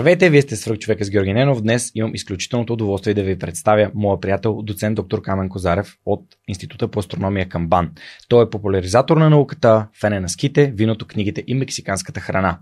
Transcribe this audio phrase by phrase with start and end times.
[0.00, 1.62] Здравейте, вие сте свърх човека с Георги Ненов.
[1.62, 6.88] Днес имам изключителното удоволствие да ви представя моя приятел, доцент доктор Камен Козарев от Института
[6.88, 7.90] по астрономия към БАН.
[8.28, 12.58] Той е популяризатор на науката, фене на ските, виното, книгите и мексиканската храна.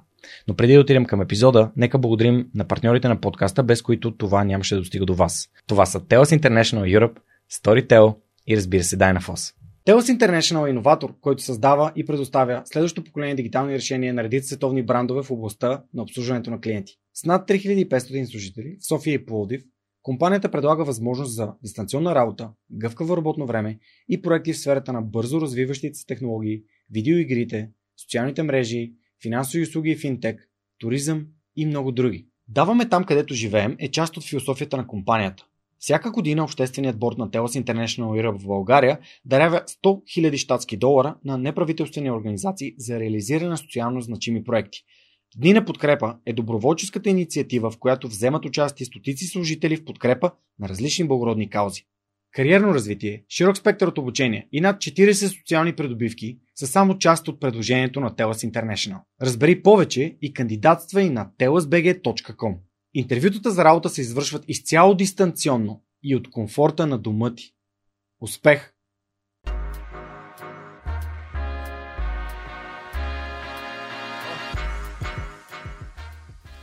[0.49, 4.45] Но преди да отидем към епизода, нека благодарим на партньорите на подкаста, без които това
[4.45, 5.49] нямаше да достига до вас.
[5.67, 7.17] Това са Telos International Europe,
[7.53, 8.15] Storytel
[8.47, 9.55] и разбира се Dynaphos.
[9.87, 14.83] Telos International е иноватор, който създава и предоставя следващото поколение дигитални решения на редица световни
[14.83, 16.99] брандове в областта на обслужването на клиенти.
[17.19, 19.63] С над 3500 служители в София и Пловдив,
[20.03, 23.79] компанията предлага възможност за дистанционна работа, гъвкаво работно време
[24.09, 28.93] и проекти в сферата на бързо развиващите се технологии, видеоигрите, социалните мрежи,
[29.23, 31.27] финансови услуги и финтек, туризъм
[31.57, 32.27] и много други.
[32.49, 35.47] Даваме там, където живеем е част от философията на компанията.
[35.79, 41.17] Всяка година общественият борт на Telos International Europe в България дарява 100 000 щатски долара
[41.25, 44.85] на неправителствени организации за реализиране на социално значими проекти.
[45.39, 50.69] Дни на подкрепа е доброволческата инициатива, в която вземат участие стотици служители в подкрепа на
[50.69, 51.87] различни благородни каузи.
[52.33, 57.41] Кариерно развитие, широк спектър от обучение и над 40 социални придобивки са само част от
[57.41, 59.01] предложението на Telos International.
[59.23, 62.57] Разбери повече и кандидатствай на telasbg.com.
[62.95, 67.55] Интервютата за работа се извършват изцяло дистанционно и от комфорта на дома ти.
[68.21, 68.73] Успех!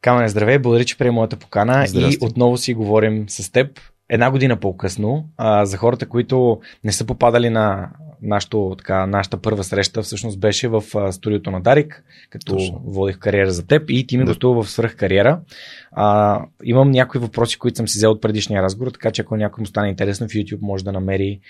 [0.00, 2.14] Камене, здравей, благодаря, че приема моята покана Здрасти.
[2.14, 7.06] и отново си говорим с теб една година по-късно, а, за хората, които не са
[7.06, 7.88] попадали на
[8.22, 12.82] нашото, така, нашата първа среща, всъщност беше в а, студиото на Дарик, като Точно.
[12.84, 14.30] водих кариера за теб и ти ми да.
[14.30, 15.40] гостува в свръх кариера.
[15.92, 19.62] А, имам някои въпроси, които съм си взел от предишния разговор, така че ако някой
[19.62, 21.40] му стане интересно в YouTube, може да намери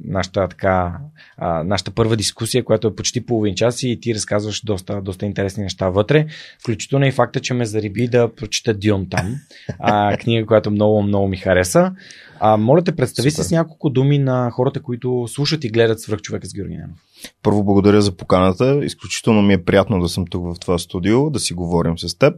[0.00, 0.98] нашата, така,
[1.36, 5.62] а, нашата първа дискусия, която е почти половин час и ти разказваш доста, доста интересни
[5.62, 6.26] неща вътре,
[6.60, 9.36] включително и факта, че ме зариби да прочита Дион там,
[9.78, 11.92] а, книга, която много, много ми хареса.
[12.40, 16.20] А, моля те, представи се с няколко думи на хората, които слушат и гледат свръх
[16.20, 16.98] човека с Георги Ненов.
[17.42, 18.80] Първо благодаря за поканата.
[18.84, 22.34] Изключително ми е приятно да съм тук в това студио, да си говорим с теб.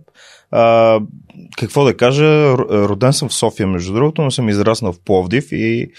[0.50, 1.00] А,
[1.58, 5.90] какво да кажа, роден съм в София, между другото, но съм израснал в Пловдив и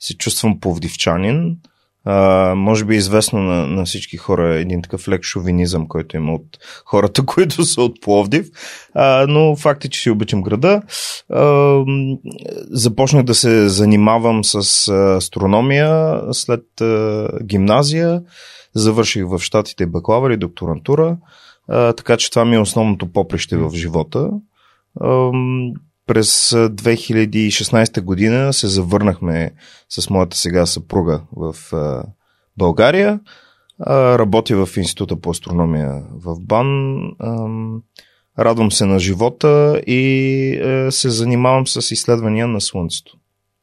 [0.00, 1.56] се чувствам пловдивчанин.
[2.04, 6.34] А, може би е известно на, на всички хора един такъв лек шовинизъм, който има
[6.34, 8.46] от хората, които са от Пловдив.
[8.94, 10.82] А, но факт е, че си обичам града.
[11.28, 11.74] А,
[12.70, 18.22] започнах да се занимавам с астрономия след а, гимназия.
[18.74, 21.16] Завърших в Штатите бакалавър и докторантура.
[21.68, 24.30] А, така че това ми е основното поприще в живота.
[26.06, 29.52] През 2016 година се завърнахме
[29.88, 31.56] с моята сега съпруга в
[32.56, 33.20] България.
[33.88, 37.00] Работя в Института по астрономия в БАН.
[38.38, 43.16] Радвам се на живота и се занимавам с изследвания на Слънцето,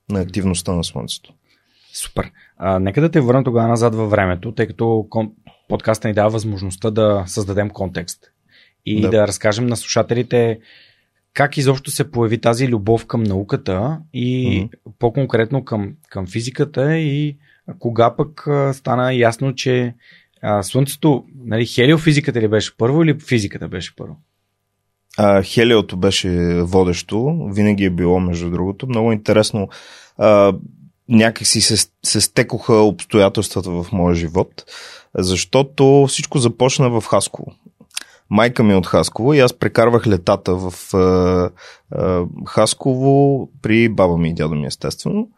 [0.09, 1.33] на активността на Слънцето.
[1.93, 2.31] Супер.
[2.57, 5.07] А, нека да те върна тогава назад във времето, тъй като
[5.69, 8.19] подкаста ни дава възможността да създадем контекст
[8.85, 10.59] и да, да разкажем на слушателите
[11.37, 14.93] как изобщо се появи тази любов към науката и mm-hmm.
[14.99, 17.37] по-конкретно към, към физиката и
[17.79, 19.95] кога пък а, стана ясно, че
[20.41, 24.15] а, Слънцето, нали, хелиофизиката ли беше първо или физиката беше първо?
[25.17, 28.87] А, хелиото беше водещо, винаги е било между другото.
[28.87, 29.69] Много интересно.
[30.17, 30.53] А,
[31.09, 34.66] някакси се, се стекоха обстоятелствата в моя живот,
[35.17, 37.55] защото всичко започна в Хасково
[38.29, 41.50] майка ми е от Хасково и аз прекарвах летата в а,
[41.91, 45.29] а, Хасково при баба ми и дядо ми, естествено.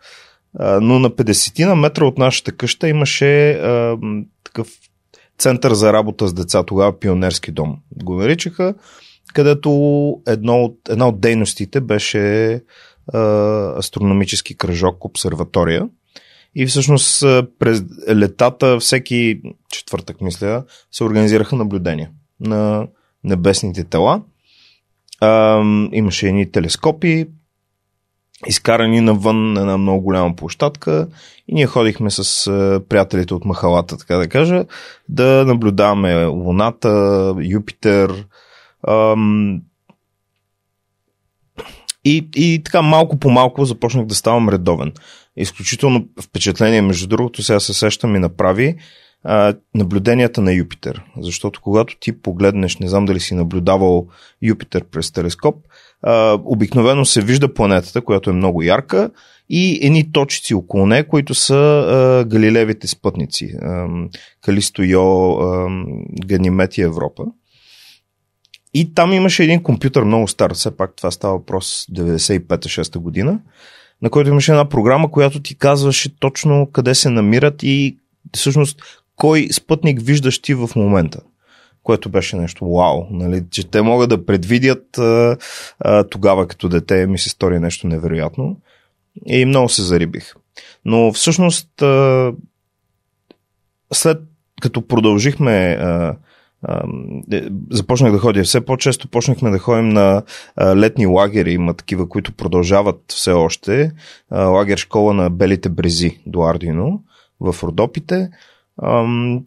[0.59, 3.97] А, но на 50 на метра от нашата къща имаше а,
[4.43, 4.67] такъв
[5.37, 8.73] център за работа с деца, тогава пионерски дом го наричаха,
[9.33, 9.69] където
[10.27, 12.53] едно от, една от дейностите беше
[13.13, 13.19] а,
[13.77, 15.89] астрономически кръжок, обсерватория.
[16.55, 17.21] И всъщност
[17.59, 19.41] през летата, всеки
[19.71, 22.09] четвъртък, мисля, се организираха наблюдения
[22.39, 22.87] на
[23.23, 24.21] небесните тела.
[25.21, 27.27] А, имаше едни телескопи,
[28.47, 31.07] изкарани навън на една много голяма площадка
[31.47, 32.45] и ние ходихме с
[32.89, 34.65] приятелите от махалата, така да кажа,
[35.09, 38.25] да наблюдаваме Луната, Юпитер.
[38.87, 39.61] Ам,
[42.05, 44.93] и, и така малко по малко започнах да ставам редовен.
[45.37, 48.75] Изключително впечатление, между другото, сега се сещам и направи
[49.23, 51.03] а, наблюденията на Юпитер.
[51.21, 54.07] Защото когато ти погледнеш, не знам дали си наблюдавал
[54.41, 55.55] Юпитер през телескоп,
[56.01, 59.09] а, обикновено се вижда планетата, която е много ярка
[59.49, 63.53] и едни точици около нея, които са а, Галилевите спътници.
[63.61, 63.87] А,
[64.41, 65.69] Калисто Йо, а,
[66.25, 67.23] Ганимет и Европа.
[68.73, 73.39] И там имаше един компютър много стар, все пак това става въпрос 95-6 година,
[74.01, 77.97] на който имаше една програма, която ти казваше точно къде се намират и
[78.35, 78.81] всъщност
[79.19, 81.19] кой спътник виждаш ти в момента.
[81.83, 83.43] Което беше нещо вау, нали?
[83.51, 85.37] че те могат да предвидят а,
[85.79, 88.57] а, тогава като дете ми се стори нещо невероятно
[89.25, 90.33] и много се зарибих.
[90.85, 92.31] Но всъщност а,
[93.93, 94.17] след
[94.61, 96.15] като продължихме а,
[97.31, 100.23] е, започнах да ходя все по-често, почнахме да ходим на
[100.75, 103.91] летни лагери, има такива, които продължават все още.
[104.31, 107.03] Лагер школа на Белите брези до Ардино
[107.39, 108.29] в Родопите.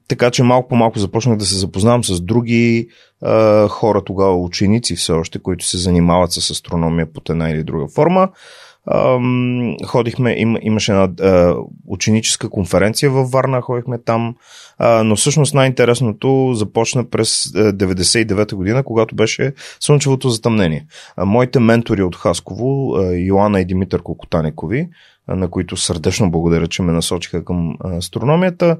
[0.08, 2.88] Така че малко по малко започнах да се запознавам с други
[3.68, 8.28] хора тогава, ученици все още, които се занимават с астрономия под една или друга форма
[9.86, 11.56] ходихме, им, имаше една а,
[11.86, 14.36] ученическа конференция във Варна, ходихме там,
[14.78, 20.86] а, но всъщност най-интересното започна през 99-та година, когато беше Слънчевото затъмнение.
[21.16, 24.88] А, моите ментори от Хасково, а, Йоанна и Димитър Кокотаникови,
[25.28, 28.76] на които сърдечно благодаря, че ме насочиха към астрономията,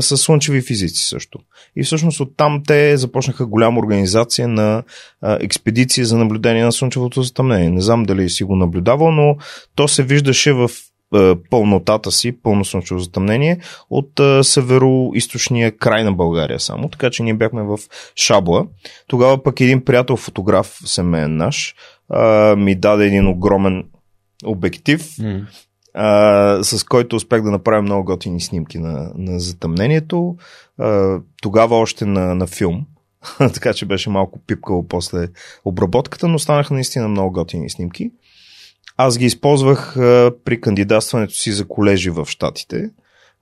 [0.00, 1.38] с слънчеви физици също.
[1.76, 4.82] И всъщност оттам те започнаха голяма организация на
[5.22, 7.70] експедиции за наблюдение на слънчевото затъмнение.
[7.70, 9.36] Не знам дали си го наблюдавал, но
[9.74, 10.70] то се виждаше в
[11.50, 13.58] пълнотата си, пълно слънчево затъмнение
[13.90, 14.10] от
[14.42, 16.88] северо-источния край на България само.
[16.88, 17.78] Така че ние бяхме в
[18.16, 18.66] Шабла.
[19.06, 21.74] Тогава пък един приятел фотограф, семейен наш,
[22.56, 23.84] ми даде един огромен
[24.44, 25.44] обектив, mm
[25.94, 30.36] а, с който успях да направя много готини снимки на, на затъмнението.
[30.78, 32.86] А, тогава още на, на филм,
[33.38, 35.28] така че беше малко пипкало после
[35.64, 38.10] обработката, но станаха наистина много готини снимки.
[38.96, 42.90] Аз ги използвах а, при кандидатстването си за колежи в Штатите.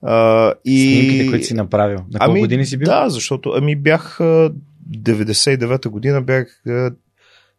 [0.03, 0.97] А, и...
[0.97, 1.99] Снимките, които си направил.
[1.99, 2.87] На колко ами, години си бил?
[2.87, 4.53] Да, защото ами бях а,
[4.91, 6.91] 99-та година бях а,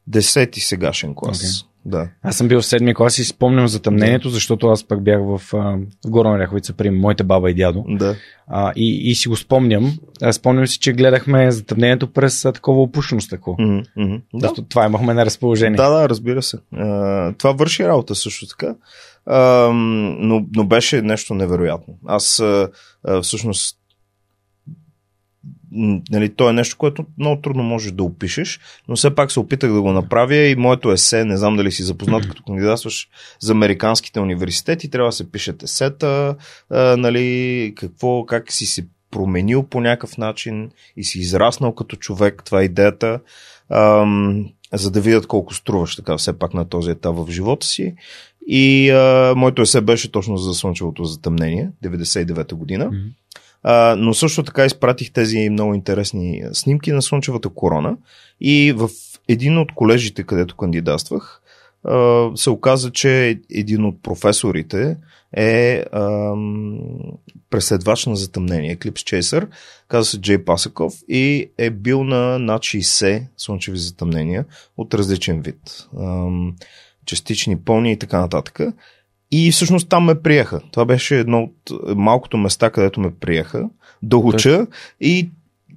[0.10, 1.42] 10-ти сегашен клас.
[1.42, 1.71] Okay.
[1.86, 2.10] Да.
[2.24, 4.34] Аз съм бил в седми клас и спомням за тъмнението, да.
[4.34, 7.86] защото аз пък бях в, в Горна Ряховица при моите баба и дядо.
[7.88, 8.16] Да.
[8.48, 9.94] А, и, и си го спомням.
[10.22, 13.56] А, спомням си, че гледахме затъмнението през а, такова опушено стъкло.
[13.56, 14.22] Mm-hmm.
[14.34, 14.54] Да.
[14.70, 15.78] това имахме на разположение.
[15.78, 16.58] Да, да, разбира се.
[16.76, 18.76] А, това върши работа също така.
[19.26, 21.94] А, но, но беше нещо невероятно.
[22.08, 22.70] Аз а,
[23.22, 23.81] всъщност
[26.12, 29.74] нали, то е нещо, което много трудно можеш да опишеш, но все пак се опитах
[29.74, 33.10] да го направя и моето есе, не знам дали си запознат, като кандидатстваш
[33.40, 36.36] за американските университети, трябва да се пишат есета,
[36.70, 42.42] а, нали, какво, как си се променил по някакъв начин и си израснал като човек,
[42.46, 43.20] това е идеята,
[43.70, 47.96] ам, за да видят колко струваш така все пак на този етап в живота си.
[48.48, 52.90] И а, моето есе беше точно за Слънчевото затъмнение, 99-та година.
[52.92, 53.12] Mm-hmm.
[53.64, 57.98] А, но също така изпратих тези много интересни снимки на Слънчевата корона
[58.42, 58.90] и в
[59.28, 61.42] един от колежите, където кандидатствах,
[61.84, 64.98] а, се оказа, че един от професорите
[65.34, 66.80] е ам,
[67.50, 69.48] преследвач на затъмнение, Eclipse Chaser,
[69.88, 74.46] казва се Джей Пасаков и е бил на над 60 слънчеви затъмнения
[74.78, 75.88] от различен вид.
[76.00, 76.56] Ам,
[77.06, 78.60] частични, пълни и така нататък.
[79.32, 80.62] И всъщност там ме приеха.
[80.72, 83.70] Това беше едно от малкото места, където ме приеха
[84.16, 84.68] уча
[85.02, 85.30] и,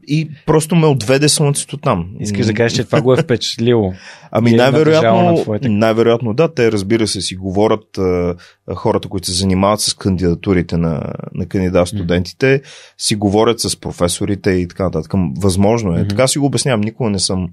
[0.07, 2.09] и просто ме отведе слънцето там.
[2.21, 3.93] Искаш да кажеш, че това го е впечатлило.
[4.31, 5.69] Ами е най-вероятно, твоите...
[5.69, 8.35] най-вероятно да, те разбира се си говорят а,
[8.75, 12.63] хората, които се занимават с кандидатурите на, на кандидат студентите,
[12.99, 15.13] си говорят с професорите и така нататък.
[15.39, 15.99] Възможно е.
[15.99, 16.09] Mm-hmm.
[16.09, 16.81] Така си го обяснявам.
[16.81, 17.49] Никога не съм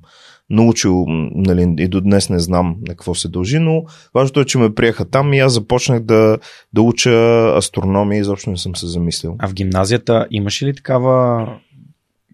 [0.52, 1.06] научил
[1.36, 4.76] нали, и до днес не знам на какво се дължи, но важното е, че ме
[4.76, 6.38] приеха там и аз започнах да,
[6.74, 9.36] да уча астрономия и изобщо не съм се замислил.
[9.40, 11.48] А в гимназията имаш ли такава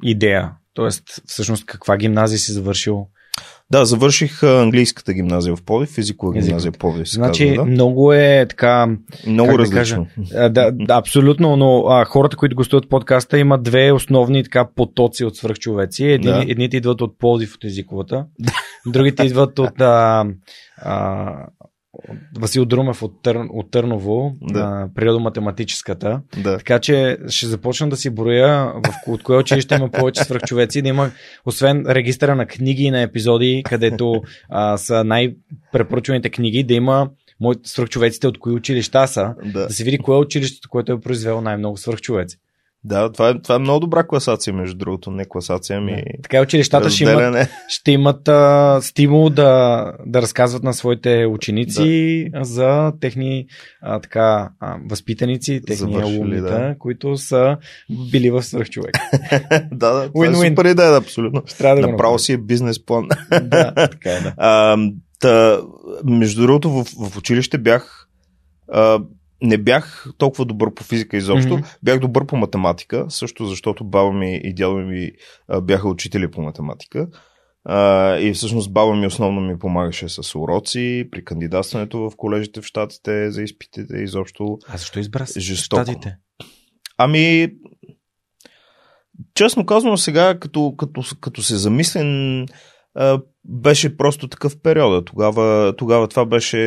[0.03, 0.51] идея?
[0.73, 3.07] Тоест, всъщност, каква гимназия си завършил?
[3.71, 7.07] Да, завърших английската гимназия в Пловдив, физикова гимназия в Пловдив.
[7.09, 7.71] Значи, казва, да?
[7.71, 8.97] много е така.
[9.27, 10.07] Много различно.
[10.17, 14.67] Да, кажа, да, да, абсолютно, но а, хората, които гостуват подкаста, имат две основни така
[14.75, 16.05] потоци от свръхчовеци.
[16.05, 16.45] Едни, да.
[16.47, 18.25] Едните идват от Пловдив от езиковата,
[18.85, 19.81] другите идват от.
[19.81, 20.25] А,
[20.77, 21.33] а,
[22.39, 24.89] Васил Друмев от, Тър, от Търново, Да.
[24.95, 26.21] природо-математическата.
[26.43, 26.57] Да.
[26.57, 30.89] Така че ще започна да си броя в, от кое училище има повече свръхчовеци, да
[30.89, 31.11] има,
[31.45, 37.09] освен регистъра на книги и на епизоди, където а, са най-препоръчваните книги, да има
[37.63, 39.67] свръхчовеците от кои училища са, Да.
[39.67, 42.37] да се види кое е училището, което е произвело най-много свръхчовеци.
[42.87, 45.11] Да, това е, това е много добра класация, между другото.
[45.11, 47.49] Не класация, ми Така и училищата ще имат, разделяне.
[47.67, 52.43] ще имат а, стимул да, да разказват на своите ученици да.
[52.43, 53.45] за техни
[53.81, 56.75] а, така, а, възпитаници, техни алумнита, да.
[56.79, 57.57] които са
[58.11, 58.97] били в свръхчовек.
[59.71, 60.49] да, да, това е Win-win.
[60.49, 61.43] супер идея, да, абсолютно.
[61.45, 63.07] Ще трябва да Направо си е бизнес план.
[63.41, 64.33] Да, така е, да.
[64.37, 64.77] А,
[65.19, 65.61] та,
[66.05, 68.07] между другото, в, в училище бях.
[68.71, 68.99] А,
[69.41, 71.49] не бях толкова добър по физика изобщо.
[71.49, 71.77] Mm-hmm.
[71.83, 75.11] Бях добър по математика, също защото баба ми и дядо ми
[75.61, 77.07] бяха учители по математика.
[77.65, 82.65] А, и всъщност баба ми основно ми помагаше с уроци при кандидатстването в колежите в
[82.65, 83.97] Штатите за изпитите.
[83.97, 85.83] Изобщо А защо избра Жестоко.
[85.83, 86.17] щатите?
[86.97, 87.53] Ами,
[89.33, 92.45] честно казано, сега, като, като, като се замислен,
[93.45, 95.05] беше просто такъв период.
[95.05, 96.57] Тогава, тогава това беше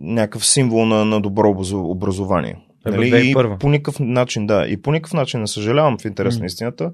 [0.00, 2.56] някакъв символ на, на добро образо- образование.
[2.86, 3.08] Нали?
[3.08, 3.58] И 2001.
[3.58, 4.66] по никакъв начин, да.
[4.68, 6.40] И по никакъв начин не съжалявам в интерес М.
[6.40, 6.92] на истината,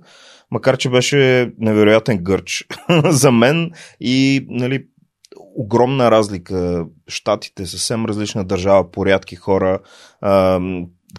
[0.50, 2.66] макар че беше невероятен гърч
[3.04, 4.86] за мен и нали,
[5.56, 6.86] огромна разлика.
[7.08, 9.78] Штатите, съвсем различна държава, порядки хора.
[10.20, 10.60] А,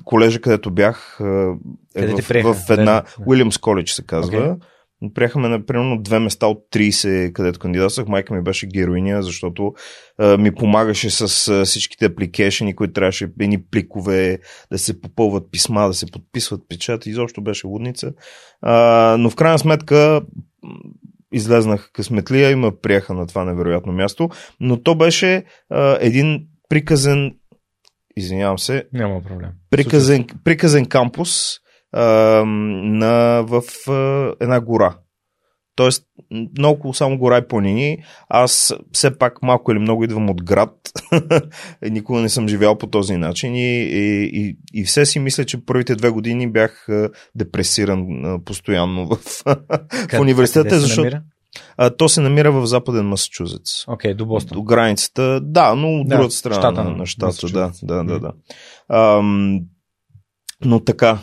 [0.05, 1.17] колежа, където бях,
[1.95, 3.29] е Къде в, в една Къде?
[3.29, 4.37] Уилямс коледж се казва.
[4.37, 4.67] Окей.
[5.13, 8.07] Приехаме на примерно две места от 30, където кандидатствах.
[8.07, 9.73] Майка ми беше героиня, защото
[10.17, 14.39] а, ми помагаше с а, всичките апликейшени, които трябваше едни пликове,
[14.71, 17.09] да се попълват писма, да се подписват печати.
[17.09, 18.11] Изобщо беше лудница.
[18.61, 20.21] А, но в крайна сметка
[21.31, 24.29] излезнах късметлия и ме приеха на това невероятно място.
[24.59, 27.35] Но то беше а, един приказен,
[28.15, 29.49] извинявам се, Няма проблем.
[29.69, 31.60] приказен, приказен кампус
[31.91, 32.03] а,
[32.45, 34.95] на, в а, една гора.
[35.75, 36.03] Тоест,
[36.57, 38.03] много само гора и планини.
[38.29, 40.73] Аз все пак малко или много идвам от град.
[41.89, 45.65] Никога не съм живял по този начин и, и, и, и все си мисля, че
[45.65, 46.87] първите две години бях
[47.35, 48.07] депресиран
[48.45, 49.17] постоянно в,
[50.11, 51.17] в университета, защото
[51.77, 53.87] а, то се намира в западен Масачузетс.
[53.87, 54.55] Окей, до Бостон.
[54.55, 58.19] До границата, да, но от Да, другата страна щата на, на щата, да, да, да,
[58.19, 58.31] да.
[58.89, 59.59] Ам,
[60.65, 61.19] но така,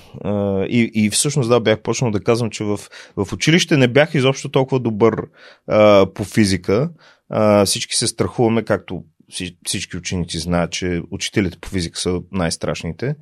[0.68, 2.80] и, и всъщност да, бях почнал да казвам, че в,
[3.16, 5.22] в училище не бях изобщо толкова добър
[5.66, 6.90] а, по физика.
[7.30, 9.02] А, всички се страхуваме, както
[9.32, 13.14] вси- всички ученици знаят, че учителите по физика са най-страшните,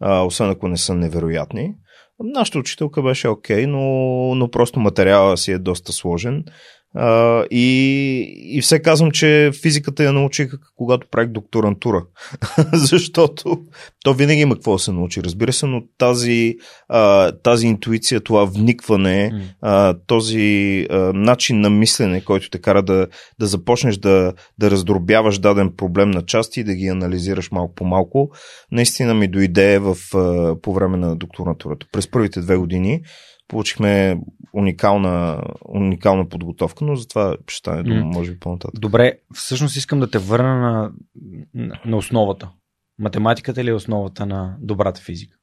[0.00, 1.74] а, освен ако не са невероятни.
[2.18, 3.80] Нашата учителка беше окей, но,
[4.34, 6.44] но просто материала си е доста сложен.
[6.94, 7.66] А, и,
[8.44, 12.04] и все казвам, че физиката я научих когато правих докторантура.
[12.72, 13.56] Защото
[14.04, 16.56] то винаги има какво да се научи, разбира се, но тази,
[16.88, 23.06] а, тази интуиция, това вникване, а, този а, начин на мислене, който те кара да,
[23.40, 27.84] да започнеш да, да раздробяваш даден проблем на части и да ги анализираш малко по
[27.84, 28.30] малко,
[28.72, 31.86] наистина ми дойде в, а, по време на докторантурата.
[31.92, 33.02] През първите две години
[33.54, 34.20] получихме
[34.52, 38.80] уникална, уникална подготовка, но за това ще стане дума, може би по-нататък.
[38.80, 40.92] Добре, всъщност искам да те върна
[41.54, 42.50] на, на, основата.
[42.98, 45.36] Математиката ли е основата на добрата физика?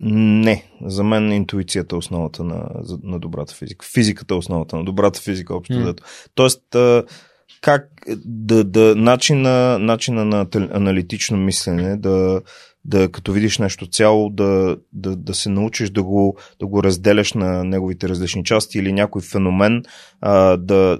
[0.00, 2.68] Не, за мен интуицията е основата на,
[3.02, 3.86] на добрата физика.
[3.94, 5.82] Физиката е основата на добрата физика, общо М.
[5.82, 6.02] взето.
[6.34, 6.62] Тоест,
[7.60, 7.88] как
[8.24, 12.42] да, да начина, начина на аналитично мислене, да,
[12.84, 17.32] да като видиш нещо цяло, да, да, да се научиш да го, да го разделяш
[17.32, 19.82] на неговите различни части или някой феномен,
[20.20, 20.98] а, да,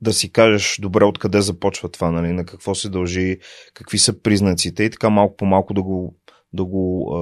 [0.00, 3.38] да си кажеш добре откъде започва това, нали, на какво се дължи,
[3.74, 6.16] какви са признаците и така малко по малко да го,
[6.52, 7.12] да го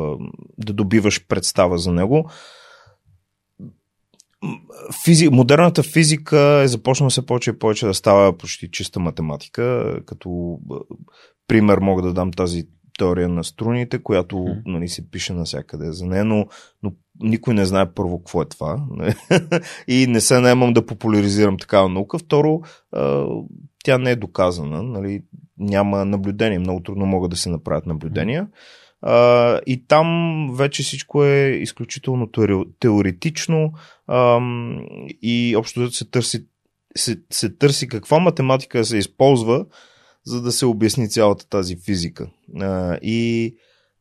[0.58, 2.30] да добиваш представа за него.
[5.04, 5.28] Физи...
[5.28, 9.96] Модерната физика е започнала все повече и повече да става почти чиста математика.
[10.06, 10.58] Като
[11.48, 14.52] пример мога да дам тази теория на струните, която Мгм.
[14.66, 16.46] нали, се пише навсякъде за нея, но,
[16.82, 18.86] но никой не знае първо какво е това.
[19.88, 22.18] и не се наемам да популяризирам такава наука.
[22.18, 22.60] Второ,
[23.84, 24.82] тя не е доказана.
[24.82, 25.22] Нали?
[25.58, 26.58] Няма наблюдение.
[26.58, 28.48] Много трудно могат да се направят наблюдения.
[29.02, 32.28] А, и там вече всичко е изключително
[32.80, 33.72] теоретично
[34.08, 34.86] ам,
[35.22, 36.46] и общо се търси,
[36.96, 39.66] се, се търси каква математика се използва,
[40.26, 42.30] за да се обясни цялата тази физика.
[42.61, 43.54] А, и,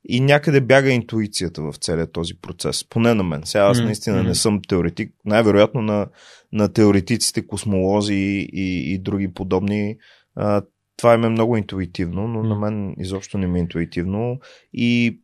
[0.09, 2.83] и някъде бяга интуицията в целият този процес.
[2.89, 3.41] Поне на мен.
[3.45, 5.13] Сега аз наистина не съм теоретик.
[5.25, 6.07] Най-вероятно на,
[6.53, 9.97] на теоретиците, космолози и, и други подобни.
[10.35, 10.61] А,
[10.97, 14.39] това им е много интуитивно, но на мен изобщо не ми е интуитивно.
[14.73, 15.19] И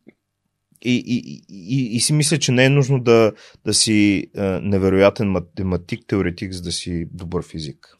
[0.84, 3.32] и, и, и, и си мисля, че не е нужно да,
[3.64, 7.96] да си а, невероятен математик, теоретик, за да си добър физик.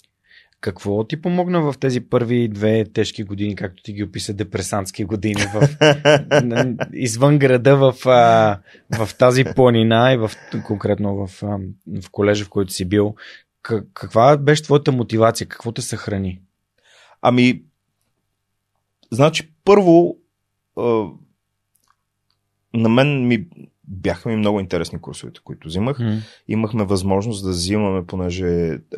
[0.62, 5.42] Какво ти помогна в тези първи две тежки години, както ти ги описа, депресантски години,
[5.54, 5.68] в,
[6.92, 7.94] извън града, в,
[8.98, 10.30] в тази планина и в,
[10.66, 11.42] конкретно в,
[12.02, 13.14] в колежа, в който си бил?
[13.62, 15.46] Каква беше твоята мотивация?
[15.46, 16.40] Какво те съхрани?
[17.22, 17.62] Ами,
[19.10, 20.16] значи, първо,
[22.74, 23.46] на мен ми
[23.88, 25.98] бяха ми много интересни курсовете, които взимах.
[25.98, 26.18] М.
[26.48, 28.46] Имахме възможност да взимаме, понеже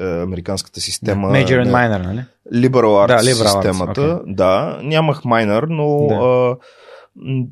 [0.01, 1.29] а, американската система...
[1.29, 2.25] Major and не- minor, нали?
[2.53, 4.21] Liberal Arts Да, liberal arts, системата.
[4.27, 6.15] Да, нямах майнер, но, Да.
[6.15, 6.57] а,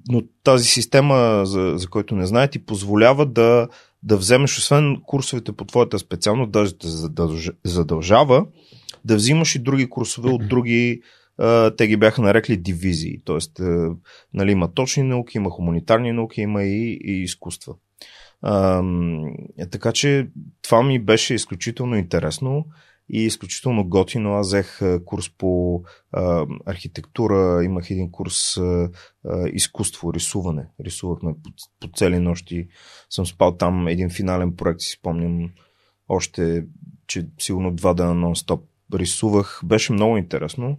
[0.08, 3.68] но тази система, за, за който не знае, ти позволява да,
[4.02, 8.46] да вземеш, освен курсовете по твоята специалност, даже те задълж- задължава
[9.04, 11.02] да взимаш и други курсове от други,
[11.76, 13.22] те ги бяха нарекли дивизии.
[13.24, 13.60] Тоест,
[14.34, 17.74] нали, има точни науки, има хуманитарни науки, има и, и изкуства.
[19.70, 20.28] Така че
[20.62, 22.66] това ми беше изключително интересно
[23.08, 24.34] и изключително готино.
[24.34, 28.90] Аз взех курс по а, архитектура, имах един курс а,
[29.52, 30.66] изкуство, рисуване.
[30.80, 32.68] Рисувахме по, по цели нощи.
[33.10, 35.50] Съм спал там един финален проект, си спомням
[36.08, 36.64] още,
[37.06, 38.60] че сигурно два дена нон-стоп
[38.94, 39.60] рисувах.
[39.64, 40.78] Беше много интересно.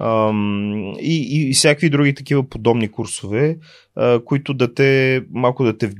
[0.00, 3.58] И, и, и всякакви други такива подобни курсове,
[4.24, 5.90] които да те малко да те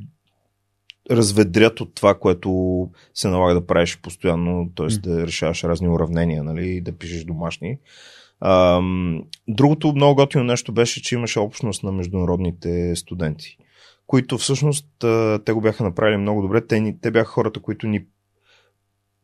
[1.11, 4.85] разведрят от това, което се налага да правиш постоянно, т.е.
[4.85, 4.91] М.
[5.03, 7.79] да решаваш разни уравнения, нали, да пишеш домашни.
[8.41, 13.57] Ам, другото много готино нещо беше, че имаше общност на международните студенти,
[14.07, 14.87] които всъщност
[15.45, 16.67] те го бяха направили много добре.
[16.67, 18.05] Те, те бяха хората, които ни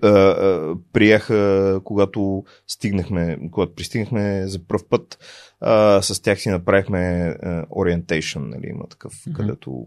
[0.02, 5.18] а, а, приеха, когато стигнахме, когато пристигнахме за първ път,
[5.61, 7.35] а, с тях си направихме
[7.70, 9.37] orientation, нали, има такъв, Мгм.
[9.37, 9.87] където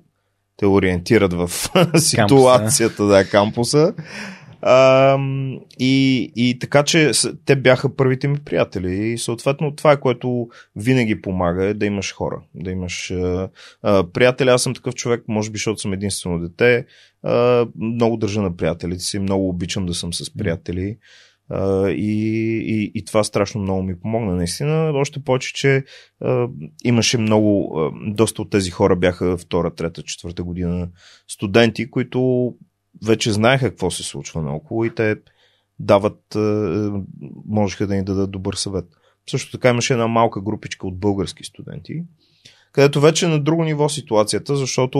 [0.58, 1.52] те ориентират в
[1.98, 3.94] ситуацията, да, кампуса.
[4.62, 5.18] А,
[5.80, 7.12] и, и така, че
[7.46, 12.14] те бяха първите ми приятели и съответно това е което винаги помага е да имаш
[12.14, 13.50] хора, да имаш а,
[13.82, 14.50] а, приятели.
[14.50, 16.86] Аз съм такъв човек, може би, защото съм единствено дете.
[17.24, 20.98] А, много държа на приятелите си, много обичам да съм с приятели.
[21.50, 22.22] А, и,
[22.66, 24.92] и, и това страшно много ми помогна, наистина.
[24.96, 25.84] Още повече, че
[26.22, 26.48] а,
[26.84, 30.90] имаше много, а, доста от тези хора бяха втора, трета, четвърта година
[31.28, 32.54] студенти, които
[33.06, 35.16] вече знаеха какво се случва наоколо и те
[35.80, 37.04] дават, а,
[37.46, 38.86] можеха да ни дадат добър съвет.
[39.30, 42.04] Също така имаше една малка групичка от български студенти,
[42.72, 45.00] където вече е на друго ниво ситуацията, защото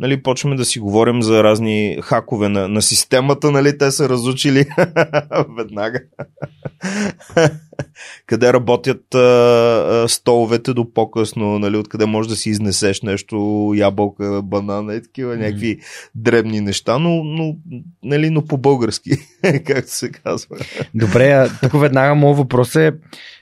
[0.00, 4.66] нали, почваме да си говорим за разни хакове на, на системата, нали, те са разучили
[5.56, 6.00] веднага.
[8.26, 14.42] къде работят а, а, столовете до по-късно, нали, откъде можеш да си изнесеш нещо, ябълка,
[14.42, 15.78] банана и такива, някакви
[16.14, 17.56] дребни неща, но, но,
[18.02, 19.10] нали, но по-български,
[19.66, 20.56] както се казва.
[20.94, 22.92] Добре, тук веднага моят въпрос е,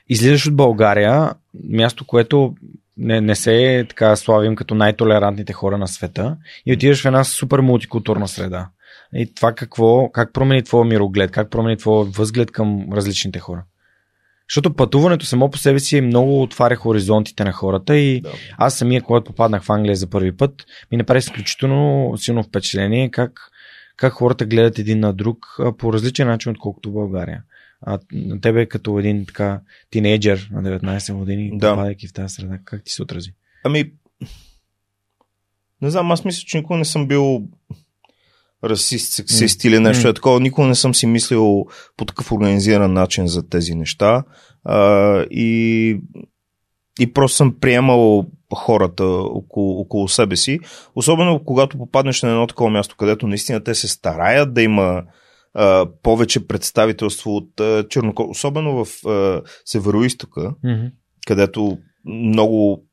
[0.09, 1.35] излизаш от България,
[1.69, 2.55] място, което
[3.03, 6.37] не, не се така славим като най-толерантните хора на света
[6.67, 8.69] и отиваш в една супер мултикултурна среда.
[9.15, 13.65] И това какво, как промени твоя мироглед, как промени твоя възглед към различните хора?
[14.49, 18.31] Защото пътуването само по себе си много отваря хоризонтите на хората и Да.
[18.59, 23.33] аз самия, когато попаднах в Англия за първи път, ми направи изключително силно впечатление как,
[23.97, 25.39] как хората гледат един на друг
[25.79, 27.43] по различен начин, отколкото в България.
[27.83, 31.71] А на тебе като един така тинейджър на 19 години, Да.
[31.71, 33.35] попадайки в тази среда, как ти се отрази?
[33.65, 33.93] Ами,
[35.83, 37.43] не знам, аз мисля, че никога не съм бил
[38.65, 40.41] расист, сексист или нещо е такова.
[40.41, 41.67] Никога не съм си мислил
[41.97, 44.25] по такъв организиран начин за тези неща.
[44.65, 46.01] А, и,
[47.01, 50.61] и просто съм приемал хората около, около себе си.
[50.95, 55.03] Особено когато попаднеш на едно такова място, където наистина те се стараят да има
[55.55, 58.27] а, повече представителство от а, черноко.
[58.31, 60.55] Особено в а, Североистока,
[61.27, 62.87] където много,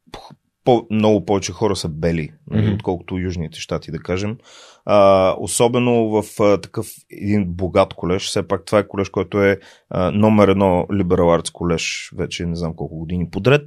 [0.63, 2.73] по, много повече хора са бели, mm-hmm.
[2.73, 4.37] Отколкото южните щати, да кажем.
[4.85, 8.27] А, особено в а, такъв един богат колеж.
[8.27, 12.55] Все пак това е колеж, който е а, номер едно Liberal Arts колеж, вече не
[12.55, 13.61] знам колко години подред.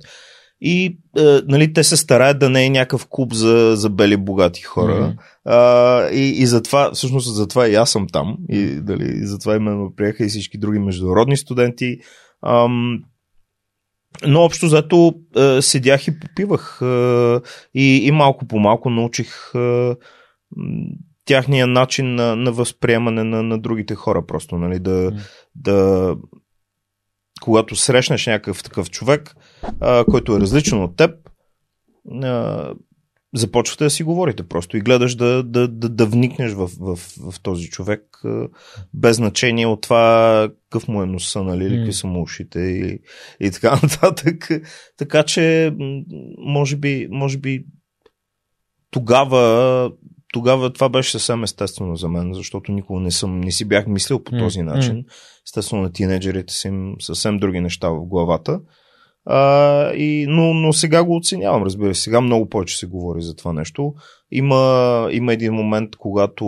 [0.65, 4.63] И а, нали, те се стараят да не е някакъв клуб за, за бели богати
[4.63, 5.01] хора.
[5.01, 5.13] Мгм.
[5.45, 8.37] А, и, и затова, всъщност затова и аз съм там.
[8.49, 11.99] И, дали, и затова именно приеха и всички други международни студенти.
[12.47, 13.03] Ам,
[14.27, 17.37] Но общо зато е, седях и попивах е,
[17.75, 19.95] и, и малко по малко научих е,
[21.25, 25.21] тяхния начин на, на възприемане на, на другите хора просто, нали, да, mm.
[25.55, 26.17] да
[27.41, 29.37] когато срещнеш някакъв такъв човек,
[29.81, 31.11] а, който е различен от теб,
[32.23, 32.75] а,
[33.35, 37.41] започвате да си говорите просто и гледаш да, да, да, да вникнеш в, в, в
[37.43, 38.03] този човек
[38.95, 42.99] без значение от това какъв му е носа, нали, или какви са му ушите и,
[43.41, 44.49] и така нататък.
[44.97, 45.75] Така че,
[46.39, 47.65] може би, може би
[48.91, 49.93] тогава,
[50.33, 54.25] тогава това беше съвсем естествено за мен, защото никога не съм, не си бях мислил
[54.25, 55.05] по този начин.
[55.47, 58.61] Естествено на тинейджерите си им съвсем други неща в главата.
[59.25, 62.03] А, и, но, но сега го оценявам, разбира се.
[62.03, 63.95] Сега много повече се говори за това нещо.
[64.31, 66.47] Има, има един момент, когато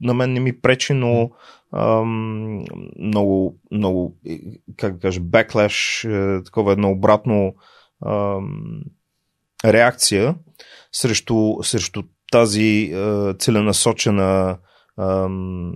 [0.00, 1.30] на мен не ми пречи, но
[1.72, 2.64] ам,
[2.98, 4.16] много, много,
[4.76, 6.06] как да кажа, беклеш,
[6.44, 7.54] такова едно обратно
[8.06, 8.80] ам,
[9.64, 10.34] реакция
[10.92, 14.58] срещу, срещу тази а, целенасочена
[14.98, 15.72] ам,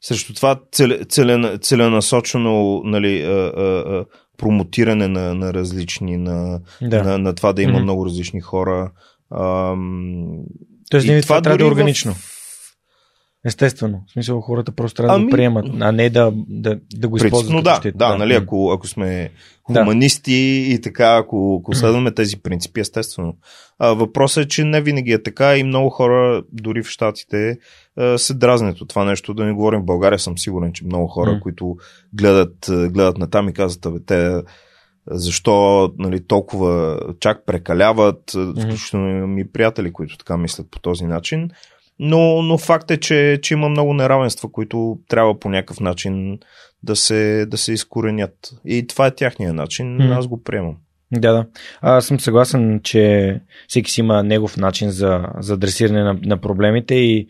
[0.00, 0.60] срещу това
[1.08, 4.04] целен, целенасочено нали, а, а, а,
[4.36, 7.04] промотиране на, на различни, на, да.
[7.04, 7.82] на, на това да има mm-hmm.
[7.82, 8.92] много различни хора.
[9.34, 10.26] Ам,
[10.90, 12.14] Тоест, това, това трябва да е органично.
[12.14, 12.39] В...
[13.44, 14.04] Естествено.
[14.08, 15.24] В смисъл, хората просто трябва ами...
[15.24, 17.52] да приемат, а не да, да, да го използват.
[17.52, 17.98] Но да, щит.
[17.98, 19.30] да, да, нали, ако, ако сме
[19.62, 20.74] хуманисти да.
[20.74, 23.36] и така, ако, ако следваме тези принципи, естествено.
[23.78, 27.58] А, въпросът е, че не винаги е така и много хора, дори в Штатите,
[28.16, 29.34] се дразнят от това нещо.
[29.34, 31.40] Да не говорим в България, съм сигурен, че много хора, mm.
[31.40, 31.76] които
[32.12, 34.42] гледат, гледат на там и казват, абе, те
[35.06, 38.64] защо нали, толкова чак прекаляват, mm-hmm.
[38.64, 41.50] включително ми приятели, които така мислят по този начин.
[42.02, 46.38] Но, но факт е, че, че има много неравенства, които трябва по някакъв начин
[46.82, 48.50] да се, да се изкоренят.
[48.64, 49.98] И това е тяхния начин.
[49.98, 50.18] Mm.
[50.18, 50.76] Аз го приемам.
[51.12, 51.46] Да, да.
[51.80, 56.94] Аз съм съгласен, че всеки си има негов начин за, за адресиране на, на проблемите
[56.94, 57.26] и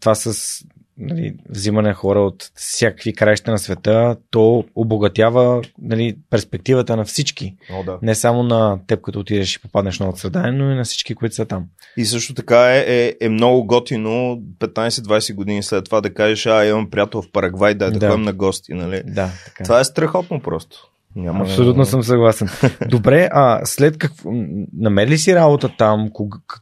[0.00, 0.58] това с
[0.98, 7.56] нали, взимане на хора от всякакви краища на света, то обогатява нали, перспективата на всички.
[7.72, 7.98] О, да.
[8.02, 11.34] Не само на теб, като отидеш и попаднеш на среда, но и на всички, които
[11.34, 11.64] са там.
[11.96, 16.64] И също така е, е, е много готино 15-20 години след това да кажеш, а
[16.66, 18.74] имам приятел в Парагвай, да, да, да ходим на гости.
[18.74, 19.02] Нали?
[19.06, 19.64] Да, така.
[19.64, 20.90] Това е страхотно просто.
[21.16, 22.48] Няма Абсолютно съм съгласен.
[22.88, 24.30] Добре, а след какво...
[24.78, 26.10] Намери ли си работа там?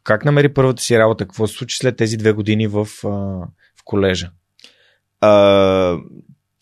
[0.04, 1.24] Как намери първата си работа?
[1.24, 2.86] Какво се случи след тези две години в,
[3.82, 4.30] в колежа?
[5.20, 5.96] А,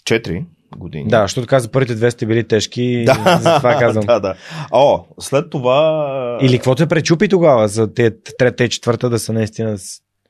[0.04, 0.44] четири
[0.76, 1.08] години.
[1.08, 4.06] Да, защото каза, първите две сте били тежки, да, затова казвам.
[4.06, 4.34] да, да.
[4.72, 6.38] О, след това...
[6.42, 9.78] Или какво те пречупи тогава за те, трета и четвърта да са наистина...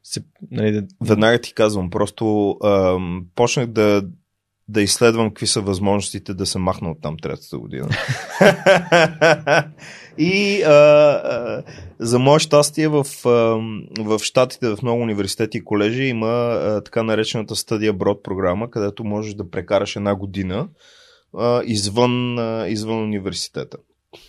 [0.02, 0.82] Се, нали, да...
[1.04, 4.02] Веднага ти казвам, просто ам, почнах да,
[4.70, 7.88] да изследвам какви са възможностите да се махна от там третата година.
[10.18, 11.62] и а, а,
[11.98, 13.28] за мое щастие в, а,
[14.04, 19.04] в Штатите, в много университети и колежи има а, така наречената стадия брод програма, където
[19.04, 20.68] можеш да прекараш една година
[21.38, 23.78] а, извън, а, извън университета.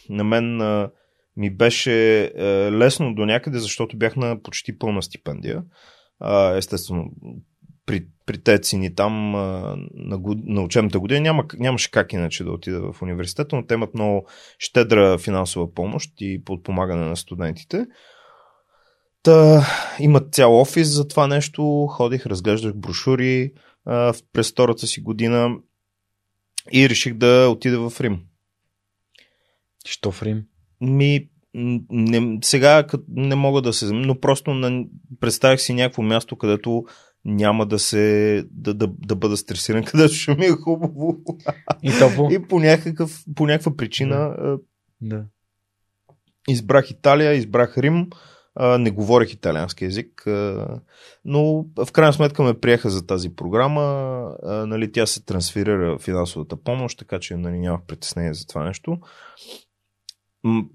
[0.09, 0.89] На мен а,
[1.37, 5.63] ми беше а, лесно до някъде, защото бях на почти пълна стипендия.
[6.19, 7.05] А, естествено,
[7.91, 12.93] при, при тези цени там на, на учебната година няма, нямаше как иначе да отида
[12.93, 14.27] в университета, но те имат много
[14.59, 17.85] щедра финансова помощ и подпомагане на студентите.
[19.23, 19.65] Та,
[19.99, 23.51] имат цял офис за това нещо, ходих, разглеждах брошури
[23.85, 25.55] а, през втората си година
[26.71, 28.19] и реших да отида в Рим.
[29.85, 30.43] Що в Рим?
[30.81, 33.93] Ми, не, сега не мога да се...
[33.93, 34.85] Но просто на,
[35.19, 36.85] представих си някакво място, където
[37.25, 41.17] няма да се да, да, да бъда стресиран, където ще ми е хубаво.
[41.83, 42.29] И, топло.
[42.31, 44.35] и по, някакъв, по някаква причина
[45.01, 45.25] да.
[46.49, 48.07] избрах Италия, избрах Рим,
[48.59, 50.23] не говорех италиански язик,
[51.25, 53.83] но в крайна сметка ме приеха за тази програма.
[54.43, 58.97] Нали, тя се трансферира финансовата помощ, така че нали, нямах притеснение за това нещо.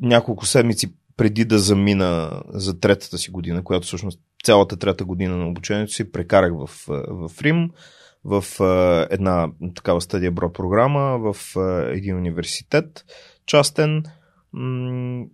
[0.01, 5.49] Няколко седмици преди да замина за третата си година, която всъщност цялата трета година на
[5.49, 7.71] обучението си прекарах в, в Рим,
[8.25, 8.45] в
[9.11, 11.37] една такава стадия бро програма, в
[11.93, 13.05] един университет
[13.47, 14.03] частен,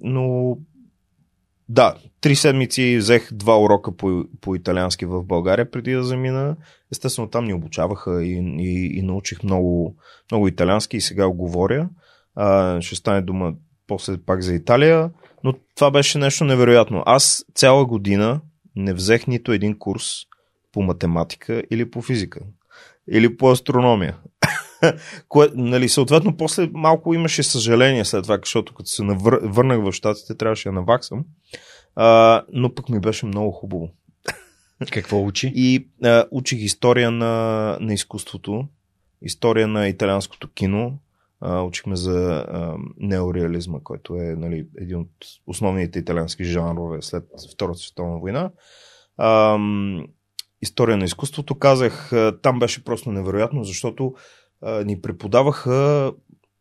[0.00, 0.56] но
[1.68, 6.56] да, три седмици взех два урока по, по италиански в България преди да замина.
[6.92, 9.96] Естествено, там ни обучаваха и, и, и научих много,
[10.30, 11.88] много италиански и сега го говоря.
[12.34, 13.54] А, ще стане дума
[13.86, 15.10] после пак за Италия,
[15.44, 17.02] но това беше нещо невероятно.
[17.06, 18.40] Аз цяла година
[18.76, 20.04] не взех нито един курс
[20.72, 22.40] по математика или по физика.
[23.10, 24.16] Или по астрономия.
[25.28, 29.40] Кое, нали, съответно, после малко имаше съжаление след това, защото като се навър...
[29.42, 31.24] върнах в Штатите, трябваше да наваксам.
[31.96, 33.90] А, но пък ми беше много хубаво.
[34.92, 35.52] Какво учи?
[35.54, 38.68] И а, учих история на, на изкуството,
[39.22, 40.98] история на италианското кино,
[41.42, 45.10] учихме за а, неореализма, който е нали, един от
[45.46, 48.50] основните италиански жанрове след Втората световна война.
[49.16, 49.58] А,
[50.62, 54.14] история на изкуството казах, там беше просто невероятно, защото
[54.62, 56.12] а, ни преподаваха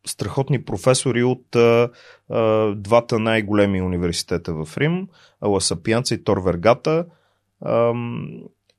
[0.07, 1.89] страхотни професори от а,
[2.29, 5.07] а, двата най-големи университета в Рим,
[5.41, 7.05] Ла Сапианца и Тор Вергата.
[7.61, 7.93] А,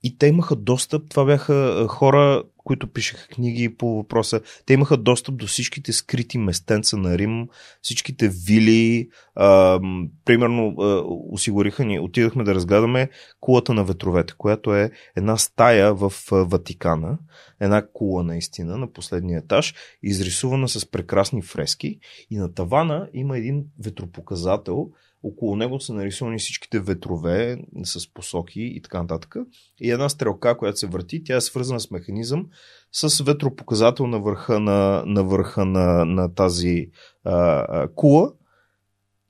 [0.02, 4.40] и те имаха достъп, това бяха хора, които пишеха книги по въпроса.
[4.66, 7.48] Те имаха достъп до всичките скрити местенца на Рим,
[7.82, 9.08] всичките вили.
[9.34, 9.80] А,
[10.24, 13.10] примерно, а, осигуриха ни, отидахме да разгледаме
[13.40, 17.18] кулата на ветровете, която е една стая в Ватикана.
[17.60, 21.98] Една кула наистина на последния етаж, изрисувана с прекрасни фрески.
[22.30, 24.90] И на тавана има един ветропоказател,
[25.22, 29.36] около него са нарисувани всичките ветрове с посоки и така нататък.
[29.80, 32.46] И една стрелка, която се върти, тя е свързана с механизъм
[32.92, 36.90] с ветропоказател на върха на, на, върха на, на тази
[37.24, 37.32] а,
[37.68, 38.32] а, кула.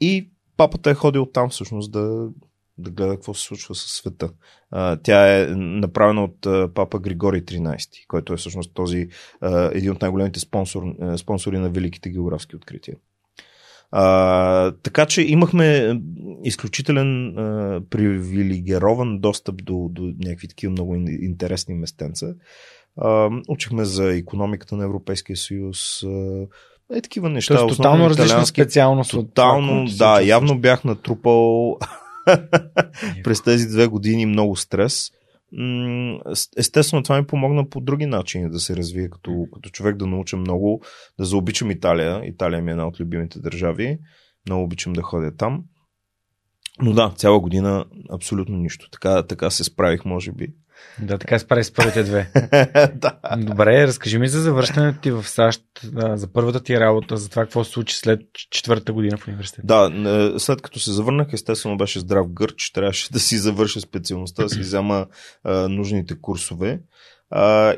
[0.00, 2.28] И папата е ходил там всъщност да,
[2.78, 4.30] да гледа какво се случва със света.
[4.70, 9.08] А, тя е направена от а, папа Григорий 13, който е всъщност този
[9.40, 10.82] а, един от най-големите спонсор,
[11.16, 12.96] спонсори на великите географски открития.
[13.92, 16.00] А, така че имахме
[16.44, 22.34] изключителен а, привилегирован достъп до, до някакви такива много интересни местенца.
[22.96, 26.02] А, учихме за економиката на Европейския съюз.
[26.02, 26.46] А,
[26.96, 27.56] е такива неща.
[27.56, 29.10] Тоест, тотално различна специалност.
[29.10, 31.76] Тотално, от това, да, явно бях натрупал
[33.24, 35.10] през тези две години много стрес
[36.56, 40.36] естествено това ми помогна по други начини да се развие като, като човек, да науча
[40.36, 40.82] много,
[41.18, 42.20] да заобичам Италия.
[42.24, 43.98] Италия ми е една от любимите държави.
[44.48, 45.64] Много обичам да ходя там.
[46.82, 48.90] Но да, цяла година абсолютно нищо.
[48.90, 50.48] Така, така се справих, може би.
[50.98, 52.30] Да, така се прави с първите две.
[52.94, 53.18] да.
[53.38, 55.62] Добре, разкажи ми за завършването ти в САЩ,
[56.14, 59.66] за първата ти работа, за това какво се случи след четвърта година в университета.
[59.66, 64.48] Да, след като се завърнах, естествено беше здрав гърч, трябваше да си завърша специалността, да
[64.48, 65.06] си взема
[65.44, 66.80] а, нужните курсове.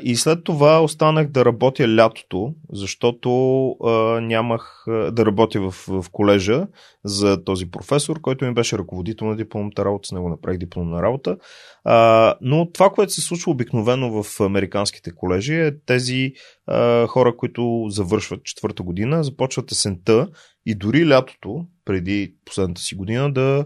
[0.01, 3.89] И след това останах да работя лятото, защото а,
[4.21, 6.67] нямах а, да работя в, в колежа
[7.03, 11.37] за този професор, който ми беше ръководител на дипломната работа, с него направих дипломна работа.
[11.83, 16.33] А, но това, което се случва обикновено в американските колежи е тези
[16.67, 20.27] а, хора, които завършват четвърта година, започват есента
[20.65, 23.65] и дори лятото, преди последната си година, да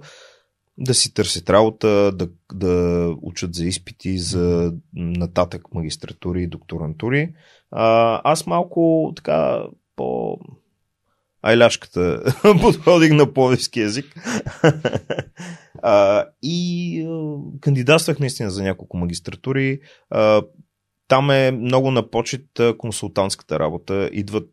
[0.80, 7.34] да си търсят работа, да, да учат за изпити, за нататък магистратури и докторантури.
[7.72, 9.64] А, аз малко така
[9.96, 10.38] по
[11.42, 12.24] айляшката
[12.62, 14.06] подходих на повески язик.
[15.82, 19.80] а, и а, кандидатствах наистина за няколко магистратури.
[20.10, 20.42] А,
[21.08, 22.46] там е много на почет
[22.78, 24.10] консултантската работа.
[24.14, 24.50] Идват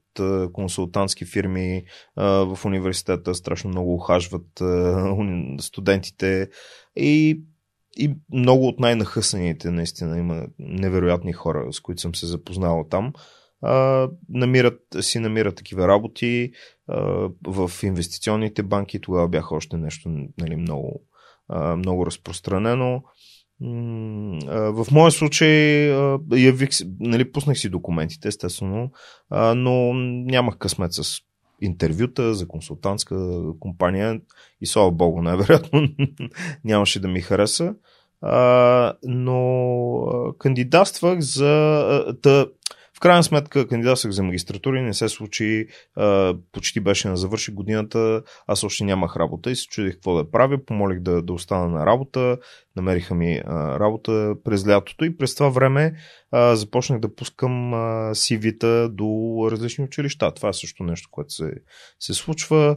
[0.53, 1.85] консултантски фирми
[2.17, 4.63] в университета, страшно много ухажват
[5.61, 6.49] студентите
[6.97, 7.41] и,
[7.97, 13.13] и много от най-нахъсаните наистина има невероятни хора, с които съм се запознал там.
[14.29, 16.53] намират, си намират такива работи
[17.47, 19.01] в инвестиционните банки.
[19.01, 21.03] Тогава бяха още нещо нали, много,
[21.77, 23.03] много разпространено.
[23.61, 25.89] В моя случай
[26.33, 26.69] явих,
[27.01, 28.91] нали, пуснах си документите, естествено,
[29.31, 31.21] но нямах късмет с
[31.61, 34.21] интервюта за консултантска компания
[34.61, 35.89] и слава богу, най-вероятно
[36.65, 37.75] нямаше да ми хареса.
[39.03, 42.17] но кандидатствах за...
[42.23, 42.47] Та,
[42.97, 45.67] в крайна сметка кандидатствах за магистратура и не се случи,
[46.53, 50.65] почти беше на завърши годината, аз още нямах работа и се чудих какво да правя,
[50.65, 52.39] помолих да, да остана на работа,
[52.77, 55.95] намериха ми работа през лятото и през това време
[56.33, 60.35] започнах да пускам а, CV-та до различни училища.
[60.35, 61.53] Това е също нещо, което се,
[62.01, 62.77] се случва.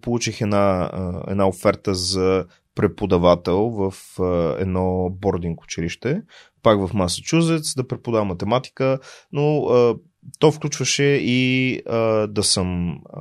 [0.00, 0.90] Получих една,
[1.28, 3.94] една оферта за преподавател в
[4.58, 6.22] едно бординг училище
[6.68, 8.98] пак в Масачузетс, да преподавам математика,
[9.32, 9.96] но а,
[10.38, 13.20] то включваше и а, да съм а,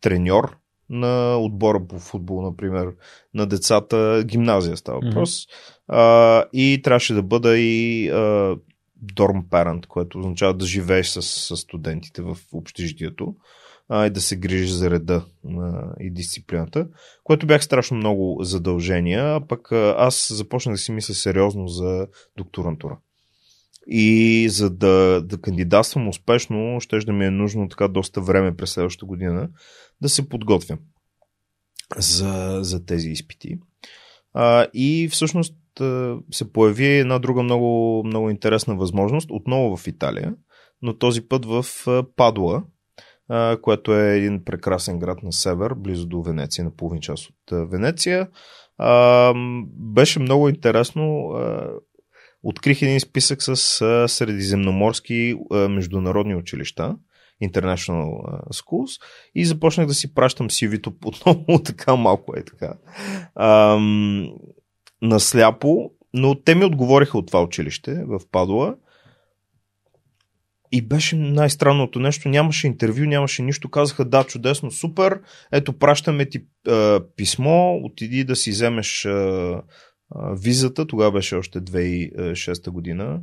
[0.00, 0.56] треньор
[0.90, 2.94] на отбора по футбол, например,
[3.34, 5.30] на децата, гимназия става въпрос.
[5.30, 5.48] Mm-hmm.
[5.88, 8.56] А, и трябваше да бъда и а,
[9.14, 13.34] dorm parent, което означава да живееш с, с студентите в общежитието
[13.88, 15.24] а, и да се грижиш за реда
[15.58, 16.88] а, и дисциплината,
[17.24, 22.06] което бях страшно много задължения, а пък а, аз започнах да си мисля сериозно за
[22.36, 22.98] докторантура.
[23.86, 28.70] И за да, да кандидатствам успешно, ще да ми е нужно така доста време през
[28.70, 29.48] следващата година
[30.00, 30.78] да се подготвям
[31.96, 33.58] за, за тези изпити.
[34.34, 35.54] А, и всъщност
[36.30, 40.34] се появи една друга много, много интересна възможност, отново в Италия,
[40.82, 41.66] но този път в
[42.16, 42.64] Падуа,
[43.62, 48.28] което е един прекрасен град на север, близо до Венеция, на половин час от Венеция.
[49.94, 51.30] Беше много интересно.
[52.42, 53.56] Открих един списък с
[54.08, 56.96] средиземноморски международни училища.
[57.42, 58.10] International
[58.48, 59.02] Schools
[59.34, 62.74] и започнах да си пращам CV-то отново така малко е така.
[63.34, 64.28] Ам,
[65.02, 68.74] насляпо, но те ми отговориха от това училище в Падуа
[70.76, 72.28] и беше най-странното нещо.
[72.28, 73.68] Нямаше интервю, нямаше нищо.
[73.68, 75.20] Казаха да, чудесно, супер.
[75.52, 79.10] Ето, пращаме ти а, писмо, отиди да си вземеш а,
[80.10, 80.86] а, визата.
[80.86, 83.20] Тогава беше още 2006 година.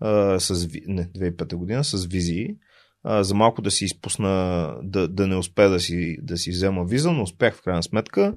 [0.00, 2.48] А, с, не, 2005 година с визии.
[3.02, 6.84] А, за малко да си изпусна, да, да не успея да си, да си взема
[6.84, 8.34] виза, но успях в крайна сметка.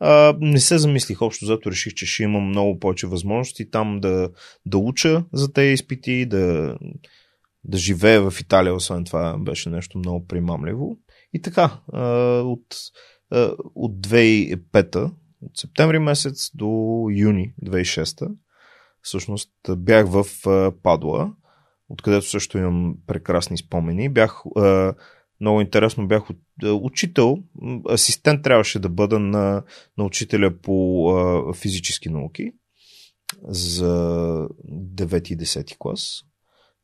[0.00, 4.30] А, не се замислих общо, зато реших, че ще имам много повече възможности там да,
[4.66, 6.76] да уча за тези изпити, да,
[7.68, 10.98] да живея в Италия, освен това беше нещо много примамливо.
[11.32, 11.80] И така,
[12.42, 12.76] от,
[13.74, 16.66] от 2005 от септември месец до
[17.10, 18.36] юни 2006
[19.02, 20.26] всъщност бях в
[20.82, 21.32] Падуа,
[21.88, 24.08] откъдето също имам прекрасни спомени.
[24.08, 24.42] Бях
[25.40, 26.22] много интересно, бях
[26.64, 27.38] учител,
[27.90, 29.62] асистент трябваше да бъда на,
[29.98, 32.52] на учителя по физически науки
[33.48, 33.84] за
[34.68, 36.22] 9 и 10 клас.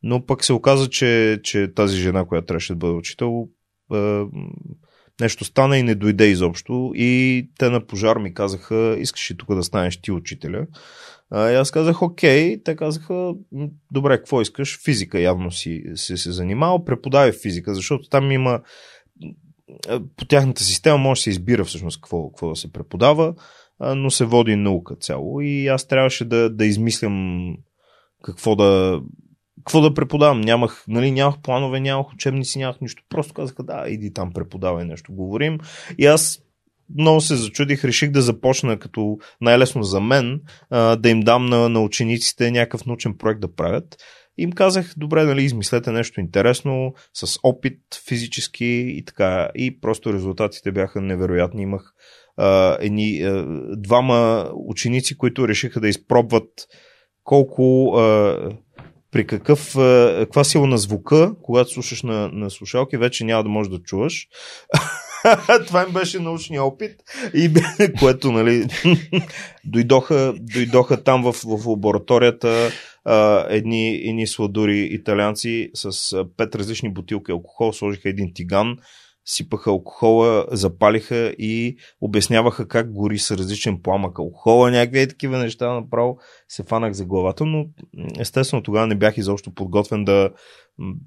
[0.03, 3.47] Но пък се оказа, че, че тази жена, която трябваше да бъде учител,
[3.93, 4.23] е,
[5.21, 6.91] нещо стана и не дойде изобщо.
[6.95, 10.67] И те на пожар ми казаха, искаш ли тук да станеш ти учителя?
[11.33, 12.63] И аз казах, окей.
[12.63, 13.33] Те казаха,
[13.91, 14.79] добре, какво искаш?
[14.83, 16.85] Физика явно си, си се занимава.
[16.85, 18.61] Преподавай физика, защото там има
[20.17, 23.33] по тяхната система може да се избира всъщност какво, какво да се преподава,
[23.79, 25.41] но се води наука цяло.
[25.41, 27.47] И аз трябваше да, да измислям
[28.23, 29.01] какво да,
[29.65, 30.41] какво да преподавам?
[30.41, 33.03] Нямах, нали, нямах планове, нямах учебници, нямах нищо.
[33.09, 35.59] Просто казаха, да, иди там преподавай нещо, говорим.
[35.97, 36.39] И аз
[36.97, 41.81] много се зачудих, реших да започна като най-лесно за мен, да им дам на, на
[41.81, 43.97] учениците някакъв научен проект да правят.
[44.37, 48.65] Им казах, добре, нали, измислете нещо интересно, с опит физически
[48.97, 49.49] и така.
[49.55, 51.61] И просто резултатите бяха невероятни.
[51.61, 51.93] Имах
[52.37, 53.45] а, едни, а,
[53.77, 56.49] двама ученици, които решиха да изпробват
[57.23, 58.37] колко а,
[59.13, 63.49] при какъв, е, каква сила на звука, когато слушаш на, на слушалки, вече няма да
[63.49, 64.27] можеш да чуваш.
[65.67, 66.95] Това им беше научния опит,
[67.33, 67.53] и,
[67.99, 68.65] което, нали,
[69.65, 72.71] дойдоха, дойдоха там в, в лабораторията
[73.05, 78.77] а, едни, едни сладури италианци с пет различни бутилки алкохол, сложиха един тиган,
[79.25, 86.17] сипаха алкохола, запалиха и обясняваха как гори с различен пламък алкохола, някакви такива неща направо
[86.47, 87.65] се фанах за главата, но
[88.19, 90.29] естествено тогава не бях изобщо подготвен да,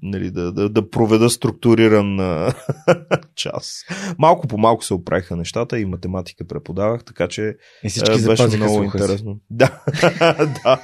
[0.01, 2.17] нали, да, да, да проведа структуриран
[3.35, 3.83] час.
[4.17, 8.83] Малко по малко се оправиха нещата и математика преподавах, така че и всички беше много
[8.83, 9.39] интересно.
[9.49, 9.81] Да,
[10.63, 10.81] да.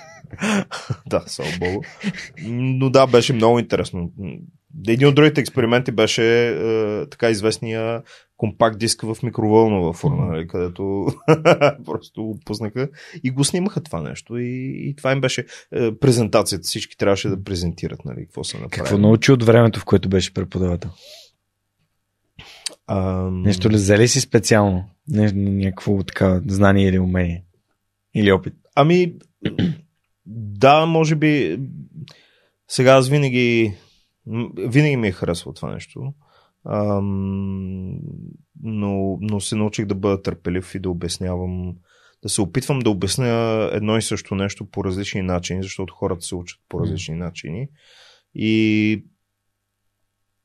[1.06, 1.82] да, слава богу.
[2.44, 4.12] Но да, беше много интересно.
[4.88, 8.02] Един от другите експерименти беше е, така известния
[8.38, 11.08] компакт диск в микровълнова форма, нали, където
[11.86, 12.90] просто го пуснаха
[13.24, 14.38] и го снимаха това нещо.
[14.38, 16.64] И, и това им беше е, презентацията.
[16.64, 18.84] Всички трябваше да презентират нали, какво са направили.
[18.84, 20.90] Какво научи от времето, в което беше преподавател?
[22.88, 23.42] Ам...
[23.42, 24.90] Нещо ли взели си специално?
[25.08, 27.44] Не, някакво така знание или умение?
[28.16, 28.54] Или опит?
[28.76, 29.14] Ами,
[30.26, 31.60] да, може би.
[32.68, 33.74] Сега аз винаги
[34.58, 36.14] винаги ми е харесвало това нещо.
[36.66, 38.00] Ам,
[38.64, 41.76] но, но се научих да бъда търпелив и да обяснявам,
[42.24, 46.36] да се опитвам да обясня едно и също нещо по различни начини, защото хората се
[46.36, 47.68] учат по различни начини.
[48.36, 49.06] И,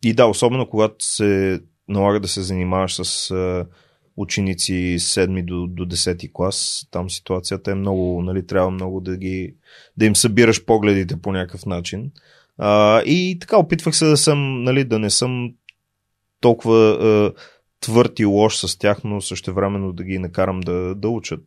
[0.04, 3.34] и да, особено когато се налага да се занимаваш с
[4.16, 9.56] ученици 7 до, до 10 клас, там ситуацията е много, нали, трябва много да ги,
[9.96, 12.10] да им събираш погледите по някакъв начин.
[12.58, 15.54] А, и така опитвах се да съм, нали, да не съм
[16.40, 17.32] толкова а,
[17.80, 21.44] твърд и лош с тях, но също времено да ги накарам да, да учат.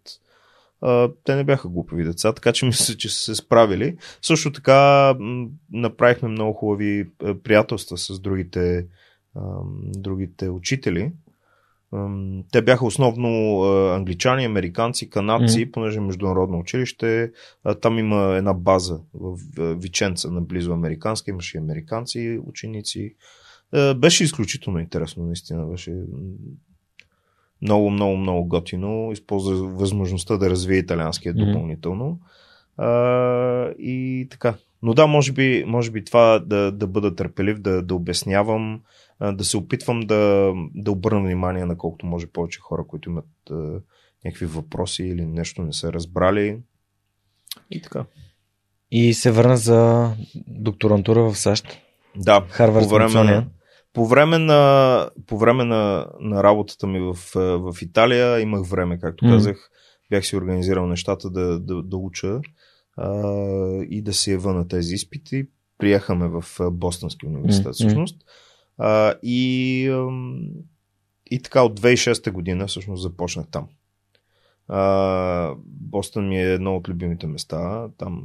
[0.82, 3.97] А, те не бяха глупави деца, така че мисля, че са се справили.
[4.22, 5.14] Също така
[5.72, 7.09] направихме много хубави
[7.43, 8.86] приятелства с другите,
[9.36, 9.41] а,
[9.95, 11.12] другите учители
[12.51, 13.61] те бяха основно
[13.93, 15.71] англичани, американци, канадци, mm.
[15.71, 17.31] понеже е международно училище.
[17.81, 23.15] Там има една база в Виченца, наблизо американска, имаше и американци ученици.
[23.95, 25.65] Беше изключително интересно, наистина.
[25.65, 25.95] Беше
[27.61, 29.11] много, много, много готино.
[29.11, 32.19] Използва възможността да развие италианския допълнително.
[32.79, 33.75] Mm.
[33.77, 34.55] и така.
[34.83, 38.81] Но да, може би, може би това да, да бъда търпелив, да, да обяснявам
[39.22, 43.82] да се опитвам да, да обърна внимание на колкото може повече хора, които имат а,
[44.26, 46.59] някакви въпроси или нещо не са разбрали.
[47.72, 48.05] И така.
[48.91, 50.09] И се върна за
[50.47, 51.78] докторантура в САЩ.
[52.15, 53.47] Да, Харвард по време, на,
[53.93, 59.26] по време, на, по време на, на работата ми в, в Италия имах време, както
[59.26, 59.30] mm.
[59.30, 59.69] казах.
[60.09, 62.39] Бях си организирал нещата да, да, да уча
[62.97, 63.34] а,
[63.89, 65.47] и да се ява на тези изпити.
[65.78, 67.74] Приехаме в Бостонски университет, mm.
[67.74, 68.17] всъщност.
[68.17, 68.26] Mm
[68.84, 69.84] а, и,
[71.32, 73.67] и така от 2006 година всъщност започнах там.
[74.67, 77.88] А, Бостън ми е едно от любимите места.
[77.97, 78.23] Там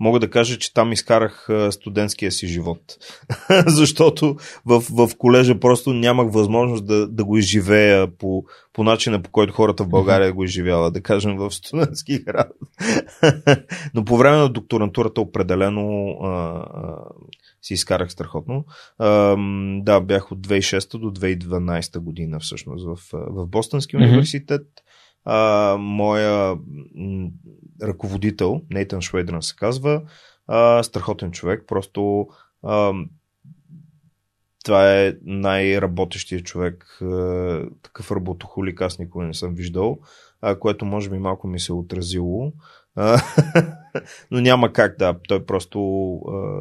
[0.00, 2.80] мога да кажа, че там изкарах студентския си живот.
[3.66, 4.36] Защото
[4.66, 9.52] в, в колежа просто нямах възможност да, да го изживея по, по начина, по който
[9.52, 12.52] хората в България го изживяват, да кажем в студентски град.
[13.94, 16.96] Но по време на докторантурата определено а, а,
[17.62, 18.64] си изкарах страхотно.
[18.98, 19.36] А,
[19.82, 24.08] да, бях от 2006 до 2012 година всъщност в, в Бостонски mm-hmm.
[24.08, 24.66] университет.
[25.24, 26.56] А, моя
[26.94, 27.28] м,
[27.82, 30.02] ръководител, Нейтан Швейдран се казва,
[30.46, 32.28] а, страхотен човек, просто
[32.62, 32.92] а,
[34.64, 39.98] това е най-работещия човек, а, такъв работохолик аз никога не съм виждал,
[40.40, 42.52] а, което може би малко ми се отразило.
[42.94, 43.20] А,
[44.30, 46.60] но няма как да, той просто а,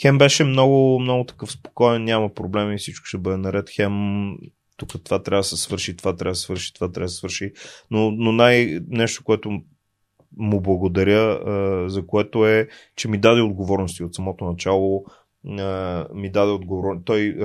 [0.00, 3.70] Хем беше много, много такъв спокоен, няма проблеми, всичко ще бъде наред.
[3.70, 3.92] Хем
[4.76, 7.16] тук това трябва да се свърши, това трябва да се свърши, това трябва да се
[7.16, 7.52] свърши.
[7.90, 9.50] Но, но най- нещо, което
[10.36, 11.40] му благодаря,
[11.88, 15.04] за което е, че ми даде отговорности от самото начало.
[16.14, 17.04] ми даде отговорност.
[17.04, 17.36] Той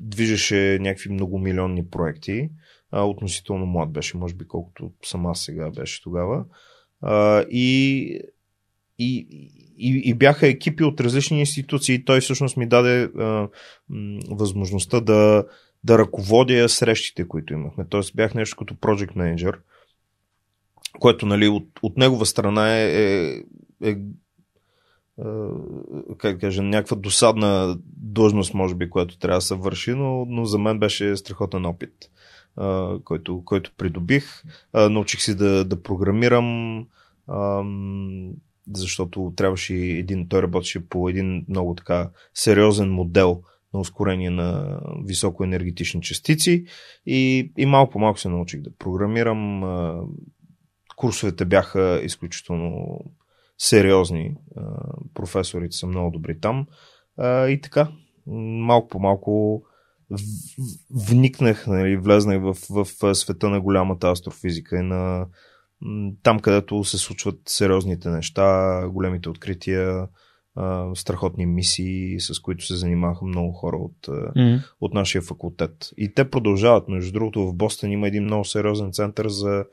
[0.00, 2.48] движеше някакви многомилионни проекти.
[2.92, 6.44] относително млад беше, може би колкото сама сега беше тогава.
[7.50, 8.18] и,
[8.98, 9.26] и,
[9.82, 12.04] и, и бяха екипи от различни институции.
[12.04, 13.48] Той всъщност ми даде а,
[14.30, 15.44] възможността да,
[15.84, 17.84] да ръководя срещите, които имахме.
[17.88, 19.58] Тоест бях нещо като project manager,
[20.98, 23.96] което нали, от, от негова страна е, е, е
[26.18, 30.44] как да кажа, някаква досадна длъжност, може би, която трябва да се върши, но, но
[30.44, 31.94] за мен беше страхотен опит,
[32.56, 34.42] а, който, който придобих.
[34.72, 36.78] А, научих си да, да програмирам.
[37.26, 37.62] А,
[38.74, 43.42] защото трябваше един, той работеше по един много така сериозен модел
[43.74, 46.64] на ускорение на високоенергетични частици
[47.06, 49.62] и, и малко по малко се научих да програмирам.
[50.96, 53.00] Курсовете бяха изключително
[53.58, 54.34] сериозни.
[55.14, 56.66] Професорите са много добри там.
[57.24, 57.88] И така,
[58.26, 59.62] малко по малко
[60.90, 65.26] вникнах, нали, влезнах в, в света на голямата астрофизика и на
[66.22, 70.06] там, където се случват сериозните неща, големите открития,
[70.94, 74.62] страхотни мисии, с които се занимаваха много хора от, mm-hmm.
[74.80, 75.90] от нашия факултет.
[75.96, 76.88] И те продължават.
[76.88, 79.64] Между другото, в Бостон има един много сериозен център за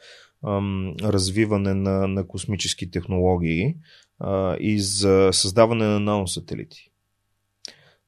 [0.47, 3.75] ам, развиване на, на космически технологии
[4.19, 6.91] а, и за създаване на наносателити.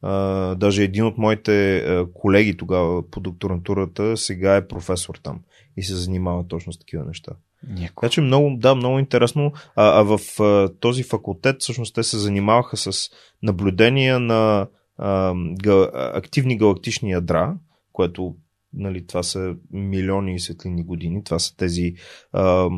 [0.02, 5.40] А, даже един от моите колеги тогава по докторантурата сега е професор там
[5.78, 7.32] и се занимава точно с такива неща.
[7.68, 8.02] Няко.
[8.02, 9.52] Така че много, да, много интересно.
[9.76, 13.10] А, а в а, този факултет всъщност те се занимаваха с
[13.44, 15.34] наблюдения на а,
[15.64, 17.58] га, активни галактични ядра,
[17.92, 18.36] което
[18.74, 21.24] нали, това са милиони светлини години.
[21.24, 21.94] Това са тези
[22.32, 22.70] а,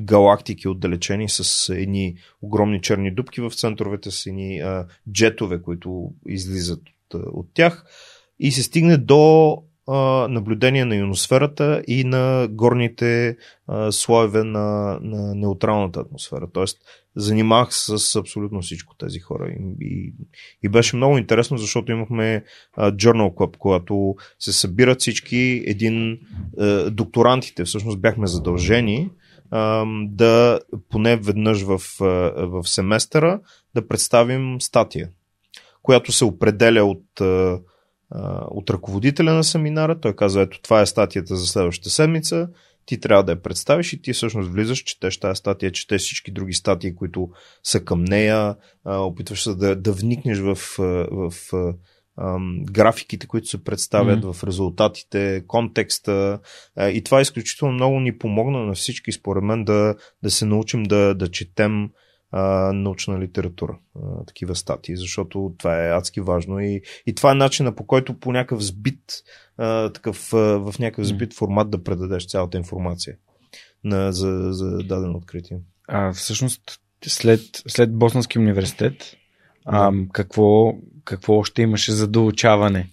[0.00, 6.80] галактики отдалечени с едни огромни черни дубки в центровете, с едни а, джетове, които излизат
[6.80, 7.84] от, от тях.
[8.38, 9.56] И се стигне до
[10.28, 13.36] наблюдение на ионосферата и на горните
[13.90, 16.48] слоеве на, на неутралната атмосфера.
[16.52, 16.78] Тоест,
[17.16, 19.48] занимах с абсолютно всичко тези хора.
[19.48, 20.14] И, и,
[20.62, 22.44] и беше много интересно, защото имахме
[22.76, 26.18] а, Journal Club, когато се събират всички един
[26.90, 29.10] докторантите, всъщност бяхме задължени
[30.06, 32.04] да поне веднъж в, а,
[32.46, 33.40] в семестъра
[33.74, 35.08] да представим статия,
[35.82, 37.20] която се определя от
[38.50, 40.00] от ръководителя на семинара.
[40.00, 42.48] Той каза, ето това е статията за следващата седмица,
[42.86, 46.52] ти трябва да я представиш и ти всъщност влизаш, четеш тази статия, четеш всички други
[46.52, 47.28] статии, които
[47.62, 51.74] са към нея, опитваш се да, да вникнеш в, в, в
[52.62, 54.32] графиките, които се представят Мгм.
[54.32, 56.38] в резултатите, контекста.
[56.80, 61.14] И това изключително много ни помогна на всички, според мен, да, да се научим да,
[61.14, 61.88] да четем
[62.32, 67.34] а, научна литература, а, такива статии, защото това е адски важно и, и това е
[67.34, 69.12] начина по който по някакъв сбит,
[69.58, 73.16] а, такъв, а, в някакъв сбит формат да предадеш цялата информация
[73.84, 75.58] на, за, за дадено откритие.
[75.88, 79.16] А, всъщност, след, след Боснански университет,
[79.64, 80.74] а, какво,
[81.04, 82.90] какво още имаше за доучаване?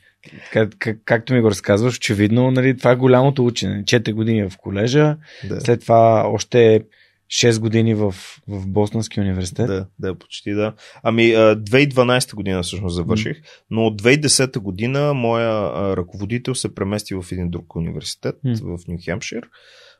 [0.52, 3.84] Как, как, както ми го разказваш, очевидно, нали, това е голямото учене.
[3.84, 5.18] 4 години в колежа,
[5.50, 5.62] Да.
[5.62, 6.84] след това още
[7.32, 8.12] 6 години в,
[8.48, 9.68] в Боснански университет.
[9.68, 10.74] Да, да, почти да.
[11.04, 13.38] Ами, а, 2012 година всъщност завърших,
[13.70, 18.56] но от 2010 година моя ръководител се премести в един друг университет М.
[18.62, 19.42] в Нью Хемпшир.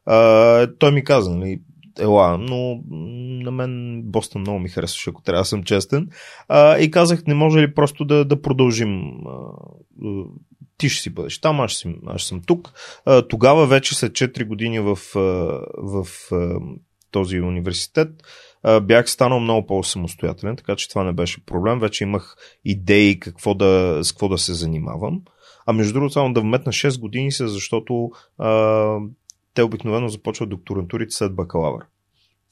[0.06, 1.60] А, той ми каза, нали,
[2.00, 2.84] ела, но
[3.44, 6.10] на мен Бостън много ми харесваше, ако трябва да съм честен.
[6.48, 9.02] А, и казах, не може ли просто да, да продължим.
[10.78, 12.74] Ти ще си бъдеш там, аз, си, аз съм тук.
[13.06, 14.96] А, тогава вече след 4 години в,
[15.78, 16.60] в а,
[17.14, 18.10] този университет,
[18.82, 21.80] бях станал много по-самостоятелен, така че това не беше проблем.
[21.80, 22.36] Вече имах
[22.66, 25.22] идеи какво да, с какво да се занимавам.
[25.66, 28.98] А между другото, само да вметна 6 години са, защото а,
[29.54, 31.84] те обикновено започват докторантурите след бакалавър.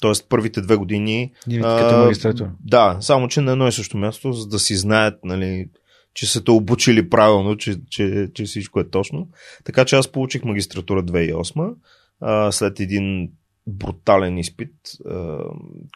[0.01, 1.31] Тоест първите две години
[1.61, 2.51] Като магистратура.
[2.63, 5.69] Да, само че на едно и също място, за да си знаят, нали,
[6.13, 9.27] че са те обучили правилно, че, че, че всичко е точно.
[9.63, 11.73] Така че аз получих магистратура 2008,
[12.21, 13.29] а, след един
[13.67, 14.73] брутален изпит,
[15.09, 15.37] а,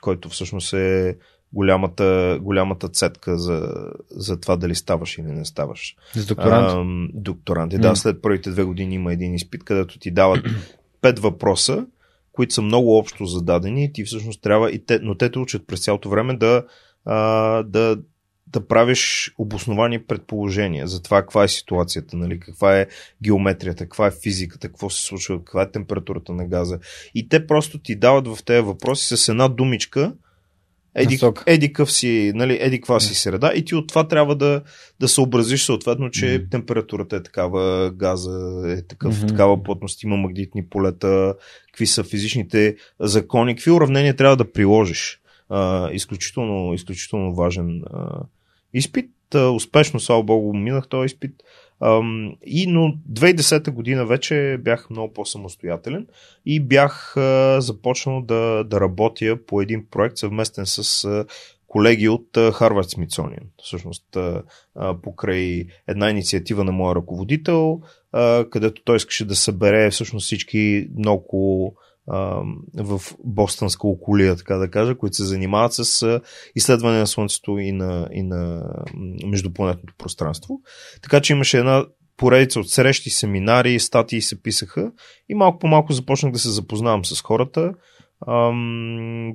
[0.01, 1.17] който всъщност е
[1.53, 3.73] голямата, голямата цетка за,
[4.09, 5.95] за това дали ставаш или не ставаш.
[6.15, 6.71] За докторант.
[6.71, 7.75] Ам, докторанти.
[7.75, 7.81] М.
[7.81, 10.45] Да, след първите две години има един изпит, където ти дават
[11.01, 11.85] пет въпроса,
[12.31, 15.67] които са много общо зададени и ти всъщност трябва, и те, но те те учат
[15.67, 16.63] през цялото време да,
[17.05, 17.97] а, да,
[18.47, 22.87] да правиш обосновани предположения за това каква е ситуацията, нали, каква е
[23.23, 26.79] геометрията, каква е физиката, какво се случва, каква е температурата на газа.
[27.15, 30.13] И те просто ти дават в тези въпроси с една думичка
[30.95, 34.61] еди, еди къв си, нали, еди каква си среда и ти от това трябва да,
[34.99, 36.49] да съобразиш съответно, че Мгм.
[36.51, 39.27] температурата е такава, газа е такъв, Мгм.
[39.27, 41.35] такава плътност, има магнитни полета,
[41.67, 45.19] какви са физичните закони, какви уравнения трябва да приложиш.
[45.49, 48.19] А, изключително, изключително важен а,
[48.77, 49.11] изпит.
[49.53, 51.43] Успешно, слава богу, минах този изпит.
[52.45, 56.07] И, но 2010 година вече бях много по-самостоятелен
[56.45, 57.13] и бях
[57.57, 61.25] започнал да, да работя по един проект съвместен с
[61.67, 63.43] колеги от Харвард Смитсониан.
[63.63, 64.17] Всъщност
[65.03, 67.81] покрай една инициатива на моя ръководител,
[68.49, 71.75] където той искаше да събере всъщност всички много
[72.77, 76.21] в бостонска околия, така да кажа, които се занимават с
[76.55, 78.63] изследване на Слънцето и на, и на
[79.25, 80.59] междупланетното пространство.
[81.01, 81.85] Така че имаше една
[82.17, 84.91] поредица от срещи, семинари, статии се писаха
[85.29, 87.73] и малко по малко започнах да се запознавам с хората.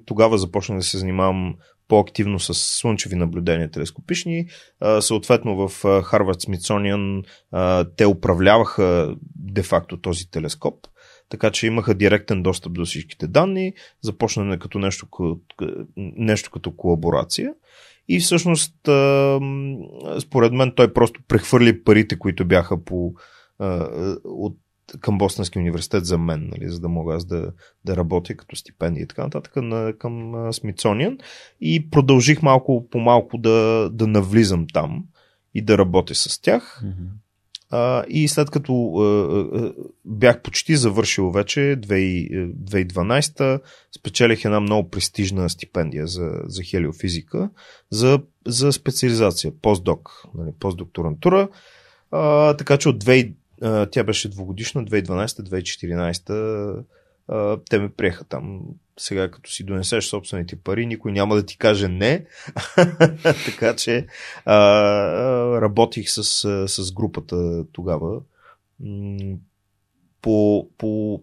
[0.07, 1.55] Тогава започнах да се занимавам
[1.89, 4.47] по-активно с слънчеви наблюдения телескопични.
[5.01, 7.23] Съответно в Харвард Смитсониан
[7.97, 10.87] те управляваха де-факто този телескоп,
[11.31, 13.73] така че имаха директен достъп до всичките данни,
[14.03, 15.07] започна като нещо,
[15.97, 17.55] нещо като колаборация.
[18.09, 18.75] И всъщност,
[20.21, 23.13] според мен, той просто прехвърли парите, които бяха по,
[24.25, 24.57] от,
[25.01, 27.53] към Бостонски университет за мен, нали, за да мога аз да,
[27.85, 31.19] да работя като стипендия и така нататък на, към Смитсониан.
[31.61, 35.05] И продължих малко по малко да, да навлизам там
[35.55, 36.83] и да работя с тях.
[36.85, 37.09] Мгм.
[37.71, 39.03] А, и след като а,
[39.59, 39.73] а,
[40.05, 43.61] бях почти завършил вече 2000 2012,
[43.99, 47.51] спечелих една много престижна стипендия за, за хелиофизика,
[47.91, 51.49] за, за специализация, постдок, нали, постдокторантура.
[52.11, 56.85] А, така че от 2, а, тя беше двогодишна, 2012-2014
[57.31, 58.61] а, те ме приеха там.
[58.99, 62.27] Сега като си донесеш собствените пари, никой няма да ти каже не.
[63.23, 64.07] така че
[64.45, 66.23] а, работих с,
[66.69, 68.21] с групата тогава
[70.23, 71.23] по, по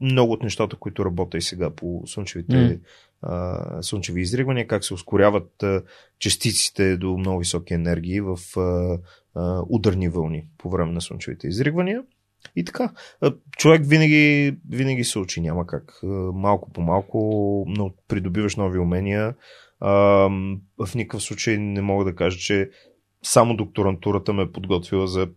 [0.00, 2.80] много от нещата, които работя и сега по слънчевите
[3.22, 5.64] а, слънчеви изригвания, как се ускоряват
[6.18, 8.38] частиците до много високи енергии в
[9.68, 12.02] ударни вълни по време на слънчевите изригвания.
[12.56, 12.92] И така,
[13.56, 16.00] човек винаги, винаги се учи, няма как.
[16.34, 19.34] Малко по малко, но придобиваш нови умения.
[19.80, 22.70] В никакъв случай не мога да кажа, че
[23.22, 25.28] само докторантурата ме е подготвила за,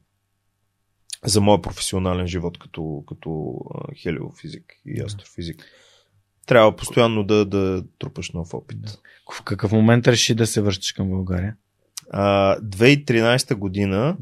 [1.26, 3.60] за моя професионален живот като, като
[4.02, 5.66] хелиофизик и астрофизик.
[6.46, 9.00] Трябва постоянно да, да трупаш нов опит.
[9.34, 11.56] В какъв момент реши да се връщаш към България?
[12.12, 14.18] А, 2013 година,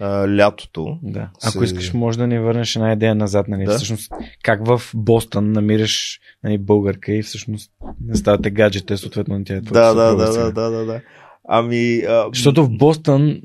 [0.00, 0.98] а, лятото.
[1.02, 1.30] Да.
[1.42, 1.64] Ако се...
[1.64, 3.64] искаш, може да ни върнеш една идея назад, нали?
[3.64, 3.76] Да.
[3.76, 9.54] Всъщност, как в Бостън намираш нали, българка и всъщност не ставате гаджета, съответно на тя
[9.60, 11.00] да, да, да, да, да, да, да.
[11.48, 11.98] Ами.
[12.08, 12.28] А...
[12.32, 13.40] Защото в Бостън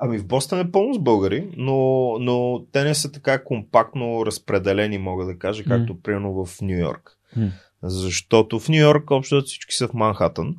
[0.00, 1.76] Ами в Бостън е пълно с българи, но,
[2.20, 6.02] но те не са така компактно разпределени, мога да кажа, както mm.
[6.02, 7.10] примерно в Нью Йорк.
[7.36, 7.50] Mm.
[7.82, 10.56] Защото в Нью Йорк общо всички са в Манхатън.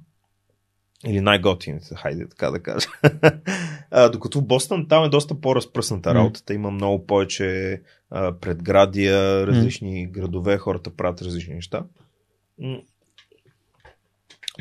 [1.05, 2.87] Или най-готините, хайде така да кажа.
[3.91, 6.53] а, докато в Бостън там е доста по-разпръсната работата.
[6.53, 10.11] Има много повече а, предградия, различни mm.
[10.11, 11.83] градове, хората правят различни неща.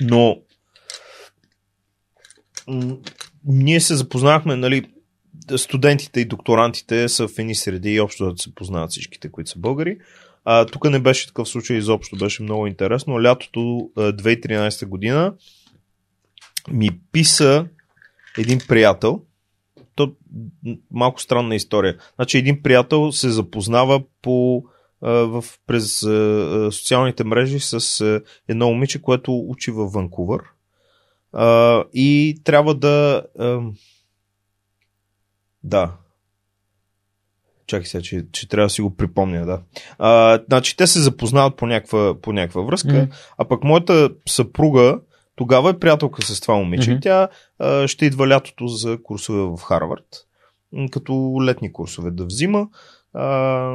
[0.01, 0.41] Но
[3.45, 4.91] ние се запознахме, нали,
[5.57, 9.59] студентите и докторантите са в едни среди и общо да се познават всичките, които са
[9.59, 9.99] българи.
[10.45, 13.23] А, тук не беше такъв случай изобщо, беше много интересно.
[13.23, 13.59] Лятото
[13.97, 15.35] 2013 година
[16.73, 17.67] ми писа
[18.39, 19.23] един приятел.
[19.95, 20.13] То
[20.91, 21.97] малко странна история.
[22.15, 24.65] Значи един приятел се запознава по
[25.01, 25.99] в, през
[26.77, 28.03] социалните мрежи с
[28.49, 30.43] едно момиче, което учи във Ванкувър.
[31.95, 33.23] и трябва да.
[35.65, 35.93] да.
[37.67, 39.63] Чакай сега, че, че трябва да си го припомня, да.
[39.99, 43.15] А, значи те се запознават по някаква, по някаква връзка, mm.
[43.39, 45.01] а пък моята съпруга
[45.39, 46.91] тогава е приятелка с това момиче.
[46.91, 47.03] Mm-hmm.
[47.03, 47.29] Тя
[47.59, 50.27] а, ще идва лятото за курсове в Харвард,
[50.91, 52.69] като летни курсове да взима.
[53.13, 53.71] А,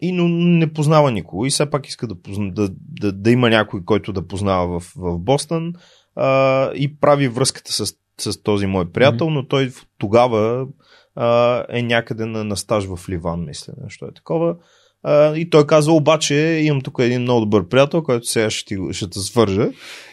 [0.00, 2.68] и но не познава никого и все пак иска да, да,
[3.00, 5.72] да, да има някой, който да познава в, в Бостън
[6.16, 9.34] а, и прави връзката с, с този мой приятел, mm-hmm.
[9.34, 10.66] но той тогава
[11.14, 14.56] а, е някъде на, на стаж в Ливан, мисля, нещо е такова.
[15.04, 18.76] А, и той казва, обаче имам тук един много добър приятел, който сега ще, ти,
[18.92, 19.70] ще те свържа.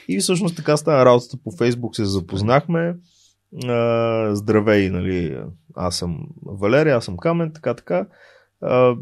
[0.07, 2.95] И всъщност така стана работата по Фейсбук, се запознахме.
[3.67, 5.37] А, здравей, нали,
[5.75, 8.07] аз съм Валерия, аз съм Камен, така, така.
[8.61, 8.95] А,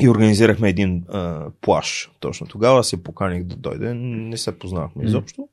[0.00, 2.10] и организирахме един а, плаш.
[2.20, 3.94] Точно тогава се поканих да дойде.
[3.94, 5.48] Не се познахме изобщо.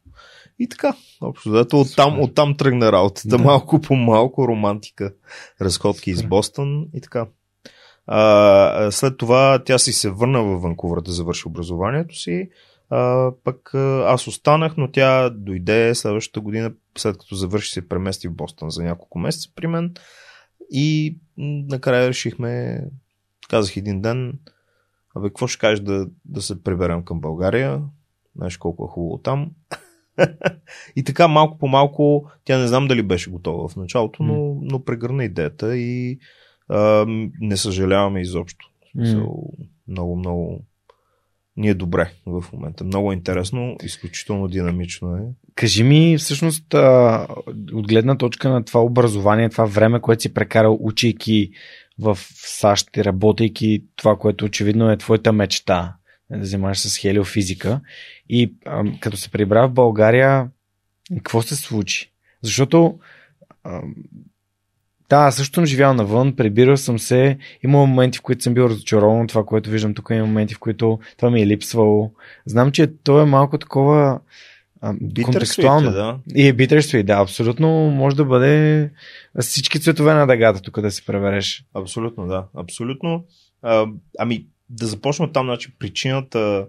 [0.60, 3.28] И така, общо зато оттам, оттам тръгна работата.
[3.28, 3.38] Да.
[3.38, 5.14] Малко по малко романтика,
[5.62, 7.28] разходки из Бостън и така.
[8.08, 12.50] А, след това тя си се върна в Ванкувър да завърши образованието си.
[12.90, 13.74] А, пък
[14.06, 18.84] аз останах, но тя дойде следващата година, след като завърши се премести в Бостон за
[18.84, 19.94] няколко месеца при мен.
[20.72, 22.82] И накрая решихме,
[23.50, 24.40] казах един ден,
[25.16, 27.82] абе, какво ще кажеш да, да се приберем към България?
[28.36, 29.52] Знаеш колко е хубаво там.
[30.96, 34.84] и така малко по малко, тя не знам дали беше готова в началото, но, но
[34.84, 36.20] прегърна идеята и
[36.70, 37.06] а,
[37.42, 38.70] не съжаляваме изобщо.
[38.98, 39.30] Mm.
[39.88, 40.62] Много, много
[41.58, 42.84] ни е добре в момента.
[42.84, 45.22] Много интересно, изключително динамично е.
[45.56, 46.74] Кажи ми, всъщност,
[47.74, 51.52] от гледна точка на това образование, това време, което си прекарал учейки
[52.00, 55.96] в САЩ и работейки това, което очевидно е твоята мечта,
[56.32, 57.82] да занимаваш с хелиофизика.
[58.30, 60.50] И а, като се прибра в България,
[61.16, 62.12] какво се случи?
[62.42, 63.00] Защото
[63.64, 63.82] а,
[65.10, 67.38] да, аз също съм живял навън, прибирал съм се.
[67.64, 70.08] Има моменти, в които съм бил разочарован от това, което виждам тук.
[70.12, 72.12] Има моменти, в които това ми е липсвало.
[72.46, 74.20] Знам, че то е малко такова
[75.24, 75.92] контекстуално.
[75.92, 76.18] Да.
[76.36, 78.92] И е bittersweet, да, абсолютно може да бъде
[79.40, 81.66] всички цветове на дъгата тук да се пребереш.
[81.74, 82.46] Абсолютно, да.
[82.56, 83.26] Абсолютно.
[83.62, 83.88] А,
[84.20, 86.68] ами, да започна там, значи причината,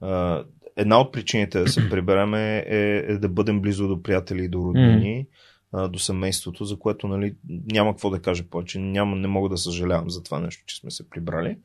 [0.00, 0.42] а,
[0.76, 4.48] една от причините да се приберем е, е, е да бъдем близо до приятели и
[4.48, 5.26] до роднини.
[5.26, 8.78] Mm до семейството, за което нали, няма какво да кажа повече.
[8.78, 11.58] Няма, не мога да съжалявам за това нещо, че сме се прибрали.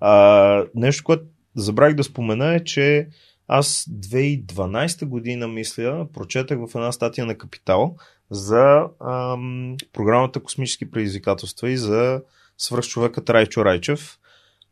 [0.00, 3.08] А, нещо, което забравих да спомена е, че
[3.48, 7.96] аз 2012 година, мисля, прочетах в една статия на Капитал
[8.30, 12.22] за ам, програмата Космически предизвикателства и за
[12.58, 14.18] свръхчовека Райчо Райчев,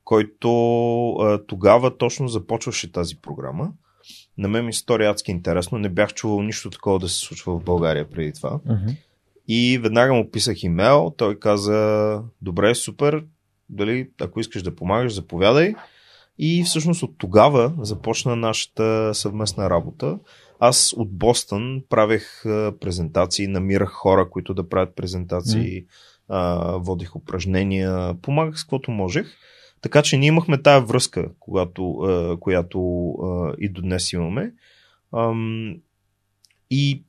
[0.04, 0.48] който
[1.10, 3.72] а, тогава точно започваше тази програма.
[4.38, 5.78] На мен ми се стори адски интересно.
[5.78, 8.50] Не бях чувал нищо такова да се случва в България преди това.
[8.50, 8.96] Uh-huh.
[9.48, 11.14] И веднага му писах имейл.
[11.16, 13.24] Той каза, добре, супер,
[13.68, 15.74] дали ако искаш да помагаш, заповядай.
[16.38, 20.18] И всъщност от тогава започна нашата съвместна работа.
[20.60, 22.42] Аз от Бостън правех
[22.80, 25.84] презентации, намирах хора, които да правят презентации,
[26.30, 26.78] mm.
[26.78, 29.26] водих упражнения, помагах с каквото можех.
[29.84, 31.96] Така че ние имахме тая връзка, когато,
[32.40, 32.78] която
[33.58, 34.52] и до днес имаме.
[36.70, 37.04] И,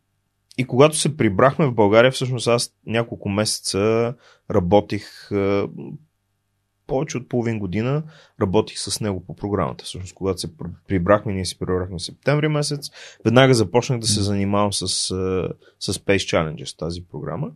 [0.58, 4.14] и когато се прибрахме в България, всъщност аз няколко месеца
[4.52, 5.30] работих
[6.88, 8.04] повече от половин година
[8.42, 9.86] работих с него по програмата.
[9.86, 10.58] Всъщност, когато се
[10.88, 12.92] прибрахме, ние си прибрахме в септември месец,
[13.26, 14.88] веднага започнах да се занимавам с,
[15.80, 17.52] с Space Challenges, тази програма.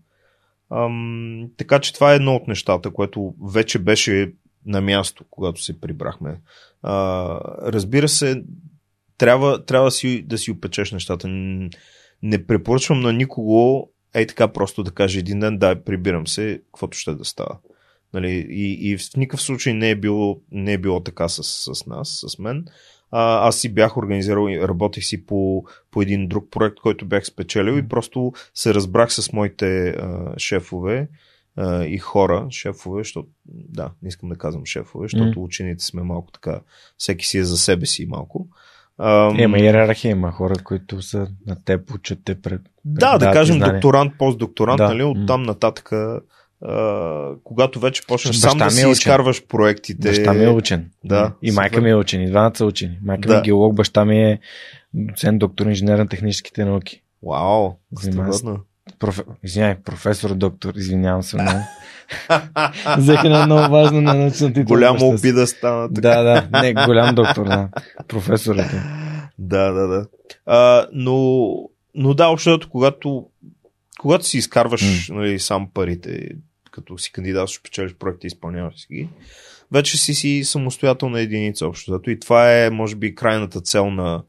[0.72, 4.34] Ам, така че това е едно от нещата, което вече беше
[4.66, 6.42] на място, когато се прибрахме.
[6.82, 7.40] А,
[7.72, 8.44] разбира се,
[9.18, 11.28] трябва, трябва да, си, да си опечеш нещата.
[12.24, 16.98] Не препоръчвам на никого ей така просто да каже един ден, да, прибирам се, каквото
[16.98, 17.58] ще да става.
[18.14, 21.44] Нали, и, и в никакъв случай не е било, не е било така с,
[21.76, 22.66] с нас, с мен.
[23.12, 27.26] А, аз си бях организирал и работех си по, по един друг проект, който бях
[27.26, 31.08] спечелил и просто се разбрах с моите а, шефове
[31.60, 35.44] а, и хора, шефове, защото, да, не искам да казвам шефове, защото mm.
[35.44, 36.60] учените сме малко така,
[36.98, 38.48] всеки си е за себе си малко.
[38.98, 39.40] Ам...
[39.40, 42.62] Има иерархия, има хора, които са на теб, учат те пред.
[42.86, 43.74] Да, да кажем знания.
[43.74, 44.88] докторант, постдокторант, да.
[44.88, 45.92] нали, оттам нататък
[46.64, 50.10] Uh, когато вече почнеш сам да е си е изкарваш проектите.
[50.10, 50.92] Баща ми е учен.
[51.04, 52.22] Да, и майка ми е учен.
[52.22, 52.98] И двамата са учени.
[53.04, 53.34] Майка да.
[53.34, 54.40] ми е геолог, баща ми е
[54.94, 57.02] доцент, доктор, инженер на техническите науки.
[57.24, 57.74] Вау,
[59.00, 59.22] Проф...
[59.44, 61.60] Извинявай, професор, доктор, извинявам се много.
[62.98, 64.64] Взех една много важна на научна титла.
[64.64, 65.94] Голямо обида стана.
[65.94, 66.10] Така.
[66.10, 67.70] Да, да, не, голям доктор, да.
[68.08, 68.84] Професорът е.
[69.40, 70.08] Да, да, да.
[70.46, 71.50] А, но,
[71.96, 73.26] но да, общото, когато,
[74.00, 75.14] когато си изкарваш mm.
[75.14, 76.30] нали, сам парите,
[76.72, 79.10] като си кандидат, печелиш проекти, изпълняваш си ги,
[79.72, 82.02] вече си си самостоятелна единица общо.
[82.08, 84.24] И това е, може би, крайната цел на,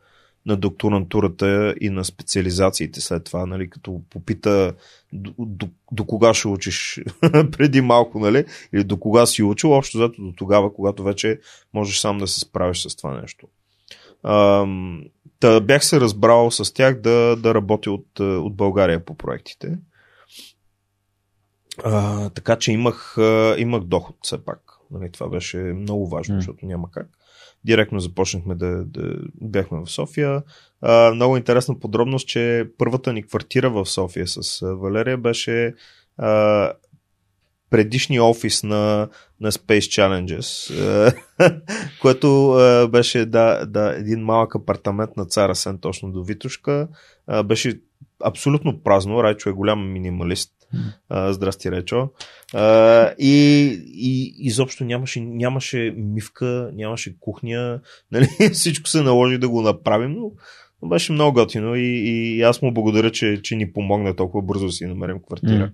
[0.46, 4.74] на докторантурата и на специализациите след това, нали, като попита
[5.12, 9.98] до, до, до кога ще учиш преди малко, нали, или до кога си учил, общо
[9.98, 11.40] зато до тогава, когато вече
[11.74, 13.46] можеш сам да се справиш с това нещо.
[14.24, 15.04] Ам,
[15.40, 19.78] та бях се разбрал с тях да, да работя от, от България по проектите.
[21.84, 23.16] А, така че имах,
[23.58, 24.60] имах доход все пак.
[24.90, 26.38] Нали, това беше много важно, mm.
[26.38, 27.06] защото няма как
[27.64, 30.42] директно започнахме да, да бяхме в София.
[30.80, 35.74] А, много интересна подробност, че първата ни квартира в София с Валерия беше
[36.18, 36.72] а,
[37.70, 39.08] предишния офис на,
[39.40, 41.14] на Space Challenges,
[42.00, 42.56] което
[42.92, 46.88] беше да, да, един малък апартамент на Цара Сен, точно до Витушка.
[47.44, 47.80] Беше
[48.24, 49.22] абсолютно празно.
[49.22, 50.52] Райчо е голям минималист.
[51.08, 52.08] А, здрасти, Речо.
[52.54, 53.32] А, и,
[53.86, 57.80] и изобщо нямаше, нямаше мивка, нямаше кухня.
[58.12, 58.28] Нали?
[58.52, 60.30] Всичко се наложи да го направим, но,
[60.88, 64.72] беше много готино и, и аз му благодаря, че, че ни помогна толкова бързо да
[64.72, 65.70] си намерим квартира.
[65.70, 65.72] Mm.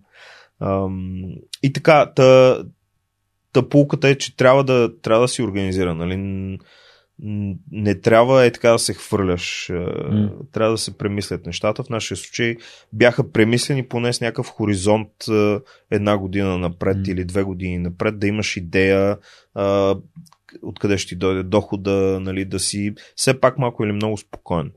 [0.61, 0.89] А,
[1.63, 2.59] и така, та,
[3.53, 5.95] та полката е, че трябва да, трябва да си организира.
[5.95, 6.17] Нали?
[7.73, 9.67] Не трябва е така да се хвърляш.
[9.73, 10.31] Mm.
[10.53, 11.85] Трябва да се премислят нещата.
[11.85, 12.57] В нашия случай
[12.93, 15.13] бяха премислени поне с някакъв хоризонт
[15.91, 17.13] една година напред mm.
[17.13, 19.19] или две години напред, да имаш идея
[20.63, 24.73] откъде ще ти дойде дохода, нали, да си все пак малко или много спокоен.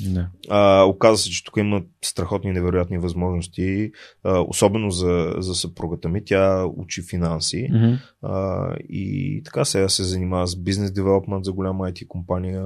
[0.00, 0.26] Не.
[0.48, 3.90] А, оказва се, че тук има страхотни невероятни възможности,
[4.24, 6.24] а, особено за, за съпругата ми.
[6.24, 7.98] Тя учи финанси mm-hmm.
[8.22, 12.64] а, и така сега се занимава с бизнес девелопмент за голяма IT компания.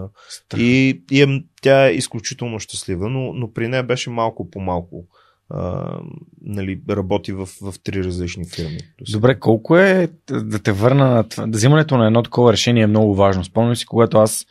[0.57, 5.07] И, и е, тя е изключително щастлива, но, но при нея беше малко по малко.
[5.51, 6.01] Uh,
[6.41, 8.79] нали, работи в, в три различни фирми.
[9.13, 11.47] Добре, колко е да те върна на това?
[11.47, 13.45] Взимането на едно такова решение е много важно.
[13.45, 14.47] Спомням си, когато аз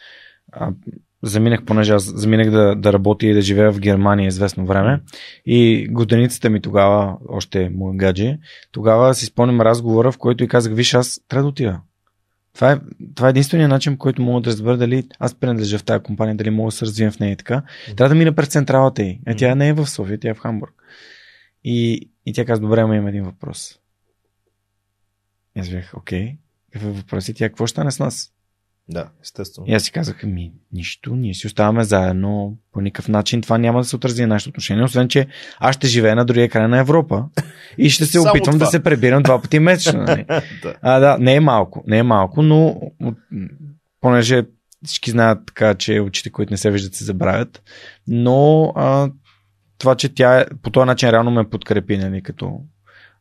[0.51, 0.71] а,
[1.23, 5.01] заминах, понеже аз заминах да, да работя и да живея в Германия известно време.
[5.45, 8.39] И годеницата ми тогава, още мой гадже,
[8.71, 11.81] тогава си спомням разговора, в който и казах, виж, аз трябва да отида.
[12.53, 12.79] Това е,
[13.15, 16.35] това е единствения начин, по който мога да разбера дали аз принадлежа в тази компания,
[16.35, 17.63] дали мога да се развивам в нея и така.
[17.95, 19.19] Трябва да мина през централата й.
[19.27, 20.73] Е, тя не е в София, тя е в Хамбург.
[21.63, 23.79] И, и тя каза, добре, ама имам един въпрос.
[25.55, 26.37] И аз бях, окей,
[26.71, 27.29] какъв е въпрос?
[27.29, 28.33] И тя, какво ще стане с нас?
[28.89, 29.67] Да, естествено.
[29.67, 33.79] И аз си казах, ми, нищо, ние си оставаме заедно, по никакъв начин това няма
[33.79, 35.27] да се отрази на нашето отношение, освен че
[35.59, 37.25] аз ще живея на другия край на Европа
[37.77, 38.65] и ще се опитвам това.
[38.65, 40.01] да се пребирам два пъти месечно.
[40.01, 40.25] Нали?
[40.63, 40.75] да.
[40.81, 42.81] А, да, не е малко, не е малко, но
[44.01, 44.43] понеже
[44.85, 47.63] всички знаят така, че очите, които не се виждат, се забравят,
[48.07, 49.09] но а,
[49.77, 52.61] това, че тя по този начин реално ме подкрепи, нали, като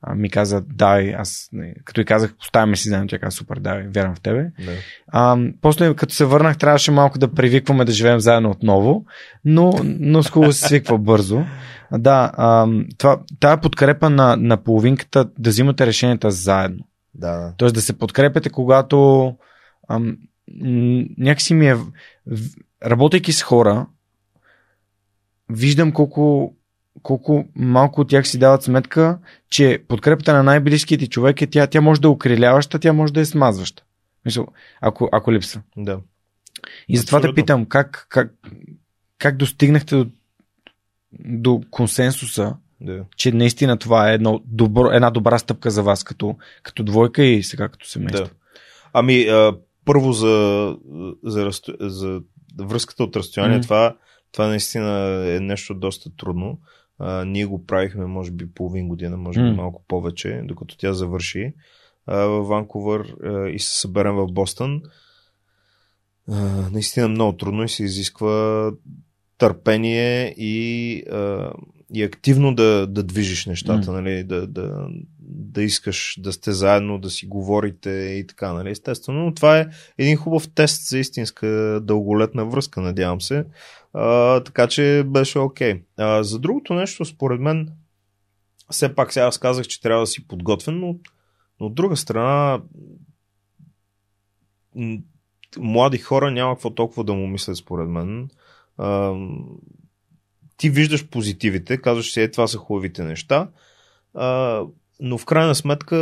[0.03, 3.57] а, ми каза, дай, аз, не, като и казах, поставяме си заедно, тя каза, супер,
[3.57, 4.43] дай, вярвам в тебе.
[4.43, 4.77] Не.
[5.09, 9.05] А, после, като се върнах, трябваше малко да привикваме да живеем заедно отново,
[9.45, 11.45] но, но с хубаво се свиква бързо.
[11.93, 12.69] Да, а,
[12.99, 16.85] това, тая подкрепа на, на половинката да взимате решенията заедно.
[17.15, 17.55] Да.
[17.57, 19.33] Тоест да се подкрепяте, когато
[19.89, 20.17] ам,
[21.19, 21.77] някакси ми е,
[22.85, 23.87] работейки с хора,
[25.51, 26.55] виждам колко
[27.07, 29.19] колко малко от тях си дават сметка,
[29.51, 33.13] че подкрепата на най-близките ти човек е тя, тя може да е укриляваща, тя може
[33.13, 33.83] да е смазваща.
[34.25, 34.47] Мисъл,
[34.81, 35.63] ако, ако липсва.
[35.77, 36.01] Да.
[36.89, 38.35] И затова те питам, как, как,
[39.19, 40.07] как достигнахте до,
[41.25, 43.05] до консенсуса, да.
[43.17, 47.43] че наистина това е едно добро, една добра стъпка за вас като, като двойка и
[47.43, 48.25] сега като семейство.
[48.25, 48.31] Да.
[48.93, 50.77] Ами, а, първо за,
[51.25, 51.73] за, разто...
[51.81, 52.21] за
[52.59, 53.63] връзката от разстояние, mm.
[53.63, 53.97] това,
[54.33, 56.59] това наистина е нещо доста трудно.
[56.99, 59.55] А, ние го правихме, може би, половин година, може би mm.
[59.55, 61.53] малко повече, докато тя завърши
[62.07, 64.83] а, в Ванкувър а, и се съберем в Бостън.
[66.29, 68.73] А, наистина много трудно и се изисква
[69.39, 71.53] търпение и, а,
[71.95, 73.93] и активно да, да движиш нещата, mm.
[73.93, 74.89] нали, да, да,
[75.21, 79.25] да искаш да сте заедно, да си говорите и така, нали, естествено.
[79.25, 79.67] Но това е
[79.99, 83.45] един хубав тест за истинска дълголетна връзка, надявам се.
[83.93, 85.83] А, така че беше окей.
[85.99, 86.21] Okay.
[86.21, 87.69] за другото нещо, според мен,
[88.71, 90.97] все пак сега аз казах, че трябва да си подготвен, но,
[91.61, 92.61] но от друга страна
[95.59, 98.29] млади хора няма какво толкова да му мислят, според мен.
[98.79, 99.15] А,
[100.57, 103.49] ти виждаш позитивите, казваш си, е, това са хубавите неща,
[104.15, 104.63] а,
[105.01, 105.97] но в крайна сметка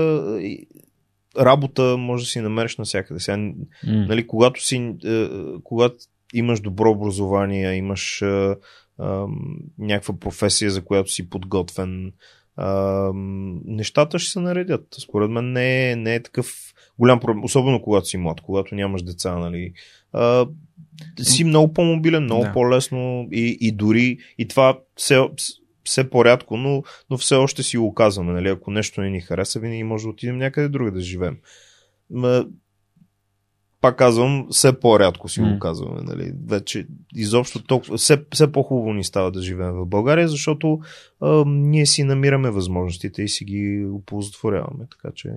[1.39, 3.21] работа може да си намериш навсякъде.
[3.21, 3.57] Сега, mm.
[3.85, 5.29] нали, когато, си, е,
[5.65, 5.97] когато
[6.35, 8.55] имаш добро образование, имаш е, е,
[9.79, 12.13] някаква професия, за която си подготвен, е,
[13.65, 14.87] нещата ще се наредят.
[15.03, 19.03] Според мен не е, не е такъв голям проблем, особено когато си млад, когато нямаш
[19.03, 19.73] деца, нали.
[20.13, 20.47] А,
[21.23, 22.53] си много по-мобилен, много да.
[22.53, 25.21] по-лесно и, и дори и това все,
[25.85, 28.33] все по-рядко, но, но все още си го казваме.
[28.33, 28.49] Нали?
[28.49, 31.37] Ако нещо не ни хареса, винаги може да отидем някъде друга да живеем
[33.85, 35.53] пак казвам, все по-рядко си mm.
[35.53, 36.01] го казваме.
[36.03, 36.33] Нали?
[36.49, 40.79] Вече изобщо толкова, все, все по-хубаво ни става да живеем в България, защото
[41.21, 44.85] а, ние си намираме възможностите и си ги оползотворяваме.
[44.91, 45.29] Така че...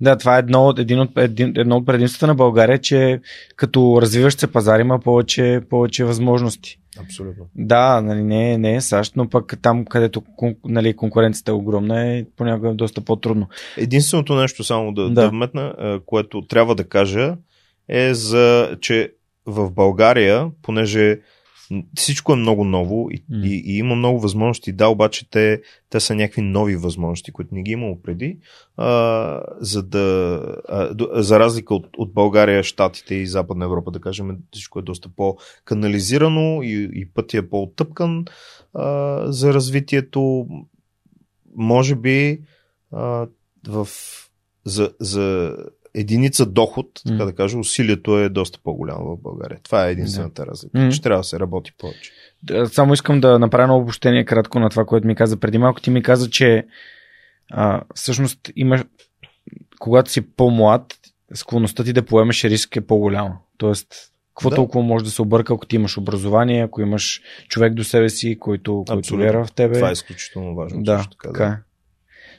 [0.00, 3.20] Да, това е едно, един от, един, едно от предимствата на България, че
[3.56, 6.78] като развиващ се пазар има повече, повече възможности.
[6.98, 7.44] Абсолютно.
[7.54, 10.22] Да, нали, не, не е САЩ, но пък там, където
[10.64, 13.48] нали, конкуренцията е огромна, е понякога доста по-трудно.
[13.76, 15.10] Единственото нещо, само да, да.
[15.10, 17.36] да вметна, което трябва да кажа,
[17.90, 19.12] е за, че
[19.46, 21.20] в България, понеже
[21.96, 23.46] всичко е много ново и, mm.
[23.46, 24.72] и, и има много възможности.
[24.72, 28.38] Да, обаче те, те са някакви нови възможности, които не ги имало преди.
[28.76, 34.38] А, за, да, а, за разлика от, от България, Штатите и Западна Европа, да кажем,
[34.52, 38.24] всичко е доста по-канализирано и, и пътя е по-оттъпкан
[38.74, 40.46] а, за развитието.
[41.56, 42.40] Може би
[42.92, 43.26] а,
[43.68, 43.88] в,
[44.64, 45.56] за, за
[45.94, 49.58] единица доход, така да кажа, усилието е доста по-голямо в България.
[49.62, 50.50] Това е единствената да.
[50.50, 50.90] разлика, mm.
[50.90, 52.12] че трябва да се работи повече.
[52.72, 55.80] Само искам да направя едно обобщение кратко на това, което ми каза преди малко.
[55.80, 56.66] Ти ми каза, че
[57.50, 58.84] а, всъщност имаш,
[59.78, 60.94] когато си по-млад,
[61.34, 63.38] склонността ти да поемеш риск е по-голяма.
[63.58, 63.86] Тоест,
[64.34, 64.56] какво да.
[64.56, 68.38] толкова може да се обърка, ако ти имаш образование, ако имаш човек до себе си,
[68.38, 69.74] който, който вяра в тебе.
[69.74, 70.82] Това е изключително важно.
[70.82, 71.44] Да, така, да.
[71.44, 71.56] Е.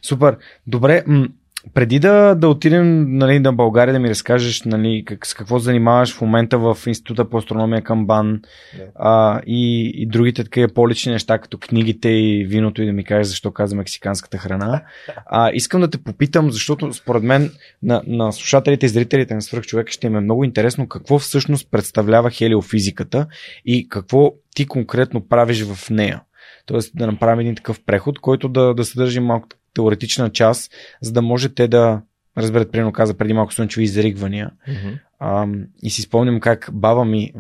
[0.02, 0.38] Супер.
[0.68, 1.28] Добре, м-
[1.74, 6.16] преди да, да отидем нали, на България, да ми разкажеш нали, как, с какво занимаваш
[6.16, 8.40] в момента в Института по астрономия към БАН
[8.76, 8.90] yeah.
[8.96, 13.28] а, и, и другите такива по-лични неща, като книгите и виното и да ми кажеш
[13.28, 14.82] защо каза мексиканската храна.
[15.26, 17.52] А, искам да те попитам, защото според мен
[17.84, 22.32] на, на слушателите и зрителите на свръхчовек ще им е много интересно какво всъщност представлява
[22.32, 23.28] хелиофизиката
[23.66, 26.22] и какво ти конкретно правиш в нея.
[26.66, 31.22] Тоест да направим един такъв преход, който да, да съдържи малко теоретична част, за да
[31.22, 32.02] може те да
[32.38, 34.52] разберат, примерно каза преди малко слънчеви изригвания.
[34.70, 35.00] Mm-hmm.
[35.20, 35.48] А,
[35.84, 37.34] и си спомням как баба ми,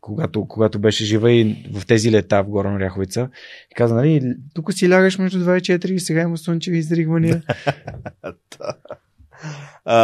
[0.00, 3.28] когато, когато беше жива и в тези лета в Горна Ряховица,
[3.74, 7.42] каза, нали, тук си лягаш между 2 и 4 и сега има слънчеви изригвания.
[9.84, 9.98] а,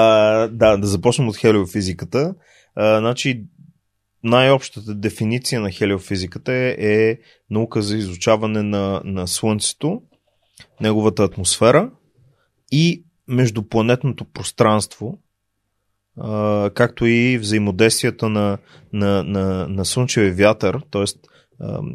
[0.49, 2.35] да, да започнем от хелиофизиката.
[2.75, 3.45] А, значи,
[4.25, 7.19] най-общата дефиниция на хелиофизиката е, е
[7.51, 10.03] наука за изучаване на, на Слънцето
[10.83, 11.91] неговата атмосфера
[12.73, 15.19] и междупланетното пространство,
[16.75, 18.59] както и взаимодействията на,
[18.93, 21.05] на, на, на слънчевия вятър, т.е.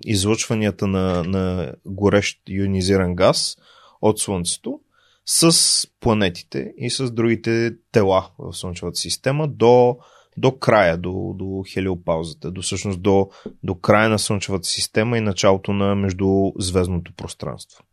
[0.06, 3.58] излъчванията на, на горещ ионизиран газ
[4.02, 4.80] от Слънцето
[5.26, 9.98] с планетите и с другите тела в Слънчевата система до,
[10.38, 13.30] до края, до, до хелиопаузата, до всъщност до,
[13.64, 17.84] до края на Слънчевата система и началото на междузвездното пространство.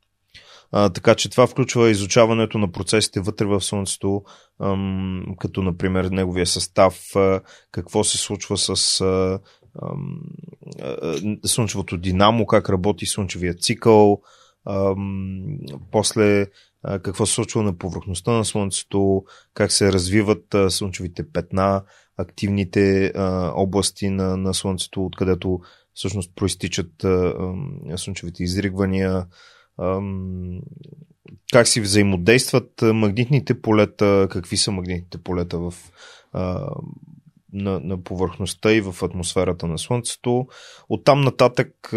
[0.76, 4.22] А, така че това включва изучаването на процесите вътре в Слънцето,
[4.62, 7.40] ам, като например неговия състав, а,
[7.72, 9.38] какво се случва с а,
[9.82, 10.20] ам,
[11.44, 14.20] слънчевото динамо, как работи слънчевия цикъл,
[15.90, 16.46] после
[16.82, 21.82] какво се случва на повърхността на Слънцето, как се развиват слънчевите петна,
[22.16, 23.12] активните
[23.54, 25.60] области на, на Слънцето, откъдето
[25.94, 26.92] всъщност проистичат
[27.96, 29.26] слънчевите изригвания,
[31.52, 35.74] как си взаимодействат магнитните полета, какви са магнитните полета в,
[37.52, 40.46] на, на повърхността и в атмосферата на Слънцето.
[40.88, 41.88] Оттам нататък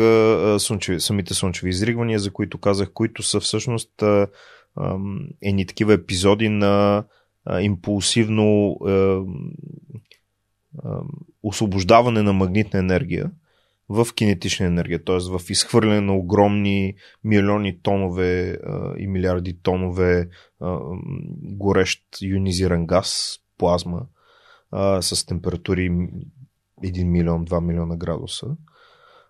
[0.58, 4.04] слънчеви, самите слънчеви изригвания, за които казах, които са всъщност
[5.42, 7.04] едни такива епизоди на
[7.62, 8.78] импулсивно
[11.44, 13.32] освобождаване на магнитна енергия
[13.90, 15.18] в кинетична енергия, т.е.
[15.38, 18.58] в изхвърляне на огромни милиони тонове
[18.98, 20.30] и милиарди тонове
[21.42, 24.02] горещ ионизиран газ, плазма,
[25.02, 25.90] с температури
[26.84, 28.48] 1 милион, 2 милиона градуса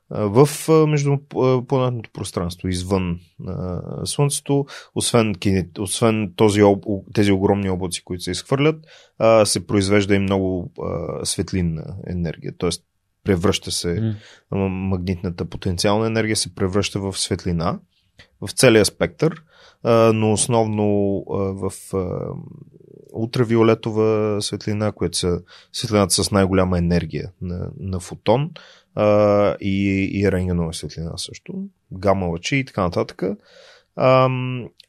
[0.09, 0.47] в
[0.87, 3.19] междупланетното пространство, извън
[4.05, 5.35] Слънцето, освен,
[5.79, 6.61] освен този,
[7.13, 8.85] тези огромни облаци, които се изхвърлят,
[9.45, 10.71] се произвежда и много
[11.23, 12.69] светлинна енергия, т.е.
[13.27, 14.15] превръща се mm.
[14.67, 17.79] магнитната потенциална енергия се превръща в светлина
[18.41, 19.43] в целия спектър,
[20.13, 21.71] но основно в
[23.13, 25.41] ултравиолетова светлина, която са
[25.73, 28.51] светлината с най-голяма енергия на, на фотон
[29.61, 31.53] и, и рентгенова светлина също,
[31.91, 33.23] гама лъчи и така нататък.
[33.97, 34.29] А,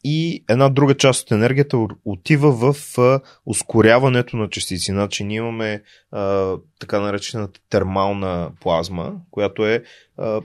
[0.04, 4.90] и една друга част от енергията отива в а, ускоряването на частици.
[4.90, 9.82] Значи ние имаме а, така наречената термална плазма, която е
[10.16, 10.40] а,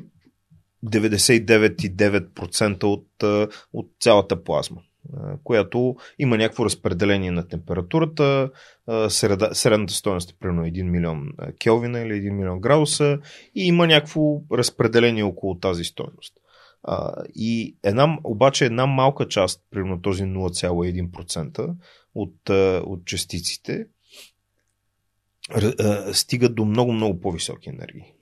[0.86, 3.08] 99,9% от,
[3.74, 4.82] от цялата плазма
[5.44, 8.50] която има някакво разпределение на температурата.
[9.10, 13.20] Среда, средната стоеност е примерно 1 милион келвина или 1 милион градуса
[13.56, 16.34] и има някакво разпределение около тази стоеност.
[17.36, 21.76] И една, обаче една малка част, примерно този 0,1%
[22.16, 22.50] от,
[22.86, 23.86] от частиците,
[26.14, 28.14] стигат до много-много по-високи енергии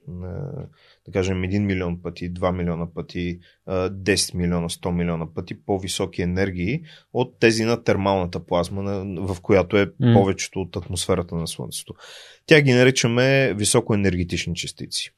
[1.05, 6.82] да кажем 1 милион пъти, 2 милиона пъти, 10 милиона, 100 милиона пъти по-високи енергии
[7.14, 10.14] от тези на термалната плазма, в която е mm.
[10.14, 11.93] повечето от атмосферата на Слънцето.
[12.45, 15.12] Тя ги наричаме високоенергетични частици.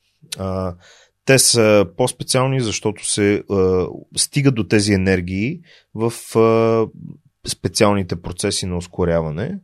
[1.25, 3.43] Те са по-специални, защото се
[4.17, 5.59] стига до тези енергии
[5.95, 6.13] в
[7.47, 9.59] специалните процеси на ускоряване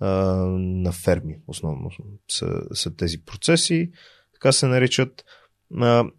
[0.00, 1.90] на ферми, основно
[2.30, 3.90] са, са тези процеси,
[4.32, 5.24] така се наричат.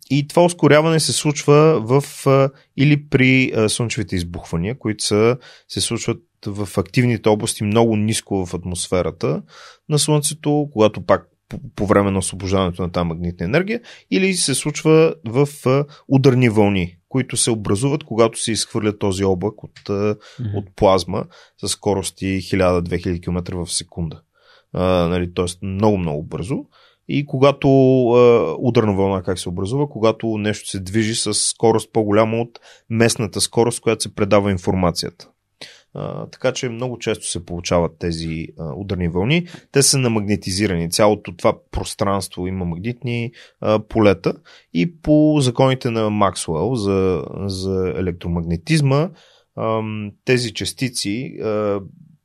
[0.09, 2.03] И това ускоряване се случва в
[2.77, 5.37] или при слънчевите избухвания, които са,
[5.67, 9.41] се случват в активните области много ниско в атмосферата
[9.89, 13.81] на Слънцето, когато пак по, по време на освобождаването на тази магнитна енергия,
[14.11, 15.47] или се случва в
[16.07, 20.57] ударни вълни, които се образуват, когато се изхвърля този облак от, mm-hmm.
[20.57, 21.23] от плазма
[21.61, 24.21] с скорости 1000-2000 км в секунда.
[24.73, 26.65] А, нали, Тоест много-много бързо.
[27.07, 27.67] И когато
[28.59, 33.81] ударна вълна как се образува, когато нещо се движи с скорост по-голяма от местната скорост,
[33.81, 35.29] която се предава информацията.
[36.31, 39.47] Така че много често се получават тези а, ударни вълни.
[39.71, 40.91] Те са намагнетизирани.
[40.91, 43.31] Цялото това пространство има магнитни
[43.61, 44.33] а, полета
[44.73, 49.09] и по законите на Максуел за, за електромагнетизма
[49.55, 49.81] а,
[50.25, 51.79] тези частици, а,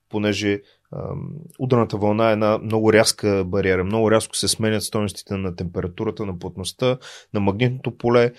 [0.09, 0.61] понеже
[1.59, 3.85] ударната вълна е една много рязка бариера.
[3.85, 6.99] Много рязко се сменят стоеностите на температурата, на плътността,
[7.35, 8.33] на магнитното поле.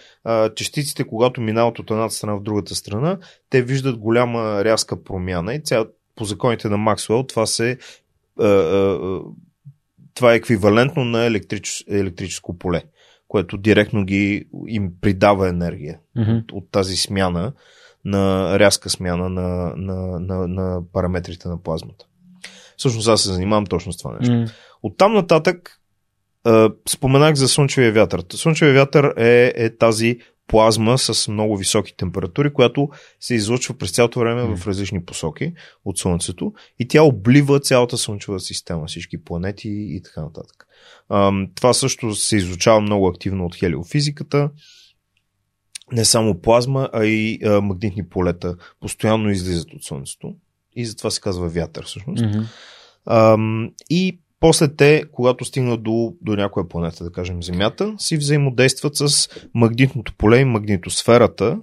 [0.55, 3.17] Частиците, когато минават от едната страна в другата страна,
[3.49, 5.85] те виждат голяма рязка промяна и цял,
[6.15, 7.77] по законите на Максуел това се
[10.13, 12.83] това е еквивалентно на електрич, електрическо поле,
[13.27, 16.43] което директно ги им придава енергия mm-hmm.
[16.43, 17.53] от, от тази смяна
[18.05, 22.05] на рязка смяна на, на, на, на параметрите на плазмата.
[22.79, 24.33] Всъщност аз се занимавам точно с това нещо.
[24.33, 24.51] Mm.
[24.83, 25.79] От там нататък
[26.89, 28.23] споменах за слънчевия вятър.
[28.33, 30.17] Слънчевия вятър е, е тази
[30.47, 34.55] плазма с много високи температури, която се излъчва през цялото време mm.
[34.55, 35.53] в различни посоки
[35.85, 40.67] от Слънцето и тя облива цялата Слънчева система, всички планети и така нататък.
[41.55, 44.49] Това също се изучава много активно от хелиофизиката.
[45.91, 50.35] Не само плазма, а и магнитни полета постоянно излизат от Слънцето
[50.75, 52.23] и затова се казва вятър всъщност.
[52.23, 52.45] Mm-hmm.
[53.05, 58.95] Ам, и после те, когато стигнат до, до някоя планета, да кажем Земята, си взаимодействат
[58.95, 61.59] с магнитното поле и магнитосферата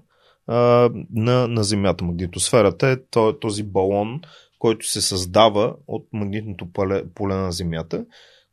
[0.46, 2.04] а, на, на Земята.
[2.04, 2.96] Магнитосферата е
[3.40, 4.20] този балон,
[4.58, 8.04] който се създава от магнитното поле, поле на Земята,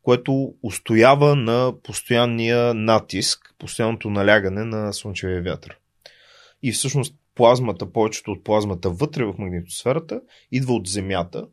[0.02, 5.78] което устоява на постоянния натиск, постоянното налягане на слънчевия вятър.
[6.62, 10.20] И всъщност плазмата, повечето от плазмата вътре в магнитосферата,
[10.52, 11.46] идва от Земята,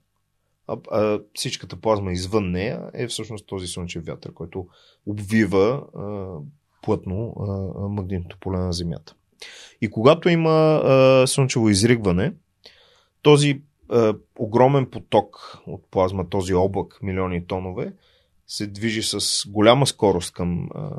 [0.67, 4.67] а, а всичката плазма извън нея е всъщност този слънчев вятър, който
[5.05, 6.35] обвива а,
[6.81, 7.43] плътно а,
[7.87, 9.15] магнитното поле на Земята.
[9.81, 12.33] И когато има а, слънчево изригване,
[13.21, 17.93] този а, огромен поток от плазма, този облак, милиони тонове,
[18.47, 20.91] се движи с голяма скорост към, а,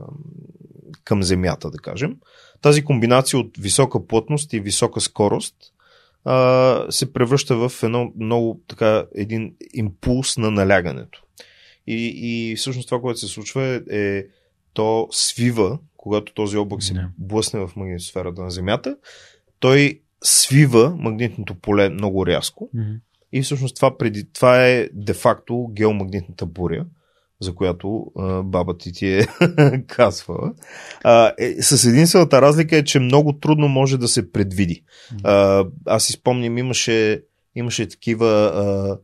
[1.05, 2.17] към Земята, да кажем.
[2.63, 5.57] Тази комбинация от висока плътност и висока скорост
[6.25, 11.23] а, се превръща в едно много така един импулс на налягането.
[11.87, 14.25] И, и всъщност това, което се случва е, е
[14.73, 18.97] то свива, когато този облак се блъсне в магнитосферата на Земята,
[19.59, 22.71] той свива магнитното поле много рязко.
[22.77, 23.01] Mm-hmm.
[23.33, 26.87] И всъщност това, преди, това е де-факто геомагнитната буря,
[27.43, 29.27] за която а, баба ти ти е
[29.87, 30.53] казвала.
[31.05, 34.85] А, е, с единствената разлика е, че много трудно може да се предвиди.
[35.25, 37.23] А, аз си спомням, имаше,
[37.55, 38.99] имаше такива а,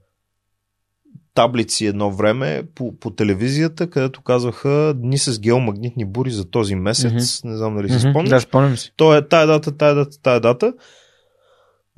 [1.35, 7.13] таблици едно време по, по телевизията, където казваха дни с геомагнитни бури за този месец.
[7.13, 7.45] Mm-hmm.
[7.45, 8.11] Не знам дали си mm-hmm.
[8.11, 8.31] спомняш.
[8.31, 8.93] Да, спомням си.
[8.97, 10.73] То е тая дата, тая дата, тая дата.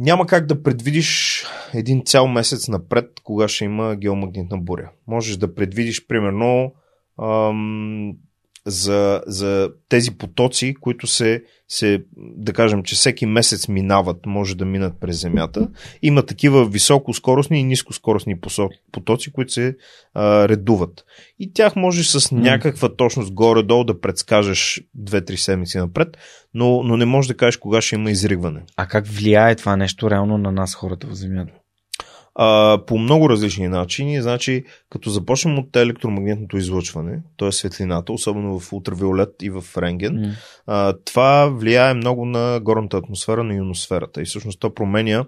[0.02, 1.42] Няма как да предвидиш
[1.74, 4.90] един цял месец напред, кога ще има геомагнитна буря.
[5.06, 6.72] Можеш да предвидиш примерно
[8.66, 14.64] за, за тези потоци, които се, се, да кажем, че всеки месец минават, може да
[14.64, 15.68] минат през Земята.
[16.02, 18.36] Има такива високоскоростни и нискоскоростни
[18.92, 19.76] потоци, които се
[20.14, 21.04] а, редуват.
[21.38, 26.16] И тях можеш с някаква точност горе-долу да предскажеш 2-3 седмици напред,
[26.54, 28.62] но, но не можеш да кажеш кога ще има изригване.
[28.76, 31.52] А как влияе това нещо реално на нас, хората в Земята?
[32.34, 34.22] А, по много различни начини.
[34.22, 37.52] Значи, като започнем от електромагнитното излъчване, т.е.
[37.52, 40.32] светлината, особено в ултравиолет и в рентген, mm.
[40.66, 45.24] а, това влияе много на горната атмосфера на ионосферата и всъщност то променя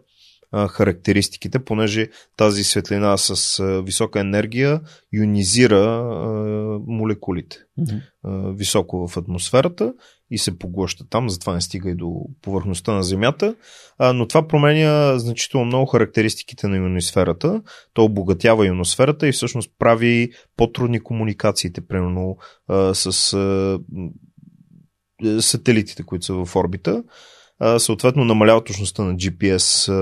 [0.53, 4.81] а, характеристиките, понеже тази светлина с а, висока енергия
[5.13, 8.03] ионизира а, молекулите mm-hmm.
[8.25, 9.93] а, високо в атмосферата
[10.31, 13.55] и се поглъща там, затова не стига и до повърхността на Земята.
[13.99, 17.63] А, но това променя значително много характеристиките на ионосферата.
[17.95, 22.37] То обогатява ионосферата и всъщност прави по-трудни комуникациите, примерно
[22.69, 23.79] а, с а,
[25.41, 27.03] сателитите, които са в орбита
[27.79, 29.93] съответно намалява точността на GPS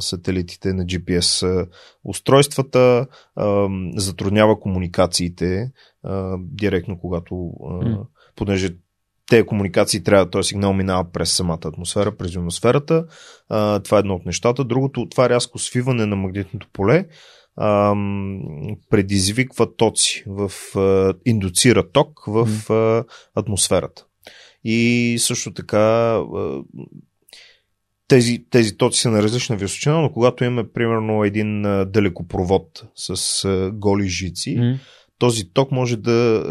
[0.00, 1.66] сателитите, на GPS
[2.04, 3.06] устройствата,
[3.96, 5.70] затруднява комуникациите
[6.38, 7.50] директно, когато,
[8.36, 8.68] понеже
[9.30, 13.04] те комуникации трябва, този сигнал минава през самата атмосфера, през ионосферата.
[13.84, 14.64] Това е едно от нещата.
[14.64, 17.06] Другото, това рязко свиване на магнитното поле
[18.90, 20.52] предизвиква тоци, в,
[21.24, 22.48] индуцира ток в
[23.34, 24.04] атмосферата.
[24.64, 26.18] И също така
[28.12, 34.08] тези, тези тоци са на различна височина, но когато имаме примерно един далекопровод с голи
[34.08, 34.78] жици, mm.
[35.18, 36.44] този ток може да,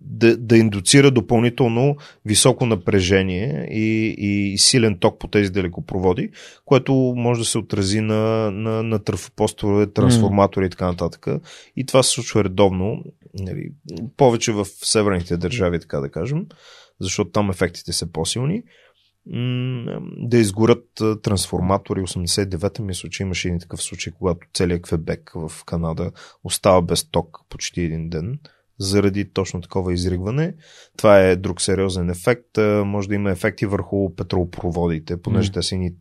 [0.00, 6.30] да, да индуцира допълнително високо напрежение и, и силен ток по тези далекопроводи,
[6.64, 10.66] което може да се отрази на, на, на трафопостове, трансформатори mm.
[10.66, 11.26] и така нататък.
[11.76, 13.04] И това се случва редовно
[13.34, 13.72] нали,
[14.16, 16.46] повече в северните държави, така да кажем,
[17.00, 18.62] защото там ефектите са по-силни,
[20.16, 20.88] да изгорят
[21.22, 22.00] трансформатори.
[22.00, 26.12] 89-та мисля, че имаше един такъв случай, когато целият Квебек в Канада
[26.44, 28.38] остава без ток почти един ден
[28.78, 30.54] заради точно такова изригване.
[30.96, 32.56] Това е друг сериозен ефект.
[32.84, 35.54] Може да има ефекти върху петролопроводите, понеже mm.
[35.54, 35.94] те са ни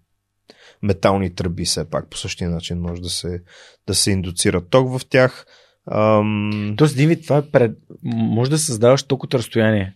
[0.82, 3.44] метални тръби все пак по същия начин може да се,
[3.88, 5.46] да се индуцира ток в тях.
[5.92, 6.74] Ам...
[6.78, 7.78] Тоест, Диви, това е пред...
[8.04, 9.94] може да създаваш толкова разстояние.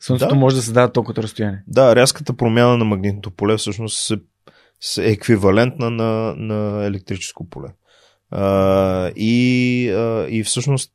[0.00, 0.40] Слънцето да.
[0.40, 1.62] може да създава толкова разстояние.
[1.66, 4.14] Да, рязката промяна на магнитното поле всъщност е,
[5.00, 7.68] е еквивалентна на, на електрическо поле.
[8.30, 10.92] А, и, а, и всъщност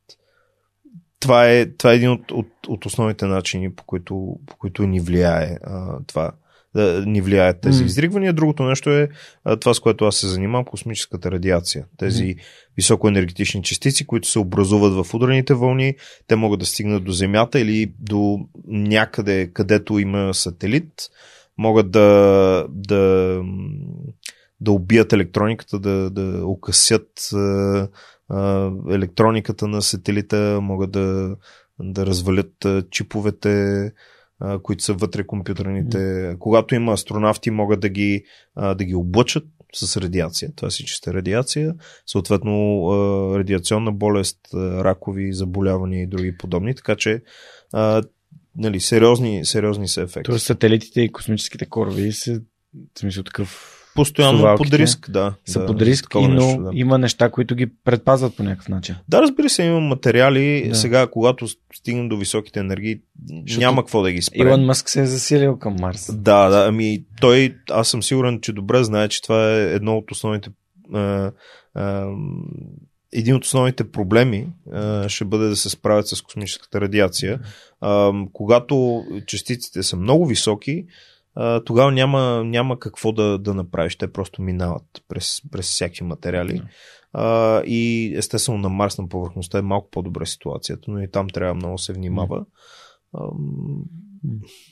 [1.19, 4.99] това е, това е един от, от, от основните начини, по които, по които ни
[4.99, 6.31] влияе а, това
[6.75, 7.85] да ни влияят тези mm.
[7.85, 8.33] изригвания.
[8.33, 9.09] Другото нещо е
[9.59, 11.85] това, с което аз се занимавам, космическата радиация.
[11.97, 12.39] Тези mm.
[12.77, 15.95] високоенергетични частици, които се образуват в ударните вълни,
[16.27, 20.93] те могат да стигнат до Земята или до някъде, където има сателит,
[21.57, 23.41] могат да, да,
[24.61, 27.29] да убият електрониката, да, да окъсят
[28.89, 31.35] електрониката на сателита, могат да,
[31.79, 33.91] да развалят чиповете,
[34.63, 35.97] които са вътре компютърните.
[35.97, 36.37] Mm.
[36.37, 38.23] Когато има астронавти, могат да ги,
[38.55, 39.43] да ги облъчат
[39.73, 40.51] с радиация.
[40.55, 41.75] Това си чиста радиация.
[42.05, 42.85] Съответно,
[43.37, 46.75] радиационна болест, ракови заболявания и други подобни.
[46.75, 47.21] Така че
[48.55, 50.29] нали, сериозни, сериозни са ефекти.
[50.29, 52.41] Тоест сателитите и космическите кораби са
[52.95, 55.33] в смисъл такъв Постоянно под риск, да.
[55.45, 56.69] Са да, под риск, и, но нещо, да.
[56.73, 58.95] има неща, които ги предпазват по някакъв начин.
[59.07, 60.65] Да, разбира се, има материали.
[60.69, 60.75] Да.
[60.75, 63.01] Сега, когато стигнем до високите енергии,
[63.45, 64.47] Защото няма какво да ги спрем.
[64.47, 66.15] Илон Мъск се е засилил към Марс.
[66.15, 70.11] Да, да, ами той, аз съм сигурен, че добре знае, че това е едно от
[70.11, 70.49] основните
[70.93, 71.31] а,
[71.73, 72.05] а,
[73.13, 77.39] един от основните проблеми а, ще бъде да се справят с космическата радиация.
[77.81, 80.85] А, когато частиците са много високи,
[81.41, 83.95] а, тогава няма, няма какво да, да направиш.
[83.95, 86.61] Те просто минават през, през всякакви материали.
[87.13, 91.55] А, и естествено на Марс на повърхността е малко по-добра ситуацията, но и там трябва
[91.55, 92.45] много се внимава.
[93.13, 93.23] А,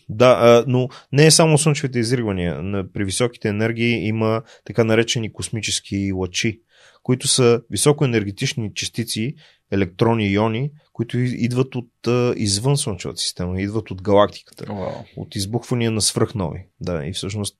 [0.09, 2.61] да, но не е само слънчевите изригвания.
[2.93, 6.61] При високите енергии има така наречени космически лъчи,
[7.03, 9.35] които са високоенергетични частици,
[9.71, 11.91] електрони иони, които идват от
[12.35, 15.05] извън Слънчевата система, идват от галактиката, wow.
[15.17, 16.65] от избухвания на свръхнови.
[16.81, 17.57] Да, и всъщност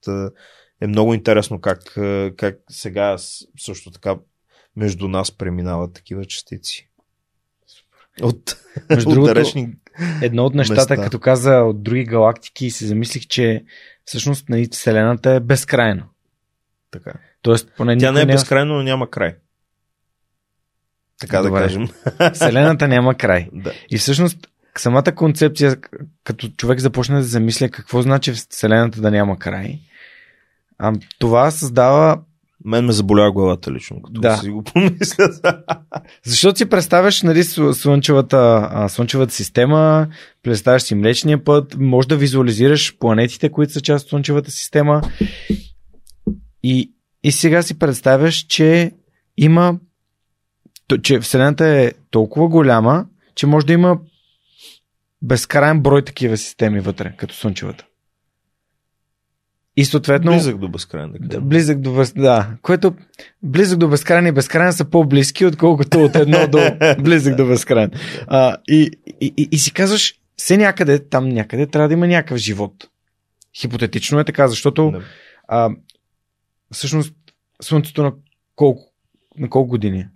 [0.82, 1.98] е много интересно как,
[2.38, 3.16] как сега
[3.58, 4.16] също така
[4.76, 6.90] между нас преминават такива частици.
[8.22, 8.58] От,
[8.90, 9.74] Между другото, далечни
[10.22, 11.04] едно от нещата, места.
[11.04, 13.66] като каза от други галактики, се замислих, че
[14.06, 16.06] всъщност нали, Вселената е безкрайна.
[16.92, 17.14] Така.
[17.42, 19.36] Тоест, поне Тя не е безкрайна, но няма край.
[21.20, 21.60] Така Добре.
[21.60, 21.88] да кажем.
[22.34, 23.50] Вселената няма край.
[23.54, 23.74] Да.
[23.90, 25.78] И всъщност самата концепция,
[26.24, 29.80] като човек започне да замисля какво значи Вселената да няма край,
[30.78, 32.18] а, това създава
[32.66, 34.38] мен ме заболява главата лично, като да.
[34.38, 35.30] си го помисля.
[36.26, 40.08] Защото си представяш нали, слънчевата, слънчевата система,
[40.44, 45.02] представяш си Млечния път, може да визуализираш планетите, които са част от слънчевата система.
[46.64, 48.92] И, и сега си представяш, че
[49.38, 49.80] има
[51.04, 53.06] че Вселената е толкова голяма,
[53.36, 54.00] че може да има
[55.22, 57.86] безкрайен брой такива системи вътре, като Слънчевата.
[59.78, 60.32] И съответно...
[60.32, 61.14] Близък до безкрайен.
[61.20, 62.14] Да, близък до без...
[62.14, 62.94] Да, което
[63.44, 66.60] близък до безкрайен и безкрайен са по-близки, отколкото от едно до
[67.04, 67.92] близък до безкрайен.
[68.28, 68.92] А, и,
[69.22, 72.74] и, и, и си казваш, все някъде, там някъде трябва да има някакъв живот.
[73.60, 75.02] Хипотетично е така, защото
[75.48, 75.70] а,
[76.72, 77.14] всъщност
[77.62, 78.14] Слънцето на
[78.56, 78.92] колко,
[79.38, 80.08] на колко години?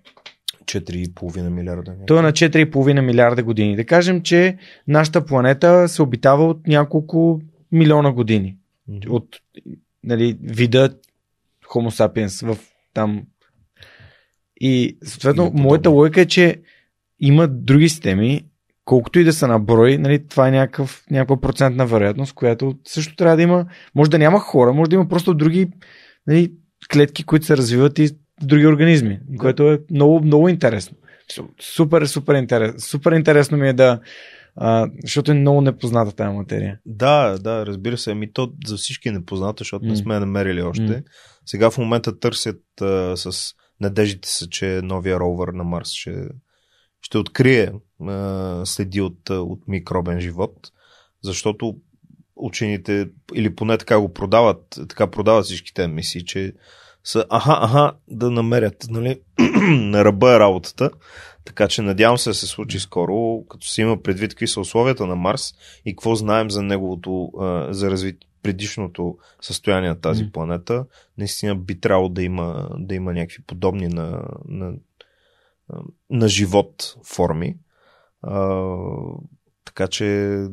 [0.72, 1.96] 4,5 милиарда.
[2.08, 3.76] Той е на 4,5 милиарда години.
[3.76, 4.58] Да кажем, че
[4.88, 7.42] нашата планета се обитава от няколко
[7.72, 8.58] милиона години.
[8.90, 9.10] Mm-hmm.
[9.10, 9.28] От
[10.04, 10.90] нали, вида
[11.66, 12.58] Homo sapiens в
[12.94, 13.24] там.
[14.62, 16.62] И съответно, моята логика е, че
[17.20, 18.46] има други системи,
[18.86, 23.16] колкото и да са на брой, нали, това е някакъв, някаква процентна вероятност, която също
[23.16, 23.66] трябва да има.
[23.96, 25.68] Може да няма хора, може да има просто други
[26.28, 26.54] нали,
[26.94, 28.10] клетки, които се развиват и
[28.42, 29.38] други организми, да.
[29.38, 30.98] което е много, много интересно.
[31.62, 32.80] Супер, супер интересно.
[32.80, 34.00] Супер интересно ми е да,
[34.56, 36.80] а, защото е много непозната тази материя.
[36.86, 38.12] Да, да, разбира се.
[38.12, 39.90] Ами то за всички е непозната, защото mm.
[39.90, 40.84] не сме намерили още.
[40.84, 41.04] Mm.
[41.46, 46.28] Сега в момента търсят а, с надеждите са, че новия ровър на Марс ще,
[47.02, 47.72] ще открие
[48.08, 50.72] а, следи от, от микробен живот,
[51.24, 51.76] защото
[52.36, 56.54] учените, или поне така го продават, така продават всичките мисии, че
[57.04, 59.22] са аха, аха, да намерят, нали,
[59.72, 60.90] на ръба е работата.
[61.46, 65.06] Така че надявам се да се случи скоро, като се има предвид какви са условията
[65.06, 65.54] на Марс
[65.86, 67.32] и какво знаем за неговото,
[67.70, 70.32] за развитие предишното състояние на тази mm.
[70.32, 70.86] планета,
[71.18, 74.74] наистина би трябвало да има, да има някакви подобни на, на,
[76.10, 77.58] на живот форми.
[78.22, 78.66] А,
[79.66, 80.06] така че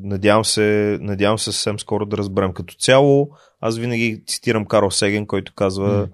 [0.02, 2.52] надявам се, надявам се съвсем скоро да разберем.
[2.52, 3.30] Като цяло,
[3.60, 6.12] аз винаги цитирам Карл Сеген, който казва, mm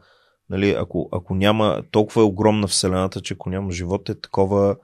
[0.51, 4.77] Нали, ако, ако няма толкова е огромна Вселената, че ако няма живот, е такова,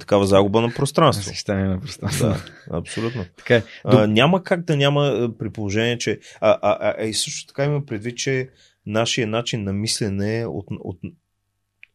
[0.00, 1.24] такава загуба на пространство.
[1.24, 2.26] Състояние на пространство.
[2.26, 3.24] Да, абсолютно.
[3.36, 3.62] така е.
[3.84, 6.20] а, няма как да няма при положение, че.
[6.40, 8.50] А, а, а, а и също така има предвид, че
[8.86, 10.98] нашия начин на мислене от, от,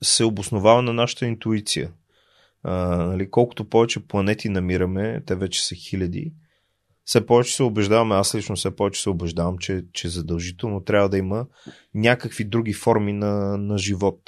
[0.03, 1.91] се обосновава на нашата интуиция.
[2.63, 6.33] А, нали, колкото повече планети намираме, те вече са хиляди,
[7.05, 11.17] все повече се убеждаваме, аз лично все повече се убеждавам, че, че задължително трябва да
[11.17, 11.45] има
[11.93, 14.21] някакви други форми на, на живот.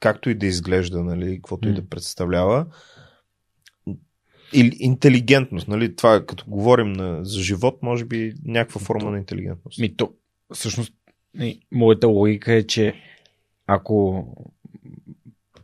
[0.00, 1.70] Както и да изглежда, нали, каквото mm.
[1.70, 2.66] и да представлява.
[4.52, 5.96] Или интелигентност, нали?
[5.96, 9.78] Това, като говорим на, за живот, може би някаква форма то, на интелигентност.
[9.78, 10.12] Ми, то,
[10.54, 10.94] всъщност,
[11.72, 12.94] моята логика е, че
[13.66, 14.26] ако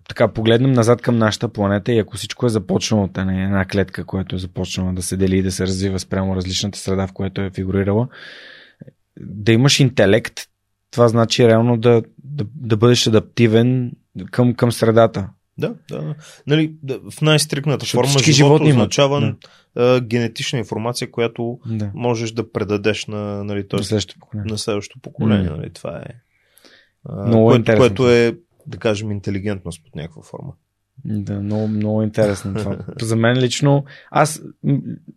[0.08, 4.36] така погледнем назад към нашата планета и ако всичко е започнало от една клетка, която
[4.36, 7.50] е започнала да се дели и да се развива спрямо различната среда, в която е
[7.50, 8.08] фигурирала,
[9.20, 10.40] да имаш интелект,
[10.90, 13.92] това значи реално да, да, да бъдеш адаптивен
[14.30, 15.28] към, към средата.
[15.58, 16.14] Да, да.
[16.46, 19.34] Нали, да, в най-стрикната форма живота животни означава
[19.76, 21.90] а, генетична информация, която Да.
[21.94, 24.52] можеш да предадеш на, нали, На тоест, следващото поколение.
[24.52, 25.50] на следващото поколение.
[25.50, 26.14] Нали, това е.
[27.08, 28.36] А, Много което, което е,
[28.66, 30.52] да кажем, интелигентност под някаква форма.
[31.04, 32.78] Да, много, много интересно това.
[33.00, 34.42] За мен лично, аз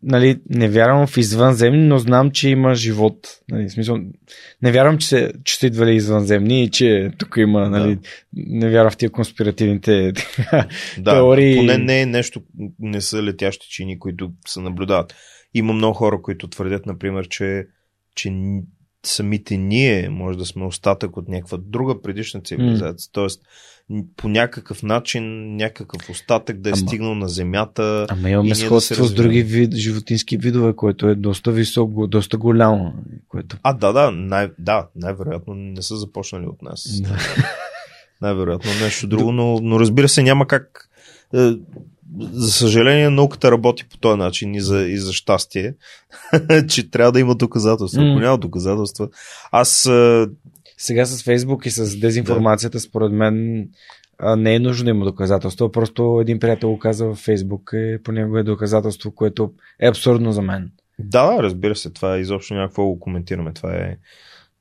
[0.03, 3.27] нали, не вярвам в извънземни, но знам, че има живот.
[3.49, 3.97] Нали, смисъл,
[4.61, 7.99] не вярвам, че, се, че са идвали извънземни и че тук има, нали,
[8.33, 10.13] не вярвам в тия конспиративните
[10.97, 11.55] Да, теории.
[11.55, 12.41] поне не е нещо,
[12.79, 15.15] не са летящи чини, които се наблюдават.
[15.53, 17.67] Има много хора, които твърдят, например, че,
[18.15, 18.31] че
[19.07, 23.09] самите ние може да сме остатък от някаква друга предишна цивилизация.
[23.11, 23.41] Тоест,
[23.89, 28.05] н- по някакъв начин, някакъв остатък да е Ама- стигнал на Земята.
[28.09, 32.07] Ама И имаме ние да сходство с други вид, животински видове, което е доста високо,
[32.07, 32.93] доста голямо.
[33.27, 33.57] Което...
[33.63, 37.01] А, да, да, най- да, най-вероятно не са започнали от нас.
[37.01, 37.17] Да.
[38.21, 40.89] Най-вероятно нещо друго, но, но разбира се, няма как.
[42.21, 45.73] Е, За съжаление, науката работи по този начин и за, и за щастие,
[46.69, 48.01] че трябва да има доказателства.
[48.01, 48.19] Ако М.
[48.21, 49.09] няма доказателства,
[49.51, 49.85] аз.
[49.85, 50.27] е,
[50.77, 53.67] Сега с Фейсбук и с дезинформацията, според мен,
[54.37, 55.71] не е нужно да има доказателство.
[55.71, 60.41] Просто един приятел го каза във Фейсбук и понякога е доказателство, което е абсурдно за
[60.41, 60.71] мен.
[60.99, 63.53] Да, да, разбира се, това е изобщо някакво го коментираме.
[63.53, 63.97] Това е.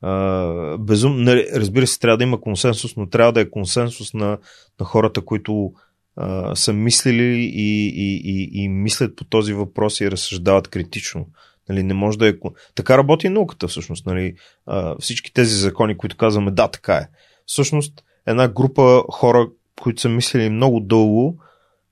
[0.01, 1.21] А, безум...
[1.23, 4.37] нали, Разбира се, трябва да има консенсус, но трябва да е консенсус на,
[4.79, 5.71] на хората, които
[6.17, 11.25] а, са мислили и, и, и, и мислят по този въпрос и разсъждават критично.
[11.69, 12.33] Нали, не може да е.
[12.75, 14.05] Така работи и науката, всъщност.
[14.05, 14.35] Нали,
[14.65, 17.07] а, всички тези закони, които казваме, да, така е.
[17.45, 19.47] Всъщност, една група хора,
[19.81, 21.39] които са мислили много дълго,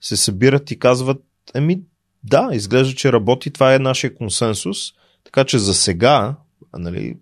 [0.02, 1.22] се събират и казват,
[1.54, 1.82] еми,
[2.24, 4.78] да, изглежда, че работи, това е нашия консенсус,
[5.24, 6.36] така че за сега,
[6.78, 7.18] нали,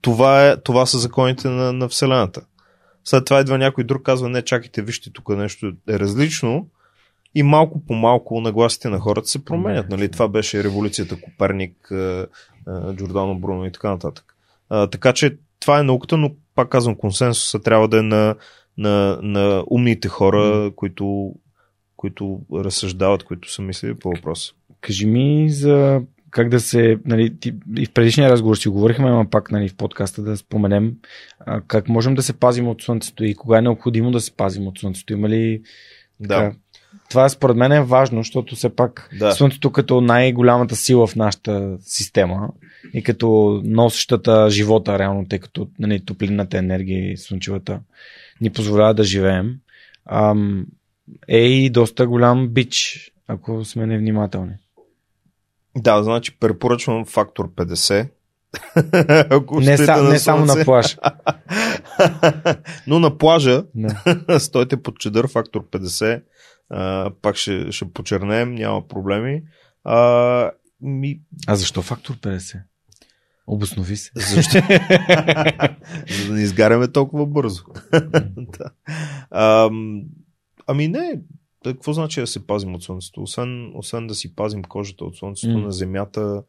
[0.00, 2.42] това, е, това са законите на, на Вселената.
[3.04, 6.68] След това идва някой друг, казва, не, чакайте, вижте, тук нещо е различно
[7.34, 9.88] и малко по малко нагласите на хората се променят.
[9.88, 10.10] Нали?
[10.10, 12.26] Това беше революцията Коперник, е, е,
[12.94, 14.36] Джордано Бруно и така нататък.
[14.68, 18.34] А, така че това е науката, но пак казвам, консенсуса трябва да е на,
[18.78, 21.34] на, на умните хора, които,
[21.96, 24.52] които разсъждават, които са мислили по въпроса.
[24.80, 26.02] Кажи ми за
[26.34, 29.74] как да се, нали, ти, и в предишния разговор си говорихме, ама пак нали, в
[29.76, 30.92] подкаста да споменем
[31.40, 34.66] а, как можем да се пазим от Слънцето и кога е необходимо да се пазим
[34.66, 35.12] от Слънцето.
[35.12, 35.62] Има ли
[36.20, 36.28] Да.
[36.28, 36.56] така?
[37.10, 39.32] Това според мен е важно, защото все пак Да.
[39.32, 42.48] Слънцето като най-голямата сила в нашата система
[42.94, 47.80] и като носещата живота, реално, тъй като нали, топлинната енергия и слънчевата
[48.40, 49.54] ни позволява да живеем,
[50.10, 50.66] ам,
[51.28, 54.52] е и доста голям бич, ако сме невнимателни.
[55.76, 58.08] Да, значи препоръчвам фактор 50.
[59.30, 60.96] Ако Не, са, на не само на плаж.
[62.86, 64.40] Но на плажа Да.
[64.40, 66.22] стойте под чедър фактор 50.
[66.70, 69.42] А, пак ще, ще почернеем, няма проблеми.
[69.84, 72.60] А, ми, А защо фактор 50?
[73.46, 74.10] Обоснови се.
[74.14, 74.58] защо?
[76.10, 77.64] За да не изгаряме толкова бързо.
[78.36, 78.70] да.
[79.30, 79.70] а,
[80.66, 81.20] ами не,
[81.64, 83.22] да, какво значи да се пазим от слънцето?
[83.22, 85.64] Освен, освен да си пазим кожата от слънцето М.
[85.64, 86.42] на земята,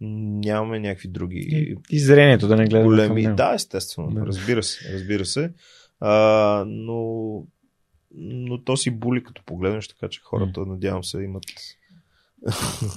[0.00, 3.34] нямаме някакви други И, и зрението да не гледаме големи.
[3.36, 4.10] Да, естествено.
[4.10, 4.26] Да.
[4.26, 5.52] Разбира се, разбира се.
[6.00, 7.28] А, но,
[8.14, 11.42] но то си були като погледнеш, така че хората, надявам се, имат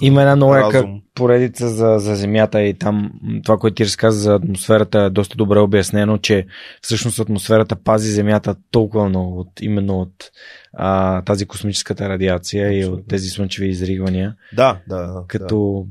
[0.00, 3.12] Има една много яка поредица за, за Земята и там
[3.44, 6.46] това, което ти разказа за атмосферата е доста добре обяснено, че
[6.82, 10.30] всъщност атмосферата пази Земята толкова много от, именно от
[10.72, 13.00] а, тази космическата радиация и Абсолютно.
[13.02, 14.96] от тези слънчеви изригвания, Да, да.
[14.96, 15.24] да.
[15.28, 15.86] като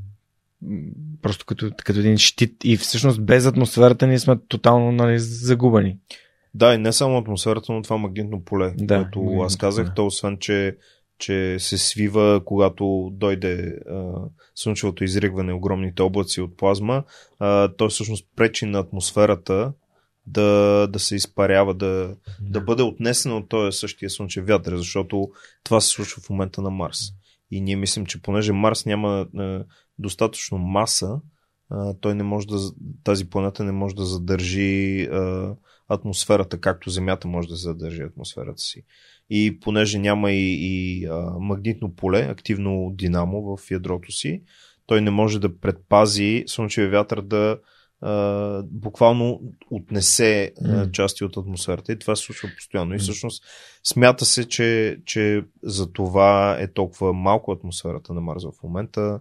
[0.61, 0.77] м,
[1.21, 5.97] просто като, като един щит и всъщност без атмосферата ние сме тотално нали, загубени.
[6.53, 9.93] Да, и не само атмосферата, но това магнитно поле, Да, което аз казах, поле.
[9.95, 10.75] то освен, че,
[11.21, 14.11] че се свива, когато дойде а,
[14.55, 17.03] слънчевото изригване, огромните облаци от плазма,
[17.39, 19.73] а, той всъщност пречи на атмосферата
[20.27, 25.29] да, да се изпарява, да, да бъде отнесена от този същия слънчев вятър, защото
[25.63, 26.99] това се случва в момента на Марс.
[27.51, 29.65] И ние мислим, че понеже Марс няма а,
[29.99, 31.19] достатъчно маса,
[31.69, 32.57] а, той не може да,
[33.03, 35.53] тази планета не може да задържи а,
[35.87, 38.83] атмосферата, както Земята може да задържи атмосферата си.
[39.33, 44.41] И понеже няма и, и а, магнитно поле, активно динамо в ядрото си,
[44.85, 47.57] той не може да предпази слънчевия вятър да
[48.01, 52.95] а, буквално отнесе а, части от атмосферата и това се случва постоянно.
[52.95, 53.43] И всъщност
[53.83, 59.19] смята се, че, че за това е толкова малко атмосферата на Марс в момента.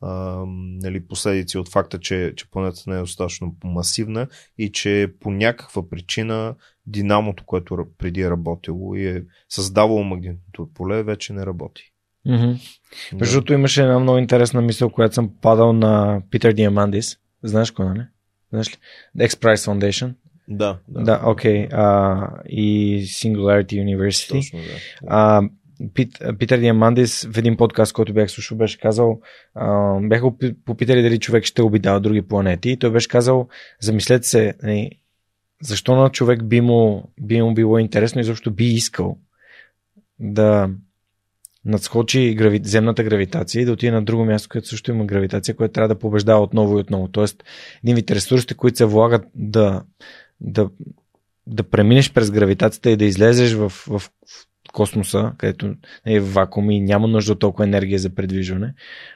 [0.00, 0.44] а,
[0.82, 4.26] нали, последици от факта, че, че планетата не е достатъчно масивна
[4.58, 6.54] и че по някаква причина
[6.88, 11.92] динамото, което преди е работило и е създавало магнитното поле, вече не работи.
[12.26, 12.78] Mm-hmm.
[13.12, 13.16] Да.
[13.16, 17.16] Между другото имаше една много интересна мисъл, която съм падал на Питър Диамандис.
[17.42, 18.02] Знаеш кой, нали?
[18.50, 18.76] Знаеш ли?
[19.16, 20.14] The X Prize Foundation.
[20.48, 21.02] Да, да.
[21.02, 21.68] Да, окей.
[21.68, 22.46] Okay.
[22.48, 24.32] и Singularity University.
[24.32, 24.58] Точно,
[25.02, 25.48] да.
[25.94, 29.20] Пит, Питър Диамандис в един подкаст, който бях слушал, беше казал,
[29.54, 30.30] а, бяха
[30.64, 33.48] попитали дали човек ще обитава други планети и той беше казал,
[33.80, 34.90] замислете се, не, нали,
[35.62, 39.18] защо на човек би му, би му било интересно и защо би искал
[40.18, 40.70] да
[41.64, 42.60] надскочи грави...
[42.64, 45.98] земната гравитация и да отиде на друго място, където също има гравитация, което трябва да
[45.98, 47.08] побеждава отново и отново.
[47.08, 47.44] Тоест,
[47.84, 49.82] един вид ресурсите, които се влагат да,
[50.40, 50.70] да,
[51.46, 54.02] да преминеш през гравитацията и да излезеш в, в,
[54.72, 55.74] космоса, където
[56.06, 58.74] е в вакуум и няма нужда от толкова енергия за предвижване,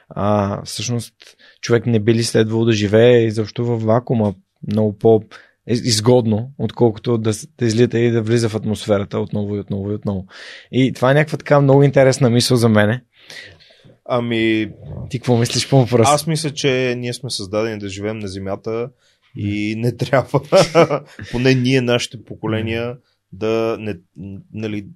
[0.09, 1.13] а всъщност
[1.61, 4.33] човек не би ли следвало да живее изобщо в вакуума
[4.71, 5.23] много по
[5.67, 10.25] изгодно, отколкото да, да излита и да влиза в атмосферата отново и отново и отново.
[10.71, 13.03] И това е някаква така много интересна мисъл за мене.
[14.05, 14.71] Ами...
[15.09, 16.11] Ти какво мислиш по въпроса?
[16.13, 18.89] Аз мисля, че ние сме създадени да живеем на Земята
[19.35, 20.41] и не трябва,
[21.31, 22.97] поне ние, нашите поколения,
[23.31, 23.95] да не,
[24.53, 24.87] нали,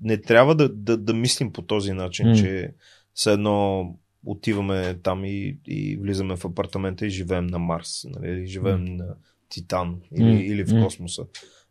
[0.00, 2.40] не трябва да, да, да мислим по този начин, mm.
[2.40, 2.74] че
[3.14, 3.86] все едно
[4.26, 8.96] отиваме там и, и влизаме в апартамента и живеем на Марс, нали, живеем mm.
[8.96, 9.14] на
[9.48, 10.40] Титан или, mm.
[10.40, 11.26] или в космоса.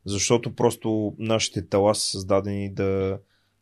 [0.06, 3.20] Защото просто нашите тела са създадени да,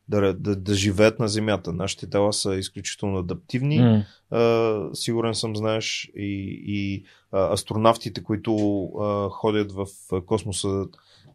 [0.09, 1.73] да, да, да живеят на Земята.
[1.73, 3.79] Нашите тела са изключително адаптивни.
[3.79, 4.05] Mm.
[4.31, 9.87] А, сигурен съм, знаеш, и, и а, астронавтите, които а, ходят в
[10.25, 10.85] космоса,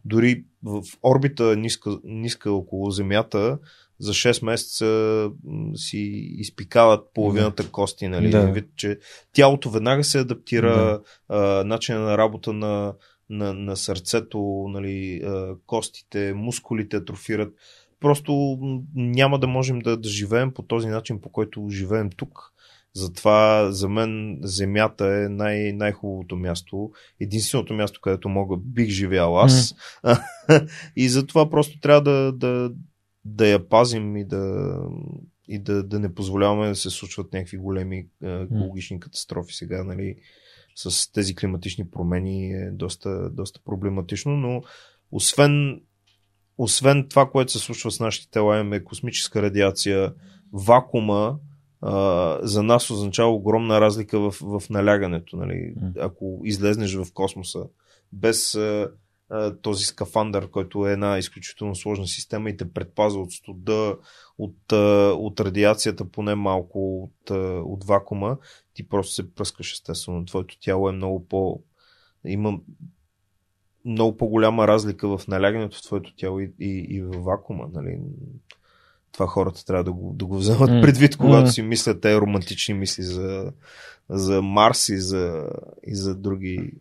[0.05, 3.59] дори в орбита ниска, ниска около Земята,
[4.01, 5.29] за 6 месеца
[5.75, 5.97] си
[6.37, 8.29] изпикават половината кости, нали?
[8.29, 8.51] Да.
[8.51, 8.99] Вид, че
[9.33, 11.63] тялото веднага се адаптира, да.
[11.65, 12.93] начина на работа на,
[13.29, 15.21] на, на сърцето, нали,
[15.65, 17.53] костите, мускулите атрофират.
[17.99, 18.57] Просто
[18.95, 22.51] няма да можем да, да живеем по този начин, по който живеем тук.
[22.93, 29.75] Затова за мен Земята е най- най-хубавото място, единственото място, където мога, бих живял аз.
[30.03, 30.21] Mm.
[30.95, 32.71] и затова просто трябва да, да,
[33.25, 34.75] да я пазим и да,
[35.47, 40.15] и да, да не позволяваме да се случват някакви големи екологични катастрофи сега, нали,
[40.75, 44.61] с тези климатични промени е доста, доста проблематично, но
[45.11, 45.81] освен,
[46.57, 50.13] освен това, което се случва с нашите тела, имаме космическа радиация,
[50.53, 51.39] вакуума,
[51.81, 55.37] а, за нас означава огромна разлика в, в налягането.
[55.37, 55.73] Нали?
[55.99, 57.63] Ако излезнеш в космоса
[58.13, 58.91] без а,
[59.61, 63.97] този скафандър, който е една изключително сложна система и те предпазва от студа,
[64.37, 64.71] от,
[65.21, 67.29] от радиацията, поне малко от,
[67.65, 68.37] от вакуума,
[68.73, 70.25] ти просто се пръскаш естествено.
[70.25, 71.61] Твоето тяло е много по...
[72.25, 72.59] има
[73.85, 77.69] много по-голяма разлика в налягането в твоето тяло и, и, и в вакуума.
[77.73, 77.99] Нали?
[79.11, 81.51] Това хората трябва да го, да го вземат предвид, когато mm.
[81.51, 83.53] си мислят те романтични мисли за,
[84.09, 85.49] за Марс и за,
[85.87, 86.73] и за други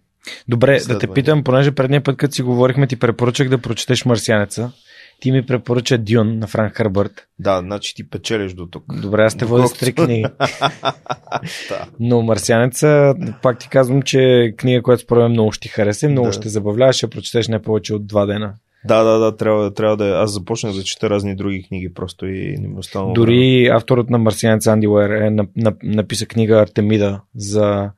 [0.49, 4.73] Добре, да те питам, понеже предния път, като си говорихме, ти препоръчах да прочетеш Марсианеца.
[5.21, 7.27] Ти ми препоръча Дюн на Франк Харбърт.
[7.39, 8.85] Да, значи ти печелиш до тук.
[9.03, 10.25] Добре, аз те водя с три книги.
[11.69, 11.87] да.
[12.01, 16.09] Но Марсианеца, пак ти казвам, че е книга, която според мен много ще ти хареса
[16.09, 16.33] много да.
[16.33, 18.55] ще забавляваш, ще прочетеш не повече от два дена.
[18.85, 20.09] Да, да, да, трябва, трябва да.
[20.09, 23.13] Аз започнах да чета разни други книги, просто и не ми останало.
[23.13, 25.37] Дори авторът на Марсианец Анди Уер е
[25.83, 27.91] написа книга Артемида за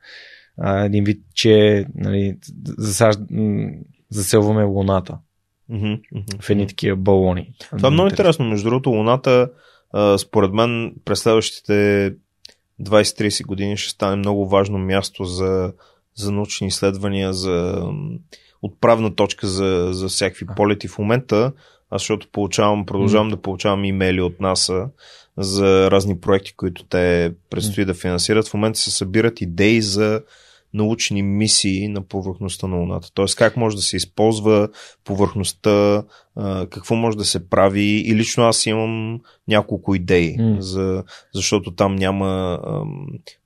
[0.58, 2.36] а, един вид, че нали,
[2.78, 3.16] засаж...
[4.10, 5.18] заселваме Луната
[5.70, 6.42] mm-hmm, mm-hmm.
[6.42, 7.54] в едни такива балони.
[7.76, 8.44] Това е много интересно.
[8.44, 9.50] Между другото, Луната,
[9.92, 12.14] а, според мен, през следващите
[12.82, 15.72] 20-30 години ще стане много важно място за,
[16.14, 17.86] за научни изследвания, за
[18.62, 20.88] отправна точка за, за всякакви полети.
[20.88, 21.52] В момента,
[21.90, 24.88] аз защото получавам, продължавам да получавам имейли от НАСА
[25.38, 28.48] за разни проекти, които те предстои да финансират.
[28.48, 30.22] В момента се събират идеи за
[30.74, 33.08] научни мисии на повърхността на Луната.
[33.14, 34.68] Тоест как може да се използва
[35.04, 36.04] повърхността,
[36.70, 38.02] какво може да се прави.
[38.06, 40.58] И лично аз имам няколко идеи, mm.
[40.58, 41.04] за,
[41.34, 42.60] защото там няма,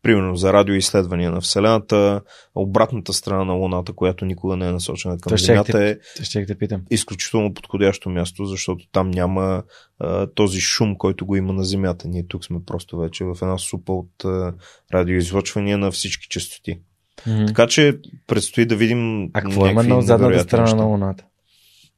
[0.03, 2.20] примерно, за радиоизследвания на Вселената,
[2.55, 6.82] обратната страна на Луната, която никога не е насочена към Земята, е ще питам.
[6.90, 9.62] изключително подходящо място, защото там няма
[9.98, 12.09] а, този шум, който го има на Земята.
[12.09, 14.55] Ние тук сме просто вече в една супа от а,
[14.93, 16.81] радиоизлъчвания на всички частоти.
[17.27, 17.47] Mm-hmm.
[17.47, 19.31] Така че предстои да видим.
[19.32, 21.24] А какво има на задната страна на Луната?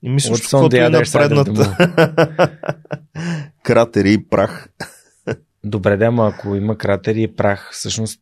[0.03, 1.77] И мисля, че каквото е на предната.
[3.63, 4.69] Кратери и прах.
[5.65, 8.21] Добре, да, ама ако има кратери и прах, всъщност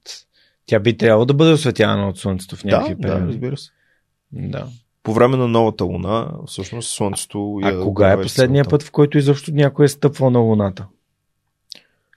[0.67, 3.33] тя би трябвало да бъде осветявана от Слънцето в някакви Да, да, периоди.
[3.33, 3.71] разбира се.
[4.33, 4.67] Да.
[5.03, 7.61] По време на новата луна, всъщност Слънцето.
[7.63, 10.87] А я кога е последния път, в който изобщо някой е стъпвал на Луната?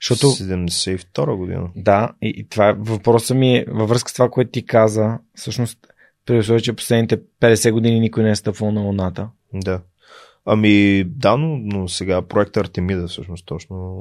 [0.02, 1.68] Защото, 72 година.
[1.76, 5.18] да, и, и това е въпросът ми е във връзка с това, което ти каза,
[5.34, 5.78] всъщност,
[6.26, 9.28] при условие, че последните 50 години никой не е стъпвал на Луната.
[9.54, 9.80] Да.
[10.46, 13.96] Ами, да, но, но сега проект Артемида, всъщност, точно.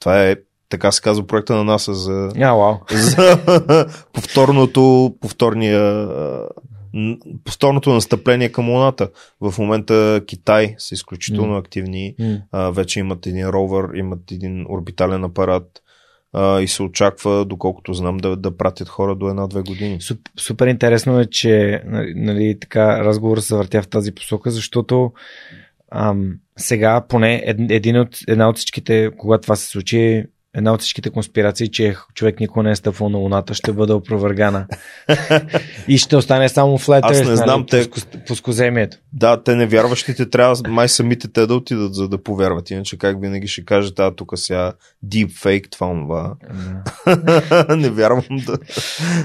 [0.00, 0.36] Това е,
[0.68, 2.74] така се казва, проекта на НАСА за, А, вау.
[2.90, 3.38] за
[4.12, 6.06] повторното, повторния,
[7.44, 9.10] повторното настъпление към Луната.
[9.40, 11.58] В момента Китай са изключително М.
[11.58, 12.14] активни.
[12.18, 12.36] М.
[12.52, 15.82] А, вече имат един ровър, имат един орбитален апарат
[16.32, 20.00] а, и се очаква, доколкото знам, да, да пратят хора до една-две години.
[20.00, 25.12] Суп, супер интересно е, че нали, нали, така разговор се въртя в тази посока, защото
[25.90, 30.24] ам, сега поне ед, един от, една от всичките, когато това се случи,
[30.54, 34.66] една от всичките конспирации, че човек никога не е стъпвал на Луната, ще бъде опровергана.
[35.88, 38.96] и ще остане само в Аз не знам, те- пуско- пускоземието.
[39.12, 42.70] Да, те невярващите трябва май самите те да отидат, за да повярват.
[42.70, 44.72] Иначе как винаги ще кажат, а тук сега
[45.06, 46.34] deepfake, това, това.
[47.06, 47.76] Да.
[47.76, 48.58] не вярвам да,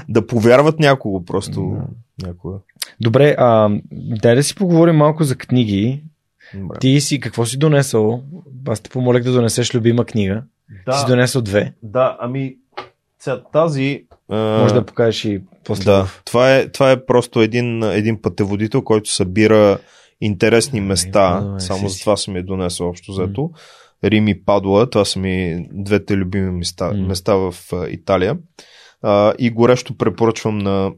[0.08, 1.76] да повярват някого просто.
[2.22, 2.58] Някога.
[3.00, 6.02] Добре, а, дай да си поговорим малко за книги.
[6.54, 6.78] Добре.
[6.78, 8.22] Ти си, какво си донесъл?
[8.68, 10.42] Аз те помолих да донесеш любима книга.
[10.92, 11.74] Ти си донесъл две.
[11.82, 12.56] да, ами
[13.18, 14.06] сега, тази...
[14.28, 14.36] А...
[14.36, 15.84] Може да покажеш и после.
[15.84, 19.78] Да, това е, това е просто един, един пътеводител, който събира
[20.20, 21.38] интересни места.
[21.40, 23.50] Падуа, Само си, за това съм я донесъл общо заето.
[24.04, 27.54] Рим и Падуа, това са ми двете любими места, места в
[27.88, 28.38] Италия.
[29.02, 30.92] А, и горещо препоръчвам на,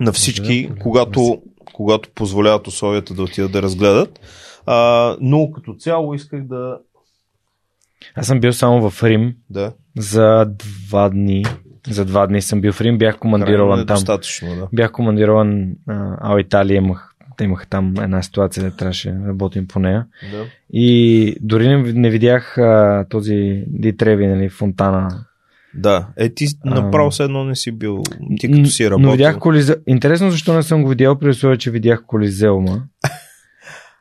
[0.00, 1.42] на всички, Да, когато,
[1.72, 4.20] когато позволяват условията да отидат да разгледат.
[4.66, 6.78] А, но като цяло исках да...
[8.14, 10.46] Аз съм бил само в Рим да за
[10.84, 11.44] два дни.
[11.88, 13.78] За два дни съм бил в Рим, бях крайно командирован там.
[13.78, 14.68] недостатъчно, да.
[14.72, 19.78] Бях командирован, а, Италия имах, те имаха там една ситуация, да трябваше да работим по
[19.78, 20.06] нея.
[20.32, 20.44] да.
[20.72, 25.24] И дори не, не видях а, този Ди Треви, нали, фонтана.
[25.74, 28.02] Да, е ти направо все едно не си бил,
[28.40, 29.06] ти като си работил.
[29.06, 29.76] Но видях Колизе...
[29.86, 32.82] Интересно защо не съм го видял, при условие, че видях Колизеума.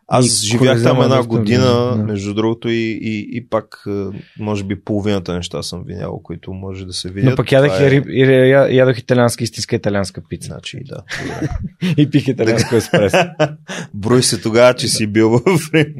[0.08, 2.04] Аз И живях там една доста година, да.
[2.04, 4.06] между другото, и, и, и пак, е,
[4.40, 7.30] може би, половината неща съм видял, които може да се видят.
[7.30, 10.48] Но пък ядах, и, и, я- ядох италианска, истинска италианска пица.
[10.48, 11.04] Значи, да.
[11.98, 13.18] и пих италианско еспресо.
[13.94, 15.96] Брой се тогава, че си бил в Рим.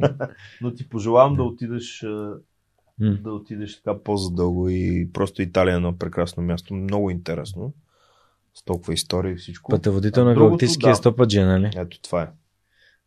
[0.60, 2.06] Но ти пожелавам да отидеш, е,
[3.00, 6.74] да отидеш така по-задълго и просто Италия е едно прекрасно място.
[6.74, 7.72] Много интересно.
[8.54, 9.70] С толкова история и всичко.
[9.70, 10.96] Пътеводител на другото, галактическия да.
[10.96, 11.70] стопаджи, нали?
[11.76, 12.26] Ето това е.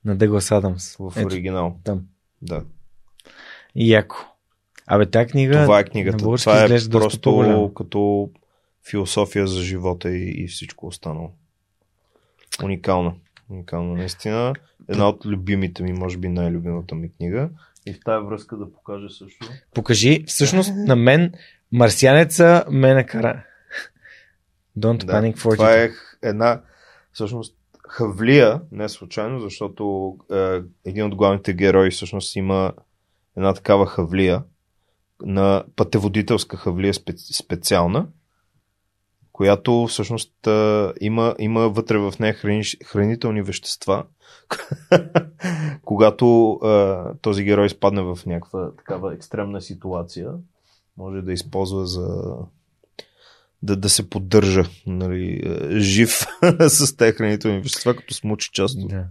[0.09, 0.95] На Деглас Адамс.
[0.95, 1.77] В Ето, оригинал.
[1.83, 2.01] там.
[2.41, 2.63] Да.
[3.75, 4.15] И яко.
[4.87, 6.17] Абе, тази книга Това е книгата.
[6.17, 7.73] Това е просто по-голяма.
[7.73, 8.29] като
[8.89, 11.31] философия за живота и, и всичко останало.
[12.63, 13.13] Уникална.
[13.49, 14.53] Уникална, наистина.
[14.87, 17.49] Една от любимите ми, може би най-любимата ми книга.
[17.85, 19.47] И в тази връзка да покажа също.
[19.73, 21.33] Покажи, всъщност на мен
[21.71, 23.43] марсианеца ме накара.
[24.79, 25.91] Don't Да, panic for това it.
[26.23, 26.61] е една,
[27.13, 27.55] всъщност,
[27.89, 32.73] хавлия, не случайно, защото е, един от главните герои всъщност има
[33.37, 34.43] една такава хавлия,
[35.21, 38.07] на пътеводителска хавлия специ, специална,
[39.31, 44.05] която всъщност е, има, има вътре в нея храни, хранителни вещества.
[45.85, 50.31] Когато е, този герой изпадне в някаква такава екстремна ситуация,
[50.97, 52.35] може да използва за
[53.63, 56.25] да, да се поддържа нали, е, жив
[56.67, 59.05] с тези хранителни вещества, като смучи част от Да.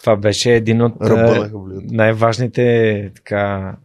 [0.00, 1.50] Това беше един от е,
[1.90, 3.76] най-важните така,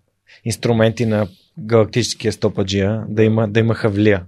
[0.45, 1.27] инструменти на
[1.59, 4.25] галактическия стопаджия, да има, да има хавлия.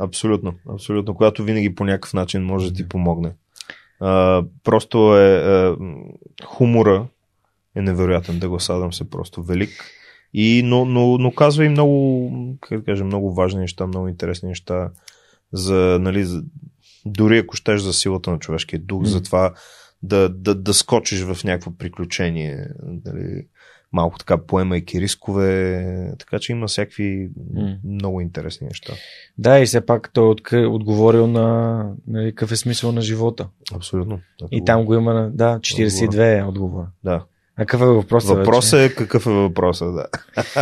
[0.00, 1.14] Абсолютно, абсолютно.
[1.14, 3.32] Която винаги по някакъв начин може да ти помогне.
[4.00, 5.72] А, просто е, е
[6.44, 7.06] хумора
[7.76, 8.38] е невероятен.
[8.38, 9.84] Да го садам се просто велик.
[10.34, 12.30] И, но, но, но казва и много,
[12.60, 14.90] как да кажа, много важни неща, много интересни неща
[15.52, 16.42] за, нали, за,
[17.06, 19.06] дори ако щеш за силата на човешкия дух, М.
[19.06, 19.52] за това
[20.02, 22.66] да, да, да скочиш в някакво приключение,
[23.04, 23.46] нали,
[23.92, 27.76] малко така поемайки рискове, така че има всякакви М.
[27.84, 28.92] много интересни неща.
[29.38, 33.48] Да, и все пак той е отговорил на нали, какъв е смисъл на живота.
[33.74, 34.20] Абсолютно.
[34.42, 35.30] Ето И там го има.
[35.34, 36.84] Да, 42 е отговор.
[37.04, 37.24] Да.
[37.60, 38.36] Какъв е въпросът?
[38.36, 38.92] Въпросът вече?
[38.92, 40.06] е какъв е въпросът, да.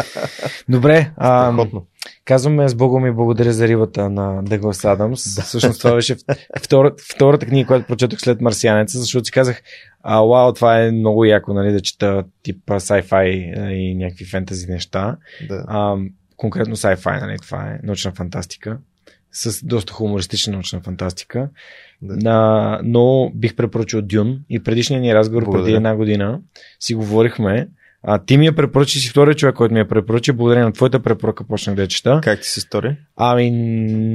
[0.68, 1.86] Добре, а, Страхотно.
[2.24, 5.34] казваме с Богом и благодаря за рибата на Дъглас Адамс.
[5.34, 5.42] Да.
[5.42, 6.16] Всъщност това беше
[6.62, 9.62] втора, втората книга, която прочетох след Марсианеца, защото си казах,
[10.02, 14.66] а, вау, това е много яко, нали, да чета тип sci-fi а, и някакви фентази
[14.66, 15.16] неща.
[15.48, 15.64] Да.
[15.68, 15.96] А,
[16.36, 17.36] конкретно sci-fi, нали?
[17.42, 18.78] това е научна фантастика,
[19.32, 21.48] с доста хумористична научна фантастика.
[22.02, 22.30] Да.
[22.30, 25.64] А, но бих препоръчал Дюн и предишния ни разговор Благодаря.
[25.64, 26.40] преди една година
[26.80, 27.68] си говорихме.
[28.02, 30.32] А, ти ми я препоръчи си втория човек, който ми я препоръча.
[30.32, 32.20] Благодарение на твоята препоръка почнах да я чета.
[32.22, 32.96] Как ти се стори?
[33.16, 33.50] Ами,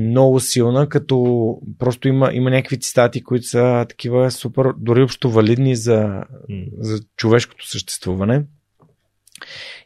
[0.09, 5.75] много силна, като просто има, има някакви цитати, които са такива супер, дори общо валидни
[5.75, 6.23] за,
[6.79, 8.43] за човешкото съществуване.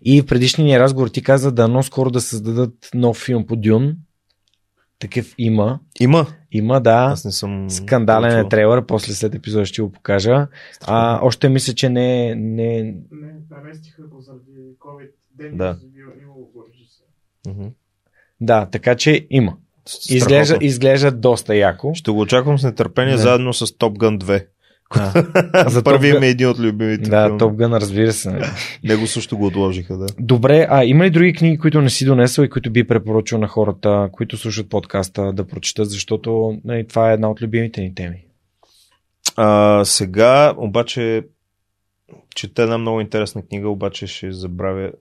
[0.05, 3.55] И в предишния ни разговор ти каза да но скоро да създадат нов филм по
[3.55, 3.95] Дюн.
[4.99, 5.79] Такъв има.
[5.99, 6.27] Има.
[6.51, 6.95] Има, да.
[7.11, 7.69] Аз не съм.
[7.69, 8.49] Скандален е получил.
[8.49, 10.47] трейлър, после след епизода ще го покажа.
[10.85, 15.09] А, още мисля, че не, не, Не, наместиха го заради COVID.
[15.35, 15.77] Ден Да.
[18.41, 19.57] да, така че има.
[19.85, 20.15] Страхотно.
[20.15, 21.91] Изглежда, изглежда доста яко.
[21.93, 23.17] Ще го очаквам с нетърпение Да.
[23.21, 24.45] заедно с Top Gun 2.
[24.89, 27.09] А, за Първи Top ми е един от любимите.
[27.09, 27.37] Да.
[27.37, 28.31] Топ Гън, разбира се.
[28.31, 28.45] нали.
[28.83, 30.05] Него също го отложиха, да.
[30.19, 33.47] Добре, а има ли други книги, които не си донесъл и които би препоръчал на
[33.47, 38.23] хората, които слушат подкаста да прочитат, защото нали, това е една от любимите ни теми.
[39.35, 41.23] А, сега, обаче,
[42.35, 44.91] чета една много интересна книга, обаче ще забравя.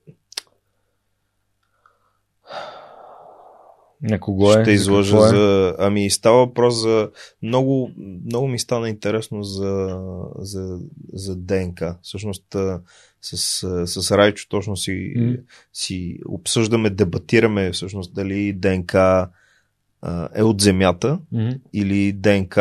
[4.03, 4.53] На кого е?
[4.53, 5.03] ще какво е?
[5.03, 5.75] за...
[5.79, 7.11] Ами става въпрос за...
[7.43, 7.91] Много,
[8.25, 10.01] много ми стана интересно за,
[10.39, 10.79] за,
[11.13, 11.99] за ДНК.
[12.03, 12.81] Всъщност а,
[13.21, 15.37] с, а, с Райчо точно си, М.
[15.73, 21.51] си обсъждаме, дебатираме всъщност дали ДНК а, е от Земята Мгм.
[21.73, 22.57] или ДНК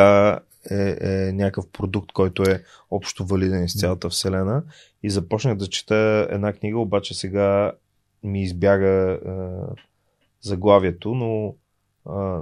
[0.71, 4.63] е, е някакъв продукт, който е общо валиден из цялата Вселена.
[5.03, 7.71] И започнах да чета една книга, обаче сега
[8.23, 9.29] ми избяга е,
[10.47, 11.55] заглавието, но
[12.09, 12.41] е,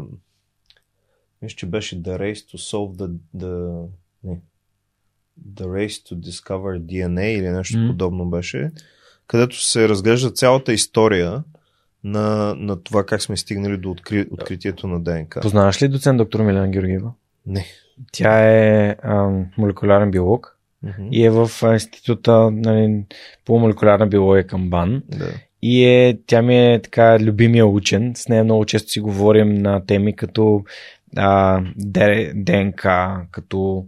[1.41, 3.85] мисля, че беше The Race to Solve the, the,
[4.23, 4.41] не,
[5.53, 7.87] the Race to Discover DNA или нещо М.
[7.87, 8.71] подобно беше,
[9.27, 11.43] където се разглежда цялата история
[12.03, 15.39] на, на това как сме стигнали до откри, откритието на ДНК.
[15.41, 17.11] Познаваш ли доцент доктор Милена Георгиева?
[17.45, 17.65] Не.
[18.11, 21.07] Тя е ам, молекулярен биолог Мгм.
[21.11, 23.03] и е в а, института нали,
[23.45, 25.03] по молекулярна биология към БАН.
[25.07, 25.29] Да.
[25.65, 28.11] И е, тя ми е така любимия учен.
[28.15, 30.63] С нея много често си говорим на теми като
[31.17, 31.61] а,
[32.35, 33.85] ДНК, като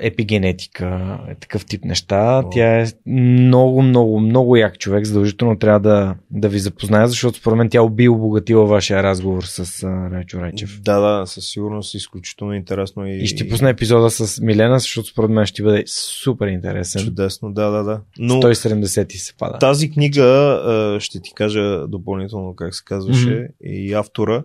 [0.00, 2.42] епигенетика, е такъв тип неща.
[2.46, 2.50] О.
[2.50, 5.04] Тя е много, много, много як човек.
[5.04, 9.84] Задължително трябва да, да ви запозная, защото според мен тя би обогатила вашия разговор с
[10.12, 10.80] Райчо Райчев.
[10.82, 15.30] Да, да, със сигурност изключително интересно и, И ще пусна епизода с Милена, защото според
[15.30, 17.04] мен ще бъде супер интересен.
[17.04, 18.00] чудесно, да, да, да.
[18.18, 19.58] Но 170 ти се пада.
[19.58, 23.44] тази книга, ще ти кажа допълнително как се казваше Мгм.
[23.64, 24.42] и автора,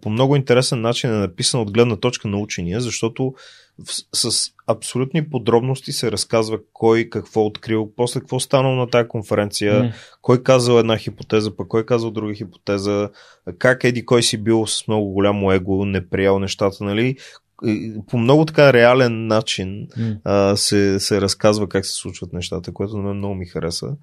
[0.00, 3.34] по много интересен начин е написан от гледна точка на учения, защото
[4.14, 9.92] с абсолютни подробности се разказва кой какво открил, после какво станало на тази конференция, М.
[10.22, 13.10] кой казал една хипотеза, пък кой казал друга хипотеза,
[13.58, 17.16] как еди кой си бил с много голямо его, не приел нещата, нали?
[18.10, 20.16] По много така реален начин М.
[20.24, 23.96] а, се, се разказва как се случват нещата, което на мен много ми хареса.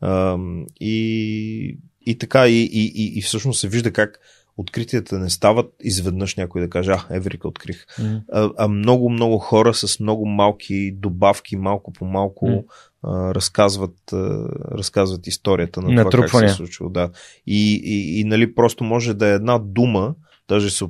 [0.00, 0.38] А,
[0.80, 4.20] и, и така, и, и, и, и всъщност се вижда как
[4.56, 7.86] откритията не стават изведнъж някой да каже, а, Еврика открих.
[7.98, 8.20] М.
[8.32, 12.62] А, а много, много хора с много малки добавки, малко по малко М.
[13.02, 16.88] а, разказват, а, разказват историята на това как се е случило.
[16.90, 17.10] Да.
[17.46, 20.14] И, и, и нали, просто може да е една дума,
[20.48, 20.84] даже се,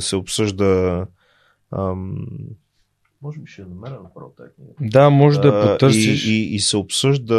[0.00, 1.06] се обсъжда
[1.70, 2.26] ам,
[3.22, 4.72] може би ще я намеря направо тази книга.
[4.80, 6.26] Да, може да А, потърсиш.
[6.26, 7.34] И, и, и се обсъжда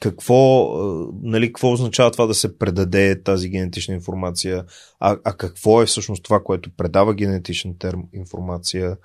[0.00, 0.68] какво,
[1.22, 4.64] нали, какво означава това да се предаде тази генетична информация,
[5.00, 8.96] а, а какво е всъщност това, което предава генетичната информация.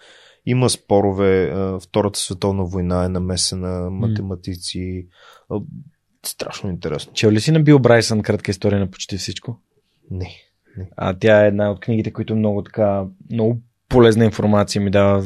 [0.46, 1.54] Има спорове,
[1.84, 5.08] Втората световна война е намесена, математици.
[6.26, 7.14] Страшно интересно.
[7.14, 9.60] Чел ли си на Бил Брайсън кратка история на почти всичко?
[10.12, 10.36] Не.
[10.98, 15.18] А тя е една от книгите, които много така, много полезна информация ми дава.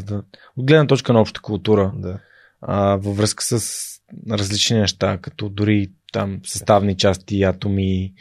[0.57, 2.19] От гледна точка на обща култура, Да.
[2.61, 3.87] а, във връзка с
[4.31, 8.13] различни неща, като дори там съставни части, атоми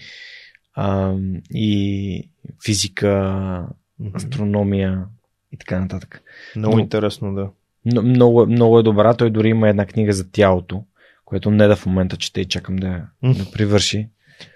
[0.75, 1.15] а,
[1.55, 2.29] и
[2.65, 3.67] физика,
[4.15, 5.05] астрономия
[5.53, 6.23] и така нататък.
[6.57, 7.51] Много Но- интересно, да.
[7.85, 9.15] Но, много, много е добра.
[9.15, 10.85] Той дори има една книга за тялото,
[11.25, 14.09] което не да в момента чете и чакам да, да привърши.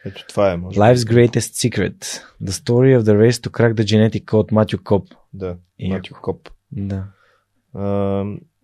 [0.05, 0.79] Ето това е, може.
[0.79, 1.99] Life's Greatest Secret.
[2.43, 5.09] The Story of the Race to Crack the Genetic Code, Матю Коп.
[5.33, 5.57] Да,
[5.89, 6.49] Матю Коп.
[6.73, 7.05] Да,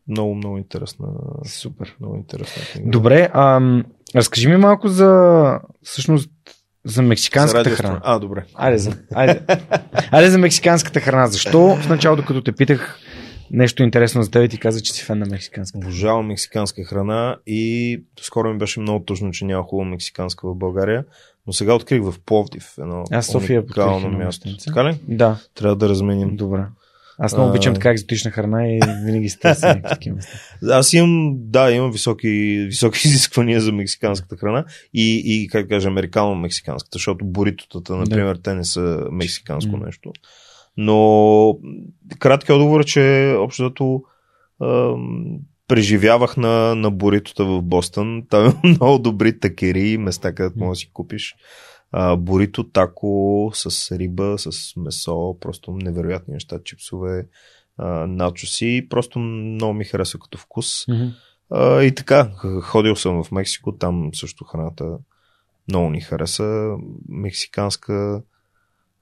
[0.09, 1.07] много, много интересна.
[1.45, 1.97] супер.
[2.01, 2.91] Много интересна книга.
[2.91, 3.85] Добре, ам,
[4.17, 6.31] разкажи ми малко за всъщност
[6.85, 8.01] за мексиканската За храна.
[8.05, 8.45] А, добре.
[8.55, 9.41] Айде за, айде,
[10.11, 11.27] айде за мексиканската храна.
[11.27, 13.01] Защо в началото, като те питах
[13.51, 15.79] нещо интересно за теб и ти каза, че си фен на мексиканска.
[15.79, 21.05] Обожавам мексиканска храна и скоро ми беше много тъжно, че няма хубава мексиканска в България.
[21.47, 24.49] Но сега открих в Пловдив едно Аз София уникално място.
[24.65, 24.99] Така ли?
[25.09, 26.37] Да, Трябва да разменим.
[26.37, 26.65] добре.
[27.19, 30.39] Аз много обичам така екзотична храна и винаги се търся такива места.
[30.71, 34.65] Аз имам, да, имам високи, високи изисквания за мексиканската храна
[34.95, 40.13] и, и как да кажа, американо-мексиканската, защото буритотата, например, те не са мексиканско нещо.
[40.77, 41.59] Но
[42.19, 44.03] краткият отговор е, че общото
[45.69, 48.23] преживявах на, на буритота в Бостън.
[48.31, 51.35] Там има много добри такери, места, където можеш да си купиш
[51.93, 57.27] а, бурито, тако с риба, с месо, просто невероятни неща, чипсове,
[57.79, 58.87] а, начоси.
[58.91, 60.85] Просто много ми хареса като вкус.
[61.51, 62.31] А, и така,
[62.63, 64.99] ходил съм в Мексико, там също храната
[65.69, 66.77] много ни хареса,
[67.09, 68.23] мексиканска.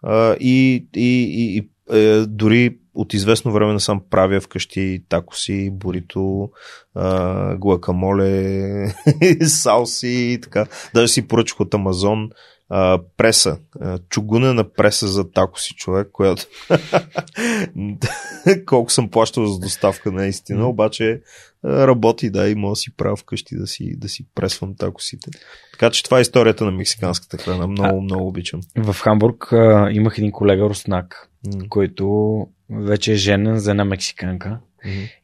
[0.03, 6.51] А, и, и, и, и е, дори от известно време насам правя вкъщи такоси, бурито,
[6.95, 8.95] а, гуакамоле,
[9.47, 10.67] салси и така.
[10.95, 12.31] Даже си поръчах от Амазон
[12.69, 16.47] а, преса, а, чугунена преса за такоси човек, която
[18.67, 21.21] колко съм плащал за доставка наистина, обаче
[21.65, 25.31] а, работи, да, и мога да си правя вкъщи да си, да си пресвам такосите.
[25.73, 27.67] Така че това е историята на мексиканската храна.
[27.67, 28.61] Много, много обичам.
[28.77, 31.69] В Хамбург а, имах един колега руснак, М.
[31.69, 32.37] който
[32.71, 34.59] вече е женен за една мексиканка.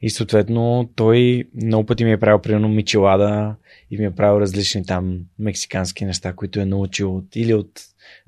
[0.01, 3.55] И съответно той много пъти ми е правил примерно мичелада
[3.91, 7.81] и ми е правил различни там мексикански неща, които е научил от, или от,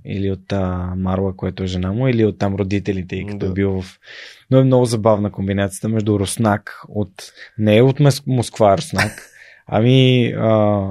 [0.05, 3.45] или от а, Марла, което е жена му, или от там родителите, и като Да.
[3.45, 3.99] е бил в...
[4.51, 7.11] Но е много забавна комбинацията между руснак от...
[7.57, 9.29] Не е от Москва руснак,
[9.67, 10.81] ами а,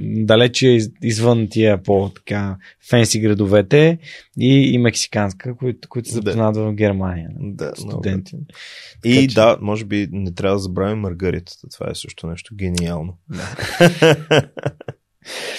[0.00, 2.56] далече из- извън тия по-така
[2.90, 3.98] фенси градовете
[4.40, 6.20] и, и мексиканска, които, които се Да.
[6.20, 7.28] запознават в Германия.
[7.32, 8.36] Да, много студенти.
[8.36, 8.42] готино.
[9.04, 11.68] И че- да, може би не трябва да забравим маргаритата.
[11.68, 13.18] Това е също нещо гениално.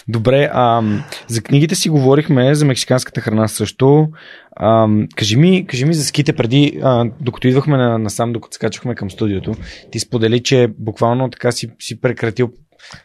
[0.07, 0.81] Добре, а,
[1.27, 4.07] за книгите си говорихме, за мексиканската храна също.
[4.55, 8.95] А, кажи, ми, кажи ми за ските преди, а, докато идвахме на, насам, докато скачахме
[8.95, 9.55] към студиото,
[9.91, 12.49] ти сподели, че буквално така си, си прекратил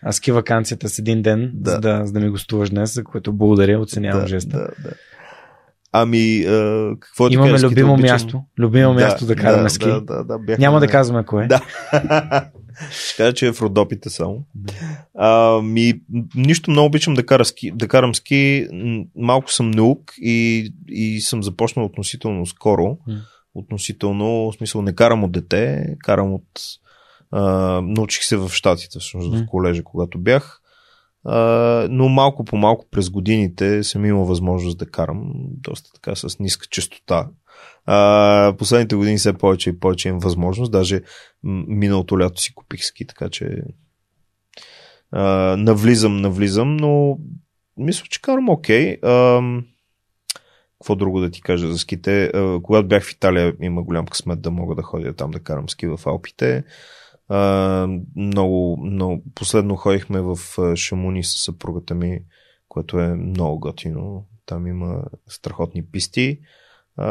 [0.02, 1.70] а, ски вакансията с един ден, Да.
[1.70, 4.58] за, да, за да ми гостуваш днес, за което благодаря, оценявам да, жеста.
[4.58, 4.94] Да, да.
[5.92, 8.14] Ами, а, какво ти Имаме ските любимо обичам?
[8.14, 9.86] място, любимо място да караме ски.
[9.86, 11.46] Да, да, да, Няма на- да казваме кое.
[11.46, 11.60] Да.
[13.16, 14.44] Кажа, че е в Родопите само.
[15.14, 16.00] А, ми,
[16.34, 18.68] нищо много обичам да, кара ски, да карам ски.
[19.16, 22.98] Малко съм наук и, и съм започнал относително скоро.
[23.54, 26.44] Относително, в смисъл не карам от дете, карам от...
[27.30, 27.42] А,
[27.84, 30.60] научих се в Штатите, всъщност в колежа, когато бях.
[31.24, 31.38] А,
[31.90, 36.66] но малко по малко през годините съм имал възможност да карам доста така с ниска
[36.70, 37.28] частота.
[37.90, 40.72] А, последните години все повече и повече имам възможност.
[40.72, 41.02] Даже
[41.42, 43.62] миналото лято си купих ски, така че
[45.10, 45.22] а,
[45.56, 47.18] навлизам, навлизам, но
[47.76, 48.98] мисля, че карам окей.
[49.02, 49.64] Ам,
[50.78, 52.24] Какво друго да ти кажа за ските?
[52.24, 55.68] А, Когато бях в Италия, има голям късмет да мога да ходя там да карам
[55.68, 56.64] ски в Алпите.
[57.28, 60.38] А, много, много, последно ходихме в
[60.76, 62.20] Шамуни с съпругата ми,
[62.68, 64.26] което е много готино.
[64.46, 66.40] Там има страхотни писти.
[66.98, 67.06] А,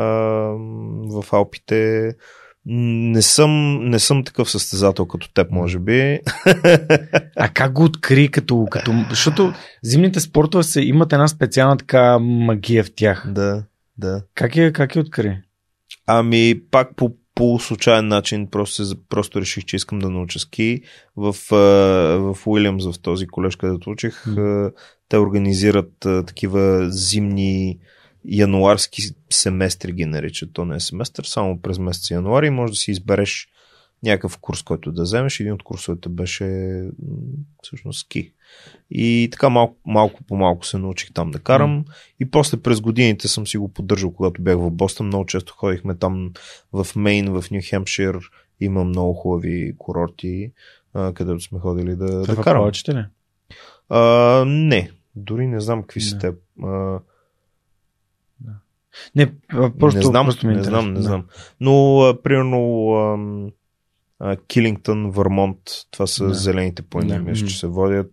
[1.11, 2.11] в Алпите
[2.69, 6.19] не съм, не съм такъв състезател като теб, може би.
[7.35, 8.91] А как го откри като, като...
[9.09, 9.53] Защото
[9.83, 13.27] зимните спортове се, имат една специална така магия в тях.
[13.31, 13.63] да,
[13.97, 14.21] да.
[14.35, 15.37] Как я, как я откри?
[16.07, 20.81] Ами, пак по по случайен начин просто, се, просто реших, че искам да науча ски.
[21.15, 24.23] В, в Уилямс, в този колеж, където учих,
[25.09, 27.79] те организират такива зимни
[28.25, 30.49] януарски семестри ги наричат.
[30.53, 33.47] То не е семестър, само през месец януари може да си избереш
[34.03, 35.39] някакъв курс, който да вземеш.
[35.39, 36.81] Един от курсовете беше
[37.63, 38.33] всъщност ски.
[38.91, 41.71] И така малко, малко по малко се научих там да карам.
[41.71, 41.83] М.
[42.19, 45.07] И после през годините съм си го поддържал, когато бях в Бостън.
[45.07, 46.31] Много често ходихме там
[46.73, 48.19] в Мейн, в Нью Хемпшир.
[48.59, 50.51] Има много хубави курорти,
[50.93, 52.61] където сме ходили да, да Това карам.
[52.61, 53.05] повече ли?
[53.89, 56.21] А, не, дори не знам какви са Не.
[56.21, 56.33] те.
[56.63, 56.99] А,
[59.15, 59.31] Не,
[59.79, 61.01] просто, не знам, просто ми е не знам, не Да.
[61.01, 61.25] знам.
[61.59, 63.49] Но, а, примерно, ам,
[64.19, 65.59] а, Килингтън, Върмонт,
[65.91, 66.33] това са Да.
[66.33, 67.19] зелените планини, Да.
[67.23, 68.11] мисля, че се водят.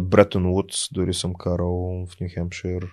[0.00, 2.86] Бретън Вудс, дори съм карал в Нью Хемпшир.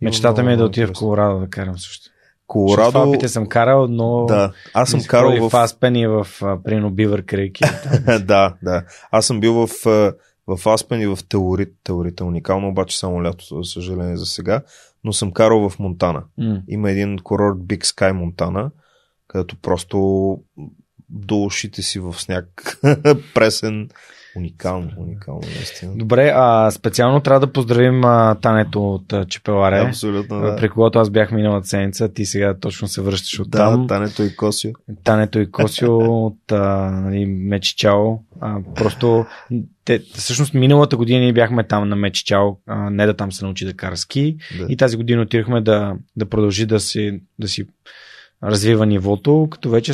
[0.00, 0.92] Мечтата ми е да отида в.
[0.92, 2.10] Колорадо да карам също.
[2.46, 4.26] Колорадо, Алпите съм карал, но...
[4.26, 5.50] да, аз съм карал в...
[5.50, 7.58] в Аспен и в а, Прино Бивър Крейк.
[8.20, 8.84] да, да.
[9.10, 9.68] Аз съм бил в,
[10.46, 11.74] в Аспен и в Теорит.
[11.84, 14.62] Теорит е уникално, обаче само лятото, за съжаление за сега.
[15.04, 16.24] Но съм карал в Монтана.
[16.38, 16.62] М.
[16.68, 18.70] Има един курорт Big Sky Монтана,
[19.28, 19.98] където просто
[21.08, 22.78] до ушите си в сняг
[23.34, 23.88] пресен.
[24.36, 25.92] Уникално, уникално, наистина.
[25.96, 30.56] Добре, а специално трябва да поздравим а, Тането от Чепеларе, Абсолютно, да.
[30.56, 33.88] при когото аз бях миналата седмица, ти сега точно се връщаш от Да, там.
[33.88, 34.70] Тането и Косио.
[35.04, 35.96] Тането и Косио
[36.26, 38.18] от а, нали, Мечи Чао.
[38.40, 39.26] А, просто,
[39.84, 43.44] те, всъщност миналата година ние бяхме там на Мечи Чао, а, не да там се
[43.44, 44.36] научи да кара ски.
[44.58, 44.66] Да.
[44.68, 47.66] И тази година отидохме да, да продължи да си, да си
[48.42, 49.92] развива нивото, като вече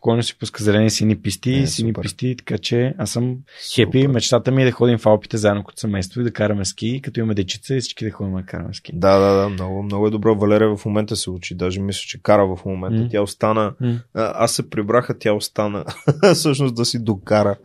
[0.00, 2.02] спокойно си пуска зелени сини писти, Е, е, сини супер.
[2.02, 3.84] писти, така че аз съм Супер.
[3.86, 4.08] хепи.
[4.08, 7.20] Мечтата ми е да ходим в Алпите заедно като семейство и да караме ски, като
[7.20, 8.92] имаме дечица и всички да ходим да караме ски.
[8.94, 10.34] Да, да, да, много, много е добро.
[10.34, 13.02] Валерия в момента се учи, даже мисля, че кара в момента.
[13.02, 13.08] М.
[13.10, 13.72] Тя остана,
[14.14, 15.84] а, аз се прибраха, тя остана
[16.34, 17.56] всъщност да си докара.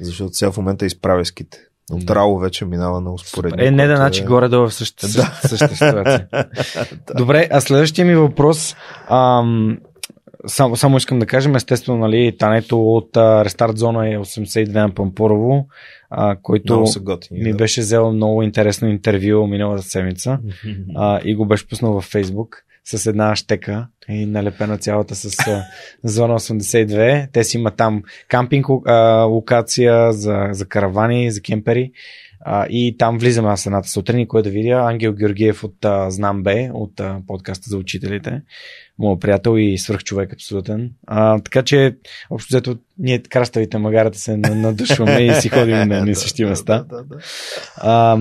[0.00, 1.58] Защото сега в момента изправя ските.
[1.92, 2.14] От Да.
[2.14, 3.66] Рао вече минава на успоредни.
[3.66, 6.26] Е, не да значи горе-долу в същата, същата, същата ситуация.
[7.16, 8.76] Добре, а следващия ми въпрос.
[9.08, 9.78] Ам,
[10.46, 14.94] само, само искам да кажем, естествено, нали, тането от а, Рестарт зона е 82 на
[14.94, 15.66] Пампорово,
[16.10, 17.40] а, който готини.
[17.40, 17.56] ми да.
[17.56, 20.38] беше взел много интересно интервю миналата седмица
[20.96, 25.64] а, и го беше пуснал във Фейсбук с една щека и налепена цялата с а,
[26.04, 27.32] зона 82.
[27.32, 31.92] Те си имат там кампинг а, локация за, за каравани, за кемпери.
[32.44, 36.10] А, и там влизаме аз едната сутрин и кой да видя Ангел Георгиев от а,
[36.10, 38.42] Знам Б, от а, подкаста за учителите.
[38.98, 40.90] Моят приятел и свръхчовек абсолютен.
[41.06, 41.96] А, така че,
[42.30, 46.84] общо взето, ние краставите магарата се на- надушваме и си ходим на едни същи места.
[47.76, 48.18] А,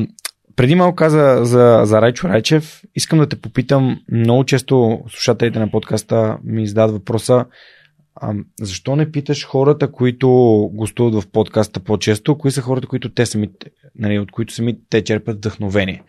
[0.56, 2.82] преди малко каза за, за Райчо Райчев.
[2.96, 7.46] Искам да те попитам, много често слушателите на подкаста ми задават въпроса
[8.16, 10.30] а, защо не питаш хората, които
[10.74, 15.04] гостуват в подкаста по-често, кои са хората, които те самите, нали, от които сами те
[15.04, 16.04] черпят вдъхновение?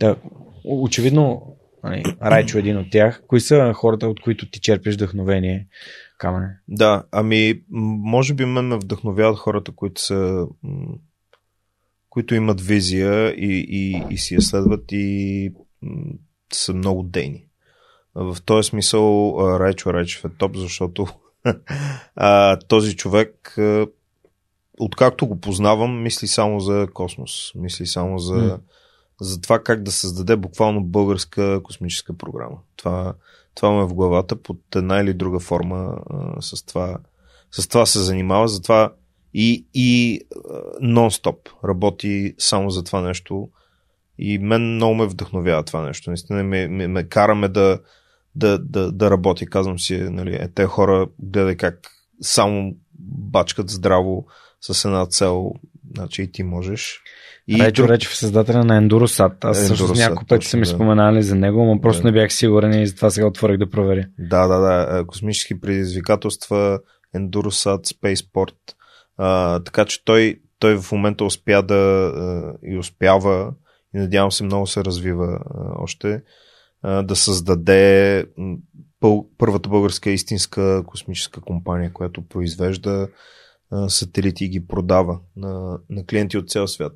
[0.00, 0.16] Да,
[0.64, 1.42] очевидно,
[1.84, 3.22] нали, Райчо е един от тях.
[3.26, 5.66] Кои са хората, от които ти черпиш вдъхновение,
[6.18, 6.58] Камене?
[6.68, 10.46] Да, ами, може би мен ме вдъхновяват хората, които са
[12.10, 15.52] които имат визия и, и, и си я следват и
[16.52, 17.44] са много дейни.
[18.14, 21.06] В този смисъл Райчо Райчев е топ, защото
[22.16, 23.58] а, този човек
[24.80, 27.52] откакто го познавам, мисли само за космос.
[27.54, 28.58] Мисли само за, М.
[29.20, 32.56] за това как да създаде буквално българска космическа програма.
[32.76, 33.14] Това,
[33.54, 36.98] това му е в главата под една или друга форма а, с, това,
[37.50, 38.48] с това се занимава.
[38.48, 38.92] Затова
[39.34, 40.20] и, и
[40.82, 43.48] нон-стоп работи само за това нещо.
[44.18, 46.10] И мен много ме вдъхновява това нещо.
[46.10, 47.80] Наистина ме, ме, ме караме да,
[48.34, 49.46] да, да, да работи.
[49.46, 51.90] Казвам си, нали, е, те хора гледай как
[52.20, 54.26] само бачкат здраво
[54.60, 55.52] с една цел.
[55.94, 57.00] Значи и ти можеш.
[57.48, 59.44] И Райчо друг- Речев е създателя на Ендуросат.
[59.44, 60.68] Аз също Endurosat, няколко пъти са ми да.
[60.68, 62.08] споменали за него, но просто Да.
[62.08, 64.04] не бях сигурен и затова сега отворих да проверя.
[64.18, 64.98] Да, да, да.
[64.98, 66.78] е, Космически предизвикателства,
[67.16, 68.54] Endurosat, Spaceport.
[69.16, 72.12] А, така че той, той в момента успя да
[72.64, 73.52] и успява
[73.94, 75.38] и надявам се много се развива
[75.78, 76.22] още
[77.02, 78.24] да създаде
[79.38, 83.08] първата българска истинска космическа компания, която произвежда
[83.88, 86.92] сателити и ги продава на, на клиенти от цял свят.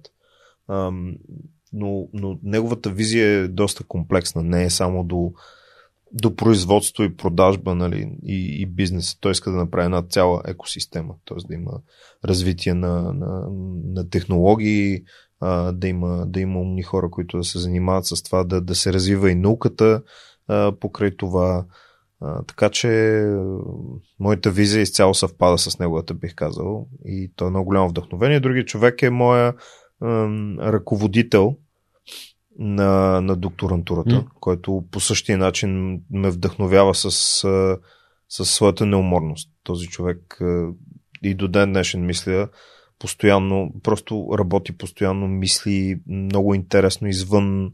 [1.72, 4.42] Но, но неговата визия е доста комплексна.
[4.42, 5.32] Не е само до,
[6.12, 9.16] до производство и продажба нали, и, и бизнес.
[9.20, 11.46] Той иска да направи една цяла екосистема, т.е.
[11.48, 11.72] да има
[12.24, 13.48] развитие на, на,
[13.84, 15.02] на технологии,
[15.72, 18.92] да, има, да има умни хора, които да се занимават с това, да, да се
[18.92, 20.02] развива и науката
[20.80, 21.64] покрай това.
[22.22, 22.88] А, така че
[23.20, 23.44] а,
[24.20, 26.88] моята визия изцяло съвпада с неговата, бих казал.
[27.04, 28.40] И той е много голямо вдъхновение.
[28.40, 29.54] Другият човек е моя
[30.02, 31.56] ам, ръководител
[32.58, 34.24] на, на докторантурата, М.
[34.40, 37.10] който по същия начин ме вдъхновява с,
[38.28, 39.50] с своята неуморност.
[39.64, 40.38] Този човек
[41.22, 42.48] и до ден днешен мисля
[42.98, 47.72] постоянно, просто работи постоянно, мисли много интересно извън,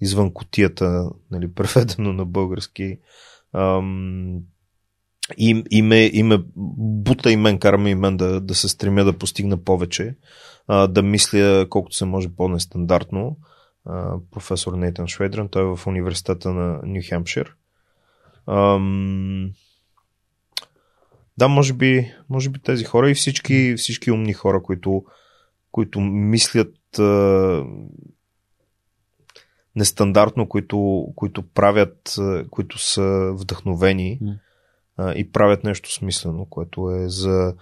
[0.00, 2.98] извън кутията, нали, преведено на български.
[3.52, 4.38] Ам,
[5.38, 9.04] и, и, ме, и ме бута и мен, караме и мен да, да се стремя
[9.04, 10.16] да постигна повече,
[10.66, 13.36] а, да мисля колкото се може по-нестандартно.
[13.84, 17.54] А, професор Нейтан Швейдрен, той е в университета на Нью Хемпшир.
[21.38, 25.04] Да, може би, може би тези хора и всички, всички умни хора, които,
[25.72, 27.64] които мислят а,
[29.76, 34.20] нестандартно, които, които правят, а, които са вдъхновени
[34.96, 37.54] а, и правят нещо смислено, което е за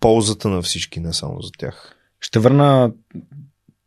[0.00, 1.94] ползата на всички, не само за тях.
[2.20, 2.92] Ще върна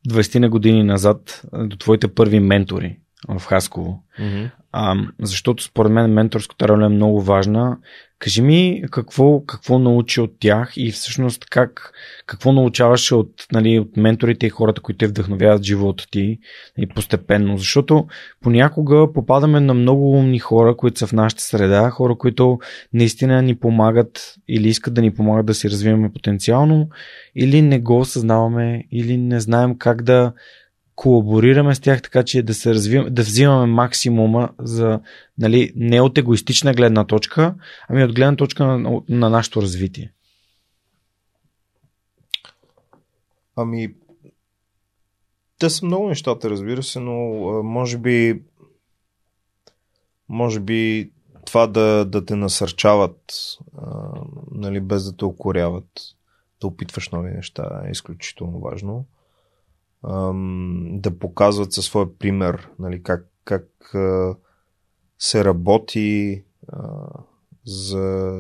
[0.10, 3.00] 20 на години назад а, до твоите първи ментори.
[3.28, 4.04] в Хасково.
[4.20, 4.46] Мгм.
[4.72, 7.78] А, защото според мен менторската роля е много важна.
[8.22, 11.92] Кажи ми какво, какво научи от тях и всъщност как,
[12.26, 16.40] какво научаваше от, нали, от менторите и хората, които те вдъхновяват живота ти
[16.78, 17.58] и постепенно.
[17.58, 18.08] Защото
[18.42, 22.60] понякога попадаме на много умни хора, които са в нашата среда, хора, които
[22.94, 26.90] наистина ни помагат или искат да ни помагат да си развиваме потенциално,
[27.36, 30.34] или не го осъзнаваме, или не знаем как да
[30.96, 35.00] колаборираме с тях, така че да се развиваме, да взимаме максимума за,
[35.38, 37.56] нали, не от егоистична гледна точка,
[37.90, 40.14] ами от гледна точка на, на нашето развитие.
[43.56, 43.94] Ами,
[45.60, 47.14] те са много нещата, разбира се, но
[47.64, 48.42] може би
[50.30, 51.12] може би
[51.46, 53.34] това да, да те насърчават,
[53.78, 54.12] а,
[54.52, 55.90] нали, без да те укоряват,
[56.62, 59.06] да опитваш нови неща е изключително важно.
[60.92, 63.94] Да показват със своя пример нали, как, как
[65.20, 66.44] се работи
[67.66, 68.38] за,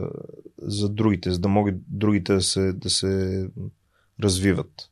[0.61, 3.45] за другите, за да могат другите да се, да се
[4.23, 4.89] развиват.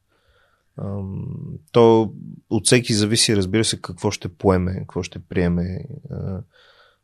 [1.72, 2.14] То
[2.50, 5.86] от всеки зависи, разбира се, какво ще поеме, какво ще приеме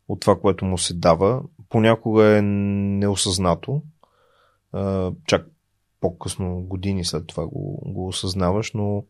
[0.08, 1.42] от това, което му се дава.
[1.68, 3.82] Понякога е неосъзнато.
[5.26, 5.50] Чак
[6.00, 9.04] по-късно, години след това го, го осъзнаваш, но,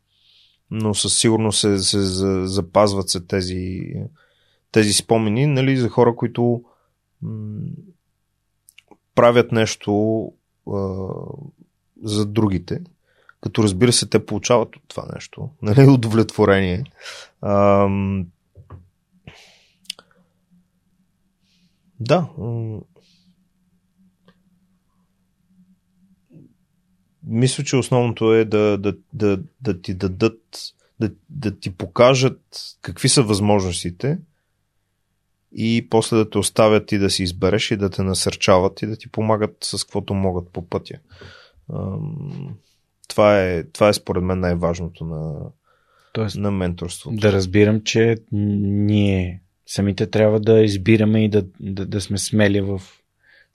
[0.70, 3.94] но със сигурност се, се за- запазват се тези,
[4.72, 6.64] тези спомени нали, за хора, които
[7.22, 7.60] м-
[9.14, 10.32] правят нещо
[10.72, 11.06] а,
[12.02, 12.80] за другите,
[13.40, 15.48] като разбира се, те получават от това нещо.
[15.62, 16.84] Нали, удовлетворение.
[17.43, 18.26] Ам...
[22.01, 22.28] Да.
[27.26, 30.40] Мисля, че основното е да, да, да, да ти дадат,
[31.00, 32.40] да, да ти покажат
[32.82, 34.18] какви са възможностите
[35.52, 38.96] и после да те оставят и да си избереш и да те насърчават и да
[38.96, 40.98] ти помагат с каквото могат по пътя.
[43.08, 45.34] Това е, това е според мен най-важното на,
[46.12, 47.16] Тоест, на менторството.
[47.16, 52.78] да разбирам, че ние самите трябва да избираме и да, да, да сме смели в,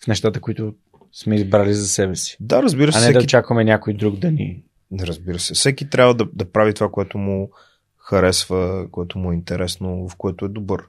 [0.04, 0.76] в нещата, които
[1.14, 2.38] сме избрали за себе си.
[2.40, 2.98] Да, разбира се.
[2.98, 4.64] А не всеки, да очакваме някой друг да ни...
[4.92, 5.54] Не, разбира се.
[5.54, 7.52] Всеки трябва да, да прави това, което му
[7.98, 10.84] харесва, което му е интересно, в което е добър.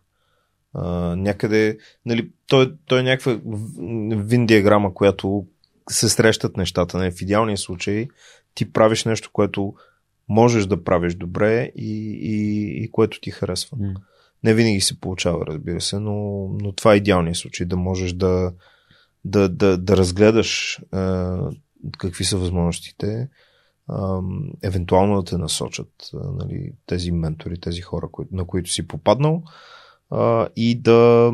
[0.74, 3.40] А, някъде, нали, той, той е някаква
[4.16, 5.46] вин диаграма, която
[5.90, 6.98] се срещат нещата.
[6.98, 7.10] Нали?
[7.10, 8.08] В идеалния случай
[8.54, 9.74] ти правиш нещо, което
[10.28, 13.76] можеш да правиш добре и, и, и което ти харесва.
[13.80, 13.94] М.
[14.44, 18.52] Не винаги се получава, разбира се, но, но това е идеалният случай, да можеш да,
[19.24, 21.36] да, да, да разгледаш а,
[21.98, 23.28] какви са възможностите,
[23.88, 24.20] а,
[24.62, 29.42] евентуално да те насочат а, нали, тези ментори, тези хора, кои, на които си попаднал
[30.10, 31.32] а, и, да,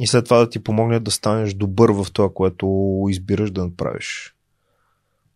[0.00, 4.34] и след това да ти помогнат да станеш добър в това, което избираш да направиш.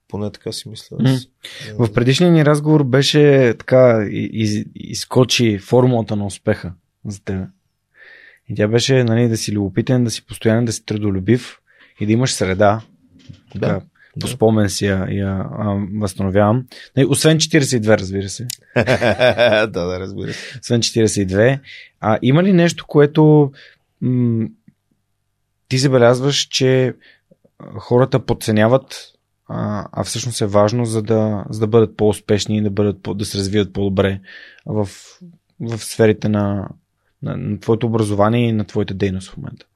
[0.08, 0.96] Поне така си мисля.
[1.00, 1.28] аз.
[1.78, 6.72] В предишния ни разговор беше така, из, изкочи формулата на успеха
[7.06, 7.48] за теб.
[8.48, 11.58] И тя беше нали, да си любопитен, да си постоянен, да си трудолюбив
[12.00, 12.80] и да имаш среда.
[13.54, 13.80] Да,
[14.20, 16.66] по спомен си я, я а, възстановявам.
[17.08, 18.46] Освен 42, разбира се.
[19.66, 20.58] да, да, разбира се.
[20.62, 21.60] Освен 42.
[22.00, 23.52] А има ли нещо, което
[24.00, 24.48] м-
[25.68, 26.94] ти забелязваш, че
[27.78, 29.12] хората подценяват,
[29.48, 33.14] а, а всъщност е важно, за да, за да бъдат по-успешни и да, бъдат, по-
[33.14, 34.20] да се развият по-добре
[34.66, 34.88] в,
[35.60, 36.68] в сферите на,
[37.22, 39.66] на, на твоето образование и на твоята дейност в момента?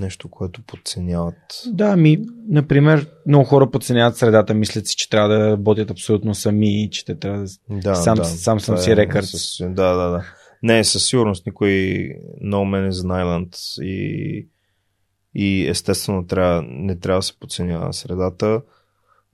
[0.00, 1.62] Нещо, което подценяват.
[1.66, 2.18] Да, ми,
[2.48, 7.04] например, много хора подценяват средата, мислят си, че трябва да работят абсолютно сами и че
[7.04, 7.46] те трябва да...
[7.70, 9.26] Да, Сам- да, сам съм си е рекърд.
[9.26, 10.24] Със, да, да, да.
[10.62, 11.68] Не, със сигурност никой
[12.42, 14.48] No Man is an Island и,
[15.34, 18.62] и естествено трябва, не трябва да се подценява средата.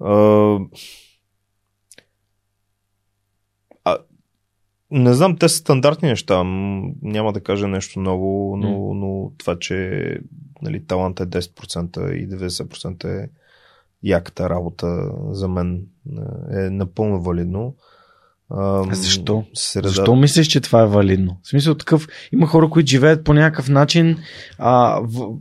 [0.01, 0.59] А,
[3.85, 3.99] а,
[4.91, 6.43] не знам, те са стандартни неща.
[7.03, 10.19] Няма да кажа нещо ново, но, но това, че
[10.63, 13.29] нали, талант е 10% и 90% е
[14.03, 15.83] яката работа за мен
[16.53, 17.75] е напълно валидно.
[18.51, 19.45] А защо?
[19.55, 19.89] Среда...
[19.89, 21.37] Защо мислиш, че това е валидно?
[21.43, 24.19] В смисъл такъв, има хора, които живеят по някакъв начин,
[24.59, 25.35] а, в,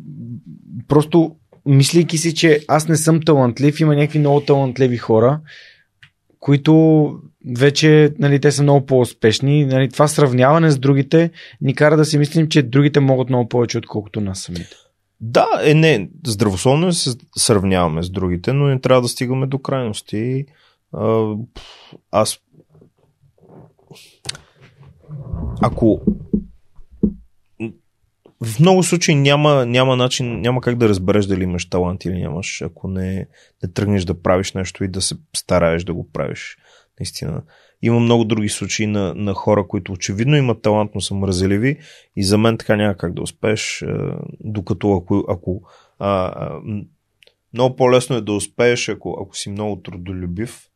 [0.87, 1.35] просто
[1.65, 5.39] мислейки си, че аз не съм талантлив, има някакви много талантливи хора,
[6.39, 7.13] които
[7.57, 9.65] вече, нали, те са много по-успешни.
[9.65, 11.31] Нали, това сравняване с другите
[11.61, 14.75] ни кара да си мислим, че другите могат много повече, отколкото нас самите.
[15.21, 16.09] Да, е не.
[16.25, 20.45] Здравословно е се сравняваме с другите, но не трябва да стигаме до крайности.
[22.11, 22.39] Аз
[25.61, 26.01] ако
[28.41, 32.61] в много случаи няма, няма начин, няма как да разбереш дали имаш талант или нямаш,
[32.61, 33.27] ако не,
[33.63, 36.57] не тръгнеш да правиш нещо и да се стараеш да го правиш.
[36.99, 37.43] Наистина.
[37.81, 41.77] Има много други случаи на, на хора, които очевидно имат талант, но са мразеливи
[42.15, 43.85] и за мен така няма как да успееш,
[44.39, 45.61] докато ако, ако
[45.99, 46.61] а, а,
[47.53, 50.69] много по-лесно е да успееш, ако, ако си много трудолюбив,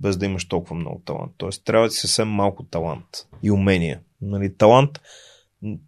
[0.00, 1.32] без да имаш толкова много талант.
[1.36, 3.06] Тоест, трябва да си съвсем малко талант
[3.42, 4.00] и умения.
[4.20, 5.00] Нали, талант,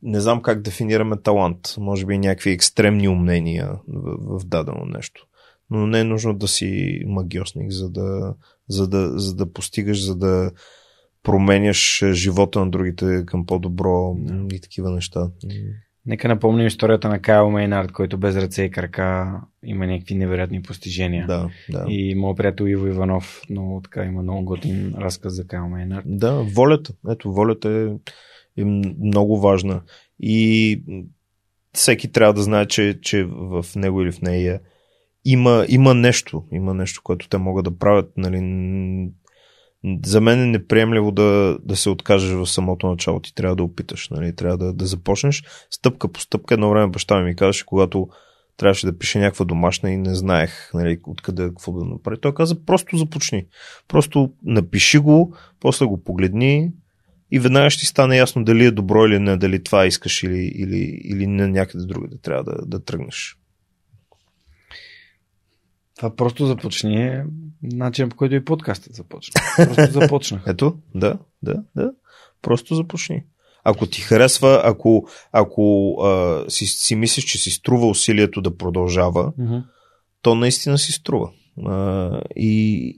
[0.02, 1.74] не знам как дефинираме талант.
[1.78, 5.26] Може би някакви екстремни умения в, в дадено нещо.
[5.70, 8.34] Но не е нужно да си магиосник, за да,
[8.68, 10.50] за да, за да постигаш, за да
[11.22, 14.16] променяш живота на другите към по-добро
[14.52, 15.30] и такива неща.
[16.06, 21.26] Нека напомним историята на Кайл Мейнард, който без ръце и крака има някакви невероятни постижения.
[21.26, 21.84] Да, да.
[21.88, 26.04] И моят приятел Иво Иванов много, така, има много готин разказ за Кайл Мейнард.
[26.06, 26.92] Да, волята.
[27.10, 29.82] Ето, волята е, е много важна.
[30.20, 30.82] И
[31.72, 34.60] всеки трябва да знае, че, че в него или в нея
[35.24, 36.44] има, има нещо.
[36.52, 38.12] Има нещо, което те могат да правят.
[38.16, 38.38] Нали,
[40.04, 43.20] за мен е неприемливо да, да се откажеш в самото начало.
[43.20, 44.08] Ти трябва да опиташ.
[44.08, 44.36] Нали?
[44.36, 46.54] Трябва да, да започнеш стъпка по стъпка.
[46.54, 48.08] Едно време баща ми ми казаше, когато
[48.56, 52.20] трябваше да пише някаква домашна и не знаех нали, откъде какво да направи.
[52.20, 53.46] Той каза, просто започни.
[53.88, 56.72] Просто напиши го, после го погледни
[57.30, 61.00] и веднага ще стане ясно дали е добро или не, дали това искаш или, или,
[61.04, 63.36] или не някъде друга да трябва да, да тръгнеш.
[65.96, 67.24] Това просто започни е
[67.62, 69.40] начин по който и подкастът започна.
[69.56, 70.42] Просто започнах.
[70.46, 71.92] Ето, да, да, да.
[72.42, 73.22] Просто започни.
[73.64, 79.32] Ако ти харесва, ако, ако а, си, си мислиш, че си струва усилието да продължава,
[79.32, 79.64] mm-hmm.
[80.22, 81.30] то наистина си струва.
[81.66, 82.88] А, и,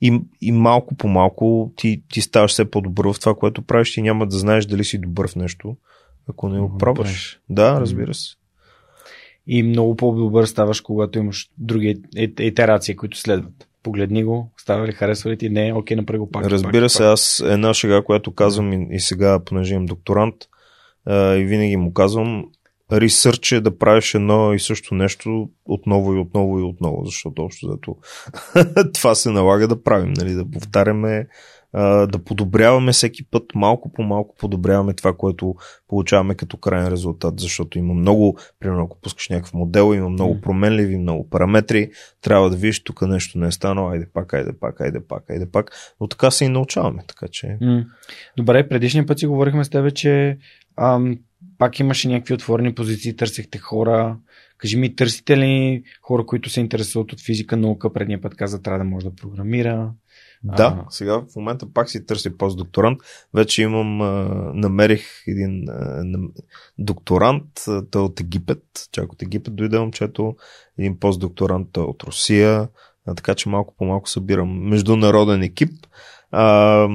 [0.00, 3.94] и, и малко по малко ти, ти ставаш все по-добър в това, което правиш.
[3.94, 5.76] Ти няма да знаеш дали си добър в нещо,
[6.28, 7.40] ако не го пробваш.
[7.48, 8.39] Да, разбира се
[9.52, 12.02] и много по-добър ставаш, когато имаш други
[12.40, 13.68] итерации, които следват.
[13.82, 15.50] Погледни го, става ли, харесва ли ти?
[15.50, 16.46] Не, окей, направи го пак.
[16.46, 20.34] Разбира пак, се, аз една шега, която казвам и, и сега, понеже имам докторант,
[21.06, 22.44] а, и винаги му казвам,
[22.92, 27.66] ресърч е да правиш едно и също нещо отново и отново и отново, защото общо
[27.66, 27.96] зато
[28.94, 31.26] това се налага да правим, нали, да повтаряме
[31.72, 35.54] да подобряваме всеки път, малко по малко подобряваме това, което
[35.88, 40.98] получаваме като крайен резултат, защото има много, примерно ако пускаш някакъв модел, има много променливи,
[40.98, 41.90] много параметри,
[42.20, 45.50] трябва да видиш тук нещо не е станало, айде пак, айде пак, айде пак, айде
[45.50, 45.70] пак,
[46.00, 47.58] но така се и научаваме, така че...
[48.36, 50.38] Добре, предишния път си говорихме с тебе, че
[50.76, 51.18] ам,
[51.58, 54.16] пак имаше някакви отворени позиции, търсихте хора.
[54.58, 57.92] Кажи ми, търсите ли хора, които се интересуват от физика, наука?
[57.92, 59.92] Предния път каза, трябва да може да програмира.
[60.42, 60.90] Да, а...
[60.90, 62.98] сега в момента пак си търся постдокторант.
[63.34, 66.02] Вече имам, а, намерих един а,
[66.78, 67.44] докторант,
[67.90, 68.62] той е от Египет.
[68.92, 70.36] Чак от Египет дойде момчето,
[70.78, 72.68] един постдокторант е от Русия,
[73.06, 75.72] а, така че малко по малко събирам международен екип.
[76.30, 76.88] А,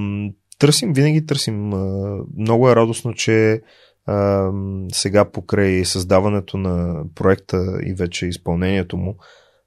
[0.60, 1.74] търсим, винаги търсим.
[1.74, 3.62] А, много е радостно, че
[4.06, 4.52] а,
[4.92, 9.18] сега покрай създаването на проекта и вече изпълнението му,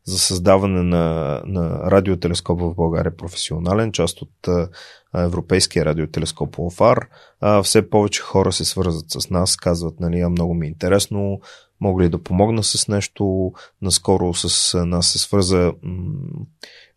[0.08, 4.68] за създаване на, на радиотелескоп в България професионален, част от а,
[5.14, 7.08] Европейския радиотелескоп ОФАР.
[7.40, 11.40] А, все повече хора се свързват с нас, казват, нали, много ми е интересно,
[11.80, 13.52] мога ли да помогна с нещо.
[13.82, 16.12] Наскоро с нас се свърза м-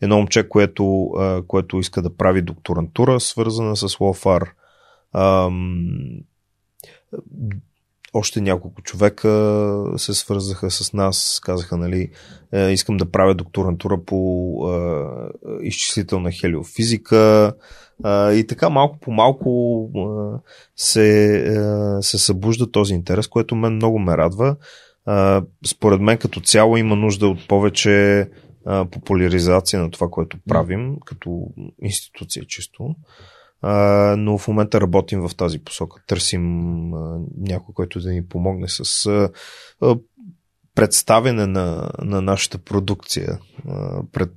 [0.01, 4.53] едно момче, което, а, което иска да прави докторантура, свързана с ЛОФАР.
[5.13, 5.49] А,
[8.13, 9.29] още няколко човека
[9.97, 12.11] се свързаха с нас, казаха, нали,
[12.53, 17.53] е, искам да правя докторантура по е, изчислителна хелиофизика
[18.05, 20.01] е, и така малко по малко е,
[20.75, 24.55] се, е, се събужда този интерес, което мен много ме радва.
[25.09, 28.25] Е, според мен като цяло има нужда от повече е,
[28.91, 31.47] популяризация на това, което правим като
[31.81, 32.95] институция чисто.
[33.61, 36.01] А, но в момента работим в тази посока.
[36.07, 39.29] Търсим а, някой, който да ни помогне с а,
[39.81, 39.95] а,
[40.75, 43.39] представяне на, на нашата продукция
[43.69, 44.31] а, пред,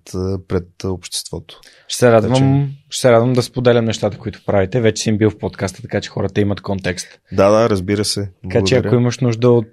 [0.49, 1.61] пред обществото.
[1.89, 2.77] Ще се, радвам, че...
[2.91, 4.81] ще се радвам да споделям нещата, които правите.
[4.81, 7.21] Вече съм бил в подкаста, така че хората имат контекст.
[7.33, 8.21] Да, да, разбира се.
[8.21, 8.61] Благодаря.
[8.61, 9.69] Така че ако имаш нужда от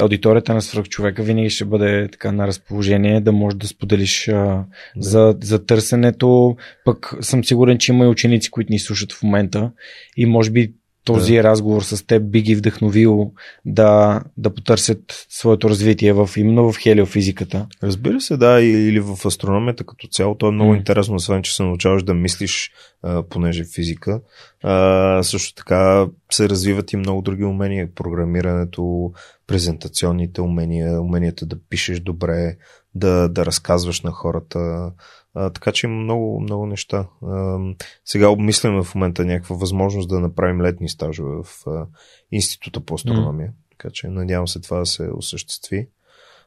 [0.00, 4.32] аудиторията на свръх човека винаги ще бъде така на разположение да можеш да споделиш а,
[4.32, 4.64] да.
[4.96, 6.56] За, за търсенето.
[6.84, 9.72] Пък съм сигурен, че има и ученици, които ни слушат в момента
[10.16, 11.42] и може би този да.
[11.42, 13.32] разговор с теб би ги вдъхновил
[13.64, 17.66] да, да потърсят своето развитие в, именно в хелиофизиката?
[17.82, 20.34] Разбира се, да, или в астрономията като цяло.
[20.34, 20.76] То е много mm.
[20.76, 22.70] интересно, освен че се научаваш да мислиш,
[23.02, 24.20] а, понеже физика.
[24.62, 27.88] А, също така се развиват и много други умения.
[27.94, 29.12] Програмирането,
[29.46, 32.56] презентационните умения, уменията да пишеш добре,
[32.94, 34.90] да, да разказваш на хората.
[35.34, 37.08] А, така че има много, много неща.
[37.26, 37.58] А,
[38.04, 41.86] сега обмисляме в момента някаква възможност да направим летни стажове в а,
[42.32, 43.48] Института по астрономия.
[43.48, 43.52] Mm.
[43.70, 45.88] Така че надявам се това да се осъществи.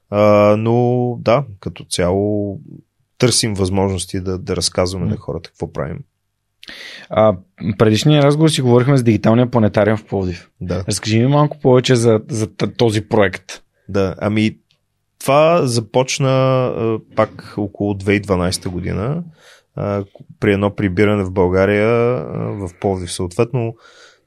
[0.09, 2.59] А, но да, като цяло
[3.17, 5.09] търсим възможности да, да разказваме mm.
[5.09, 5.99] на хората какво правим.
[7.09, 7.37] А,
[7.77, 10.49] предишния разговор си говорихме за дигиталния планетариум в Пловдив.
[10.61, 10.83] Да.
[10.87, 12.47] Разкажи ми малко повече за, за
[12.77, 13.61] този проект.
[13.89, 14.57] Да, ами
[15.25, 19.23] това започна пак около 2012 година
[20.39, 21.89] при едно прибиране в България
[22.33, 23.11] в Пловдив.
[23.11, 23.75] Съответно,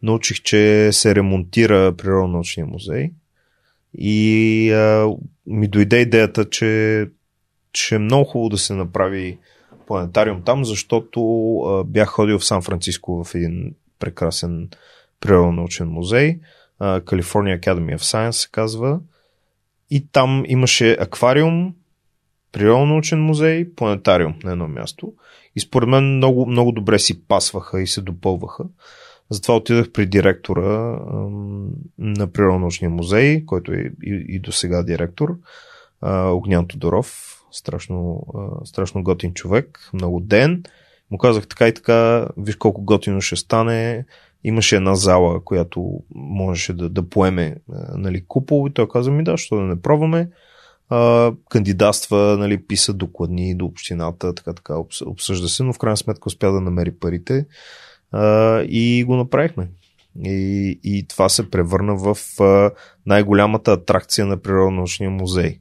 [0.02, 3.10] научих, че се ремонтира Природно-научния музей
[3.94, 5.14] и а,
[5.46, 7.06] ми дойде идеята, че,
[7.72, 9.38] че е много хубаво да се направи
[9.86, 11.20] планетариум там, защото
[11.58, 14.68] а, бях ходил в Сан-Франциско в един прекрасен
[15.20, 16.40] природно-научен музей,
[16.78, 19.00] а, California Academy of Science се казва,
[19.90, 21.74] и там имаше аквариум,
[22.52, 25.12] природно-научен музей, планетариум на едно място.
[25.56, 28.64] И според мен много, много добре си пасваха и се допълваха.
[29.30, 30.98] Затова отидах при директора
[31.98, 35.36] на Природно-научния музей, който е и, и до сега директор,
[36.02, 37.34] Огнян Тодоров.
[37.50, 40.62] Страшно, а, страшно готин човек, много ден.
[41.10, 44.04] Му казах така и така, виж колко готино ще стане.
[44.48, 47.56] Имаше една зала, която можеше да, да поеме
[47.94, 50.30] нали, купол и той каза ми да, що да не пробваме.
[50.88, 54.74] А, кандидатства, нали, писа докладни до общината, така така
[55.06, 57.46] обсъжда се, но в крайна сметка успя да намери парите
[58.12, 59.68] а, и го направихме.
[60.24, 62.70] И, и това се превърна в а,
[63.06, 65.58] най-голямата атракция на Природно-научния музей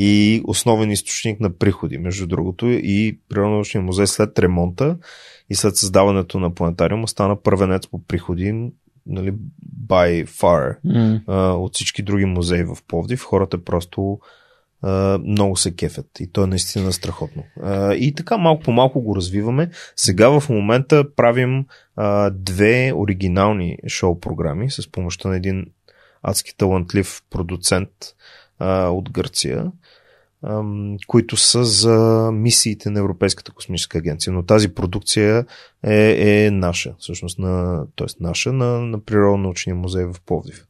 [0.00, 2.66] и основен източник на приходи, между другото.
[2.68, 4.96] И Природно-научния музей след ремонта
[5.50, 8.70] и след създаването на планетариума стана първенец по приходи
[9.06, 9.34] нали,
[9.88, 11.20] by far mm.
[11.26, 13.22] а, от всички други музеи в Пловдив.
[13.22, 14.18] Хората просто
[14.82, 17.44] а, много се кефят и то е наистина страхотно.
[17.62, 19.70] А, и така малко по малко го развиваме.
[19.96, 21.66] Сега в момента правим
[21.96, 25.66] а, две оригинални шоу програми с помощта на един
[26.22, 27.90] адски талантлив продуцент
[28.58, 29.72] а, от Гърция
[31.06, 34.32] които са за мисиите на Европейската космическа агенция.
[34.32, 35.44] Но тази продукция
[35.86, 38.06] е, е наша, всъщност, на, т.е.
[38.20, 40.66] наша на, на Природно-научния музей в Пловдив.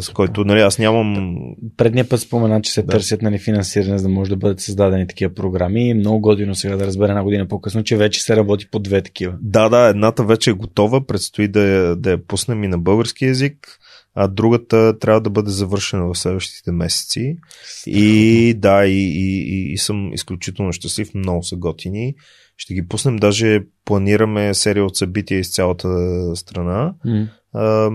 [0.00, 1.36] с който нали, аз нямам.
[1.76, 2.88] Предния път спомена, че се да.
[2.88, 5.94] търсят нали, финансиране, за да може да бъдат създадени такива програми.
[5.94, 9.34] Много годино сега да разбера една година по-късно, че вече се работи по две такива.
[9.40, 13.24] Да, да, едната вече е готова, предстои да я, да я пуснем и на български
[13.24, 13.78] язик
[14.20, 17.36] а другата трябва да бъде завършена в следващите месеци.
[17.64, 18.02] Страхотно.
[18.02, 22.14] И да, и, и, и, и съм изключително щастлив, много са готини.
[22.56, 25.88] Ще ги пуснем, даже планираме серия от събития из цялата
[26.36, 27.28] страна, mm.
[27.52, 27.90] а,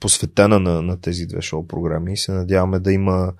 [0.00, 3.32] посветена на, на тези две шоу програми и се надяваме да има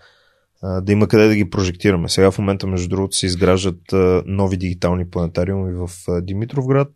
[0.82, 2.08] да има къде да ги прожектираме.
[2.08, 3.80] Сега в момента, между другото, се изграждат
[4.26, 5.90] нови дигитални планетариуми в
[6.22, 6.88] Димитровград,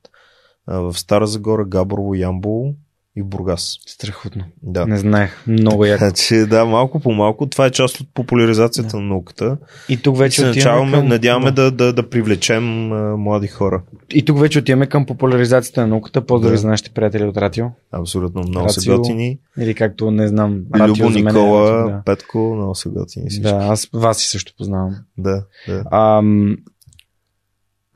[0.66, 2.74] в Стара Загора, Габрово, Ямбол
[3.16, 3.78] и Бургас.
[3.86, 4.44] Страхотно.
[4.62, 4.86] Да.
[4.86, 5.46] Не знаех.
[5.46, 5.98] Много яко.
[6.04, 7.46] Значи, да, малко по малко.
[7.46, 8.96] Това е част от популяризацията да.
[8.96, 9.56] на науката.
[9.88, 11.08] И тук вече и начаваме, към...
[11.08, 13.82] надяваме да, да, да привлечем а, млади хора.
[14.10, 16.26] И тук вече отиваме към популяризацията на науката.
[16.26, 16.58] Поздрави да.
[16.58, 17.66] за нашите приятели от Ратио.
[17.92, 18.42] Абсолютно.
[18.48, 19.38] Много Рацио, са готини.
[19.58, 20.60] Или както не знам.
[20.86, 22.02] Любо, е Никола, е, да.
[22.04, 23.28] Петко, много са готини.
[23.28, 23.42] Всички.
[23.42, 24.94] Да, аз вас и също познавам.
[25.18, 25.84] Да, да.
[25.90, 26.56] Ам,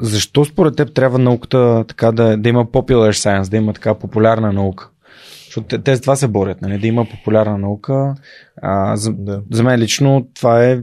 [0.01, 4.53] защо според теб трябва науката така да, да има popular science, да има така популярна
[4.53, 4.91] наука?
[5.57, 6.79] Защото те, те с това се борят, нали?
[6.79, 8.15] да има популярна наука.
[8.63, 9.43] А, за, да.
[9.51, 10.81] за мен лично това е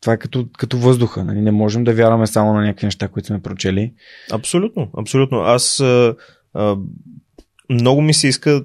[0.00, 1.24] това е като, като въздуха.
[1.24, 1.40] Нали?
[1.40, 3.92] Не можем да вярваме само на някакви неща, които сме прочели.
[4.32, 5.38] Абсолютно, абсолютно.
[5.38, 6.14] Аз а,
[6.54, 6.76] а,
[7.70, 8.64] много ми се иска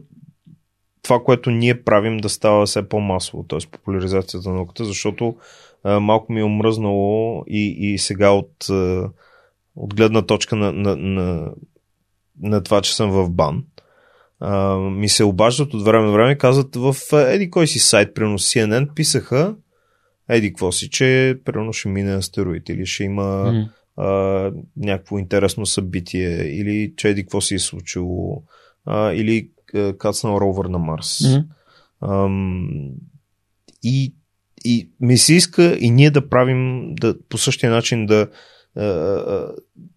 [1.02, 3.60] това, което ние правим да става все по-масово, т.е.
[3.72, 5.36] популяризацията на науката, защото
[5.84, 9.10] а, малко ми е омръзнало и, и сега от, а,
[9.76, 11.52] от гледна точка на, на, на,
[12.42, 13.64] на това, че съм в бан
[14.40, 18.16] а, ми се обаждат от време на време и казват в еди кой си сайт,
[18.16, 19.56] примерно CNN, писаха
[20.30, 23.70] еди какво си, че примерно ще мине астероид или ще има mm.
[23.98, 28.44] а, някакво интересно събитие или че еди какво си е случило
[28.86, 31.20] а, или а, кацнал ровър на Марс.
[31.20, 31.46] Mm.
[32.02, 32.30] А,
[33.84, 34.16] и,
[34.66, 38.28] и ми се иска и ние да правим да, по същия начин да,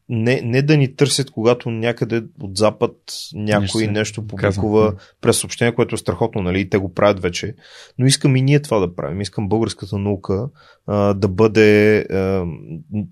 [0.09, 2.93] не, не да ни търсят, когато някъде от запад
[3.35, 6.61] някой Нещо нещо, публикува през съобщение, което е страхотно, нали?
[6.61, 7.55] И те го правят вече.
[7.99, 9.21] Но искам и ние това да правим.
[9.21, 10.49] Искам българската наука
[10.87, 11.99] а, да бъде.
[11.99, 12.45] А,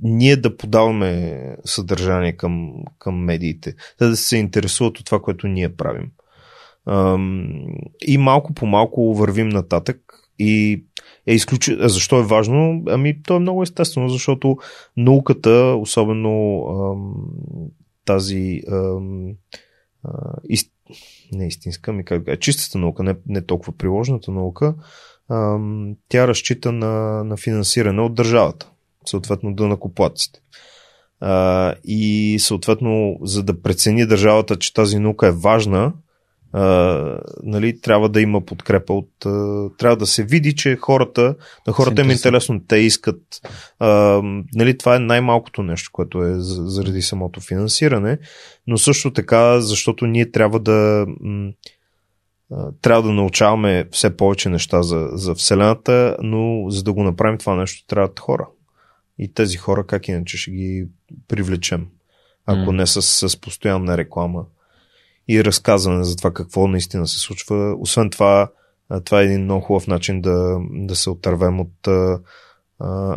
[0.03, 3.75] ние да подаваме съдържание към, към медиите.
[3.99, 6.11] Те да се интересуват от това, което ние правим.
[6.89, 7.49] Ам,
[8.07, 9.99] и малко по малко вървим нататък.
[10.39, 10.85] И
[11.27, 11.79] е изключи...
[11.81, 12.83] а Защо е важно?
[12.89, 14.59] Ами, то е много естествено, защото
[14.97, 17.15] науката, особено ам,
[18.05, 19.31] тази ам,
[20.05, 20.73] а, ист...
[21.33, 24.75] не истинска, ми как да чистата наука, не, не толкова приложната наука,
[25.31, 28.71] ам, тя разчита на, на финансиране от държавата,
[29.07, 30.41] съответно да накоплаците.
[31.21, 35.93] А, и съответно, за да прецени държавата, че тази наука е важна,
[36.53, 39.27] а, нали, трябва да има подкрепа от.
[39.27, 41.35] А, трябва да се види, че хората,
[41.67, 43.23] на хората им е интересно, те искат.
[43.79, 43.89] А,
[44.55, 48.19] нали, това е най-малкото нещо, което е за- заради самото финансиране,
[48.67, 51.07] но също така, защото ние трябва да.
[52.83, 57.57] трябва да научаваме все повече неща за, за Вселената, но за да го направим това
[57.57, 58.49] нещо, трябват хора.
[59.19, 60.89] И тези хора, как иначе ще ги
[61.29, 61.87] привлечем,
[62.47, 62.73] ако М.
[62.73, 64.45] не с, с постоянна реклама
[65.31, 67.77] и разказване за това какво наистина се случва.
[67.79, 68.51] Освен това,
[69.05, 72.19] това е един много хубав начин да, да се отървем от а,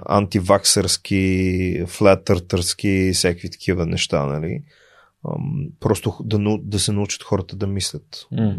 [0.06, 4.64] антиваксърски, флетъртърски, всякакви такива неща, нали?
[5.80, 8.28] Просто да, да се научат хората да мислят.
[8.32, 8.56] М,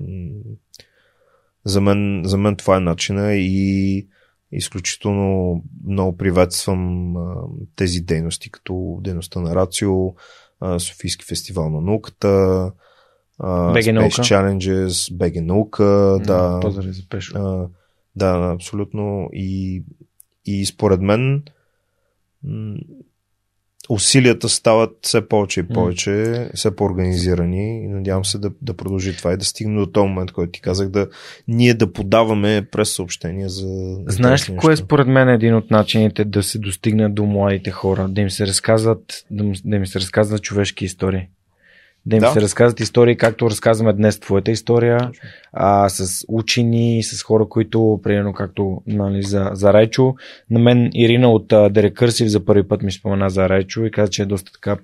[1.64, 4.08] За мен, за мен това е начина и
[4.52, 7.14] изключително много приветствам
[7.76, 10.14] тези дейности, като дейността на Рацио,
[10.78, 12.72] Софийски фестивал на науката,
[13.38, 14.22] а, BG Space наука.
[14.22, 16.60] Challenges, БГ наука, да.
[16.60, 17.38] Поздрави за Пешо.
[17.38, 17.68] А,
[18.16, 19.28] да, абсолютно.
[19.32, 19.82] И,
[20.46, 21.42] и според мен
[22.44, 22.76] м,
[23.88, 29.32] усилията стават все повече и повече, все по-организирани и надявам се да, да продължи това
[29.32, 31.08] и да стигне до този момент, който ти казах, да
[31.48, 33.96] ние да подаваме през съобщения за...
[34.06, 38.08] Знаеш ли кое е според мен един от начините да се достигне до младите хора?
[38.08, 41.28] Да им се разказват, да, да им се разказват човешки истории.
[42.06, 42.32] Да им Да.
[42.32, 45.28] се разказват истории, както разказваме днес твоята история, Точно.
[45.52, 50.14] а, с учени, с хора, които, примерно както нали, за, за Райчо.
[50.50, 54.10] На мен Ирина от а, Дерекърсив за първи път ми спомена за Райчо и каза,
[54.10, 54.76] че е доста така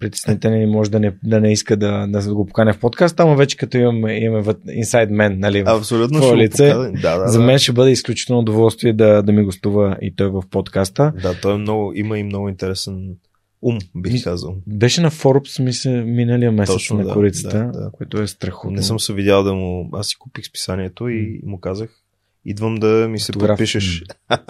[0.00, 3.36] притеснителен и може да не, да не иска да, да го поканя в подкаста, ама
[3.36, 6.20] вече като имаме, имаме Inside Man, нали, в Абсолютно.
[6.20, 6.74] го лице.
[7.02, 7.44] Да, да, за да.
[7.44, 11.12] мен ще бъде изключително удоволствие да, да ми гостува и той в подкаста.
[11.22, 13.14] Да, той е много, има и много интересен
[13.62, 14.56] ум, бих Ми- казал.
[14.66, 17.90] Беше на Forbes, мисля, миналия месец Точно, на да, корицата, да, да.
[17.90, 18.70] което е страхотно.
[18.70, 19.90] Не съм се видял да му...
[19.92, 21.90] Аз си купих списанието и му казах,
[22.48, 23.48] идвам да ми се Автограф.
[23.50, 24.04] подпишеш.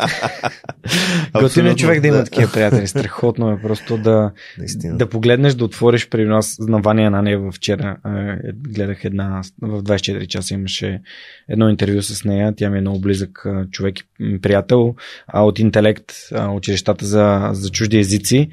[1.35, 2.87] Готин е човек да има такива приятели.
[2.87, 4.97] Страхотно е просто да, Наистина.
[4.99, 7.97] да погледнеш, да отвориш при нас на Ваня Нанева вчера.
[8.07, 11.01] е, Гледах една, в 24 часа имаше
[11.49, 12.55] едно интервю с нея.
[12.57, 14.95] Тя ми е много близък човек и приятел
[15.27, 18.49] а, от интелект, а, училищата за, за чужди езици.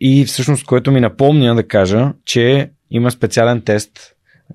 [0.00, 3.90] И всъщност, което ми напомня да кажа, че има специален тест,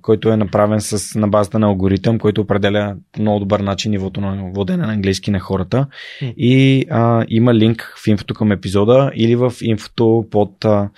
[0.02, 4.52] който е направен с, на базата на алгоритъм, който определя много добър начин нивото на
[4.53, 5.88] водене на английски на хората.
[6.38, 10.90] И а, има линк в инфото към епизода или в инфото под а,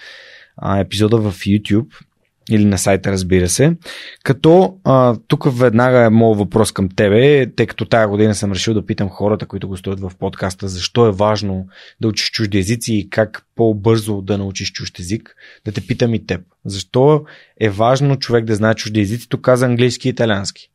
[0.79, 2.08] епизода в YouTube
[2.49, 3.75] или на сайта, разбира се.
[4.23, 8.73] Като а, тук веднага е моят въпрос към тебе, тъй като тази година съм решил
[8.73, 11.67] да питам хората, които гостуват в подкаста, защо е важно
[12.01, 15.35] да учиш чужди езици и как по-бързо да научиш чужд език,
[15.65, 16.41] да те питам и теб.
[16.65, 17.23] Защо
[17.61, 19.29] е важно човек да знае чужди езици?
[19.29, 20.71] Тук каза английски и италиански.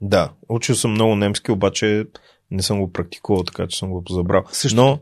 [0.00, 2.04] Да, учил съм много немски, обаче
[2.50, 4.44] не съм го практикувал, така че съм го позабрал.
[4.52, 4.76] Също.
[4.76, 4.98] Но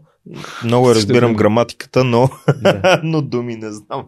[0.65, 2.31] много разбирам граматиката, но,
[2.63, 3.01] Да.
[3.05, 4.05] но думи не знам.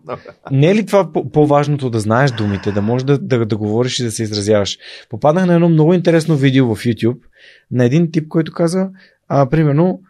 [0.50, 3.98] Не е ли това по- по-важното да знаеш думите, да можеш да, да, да говориш
[3.98, 4.78] и да се изразяваш?
[5.10, 7.18] Попаднах на едно много интересно видео в YouTube
[7.70, 8.88] на един тип, който каза,
[9.28, 10.00] а, примерно,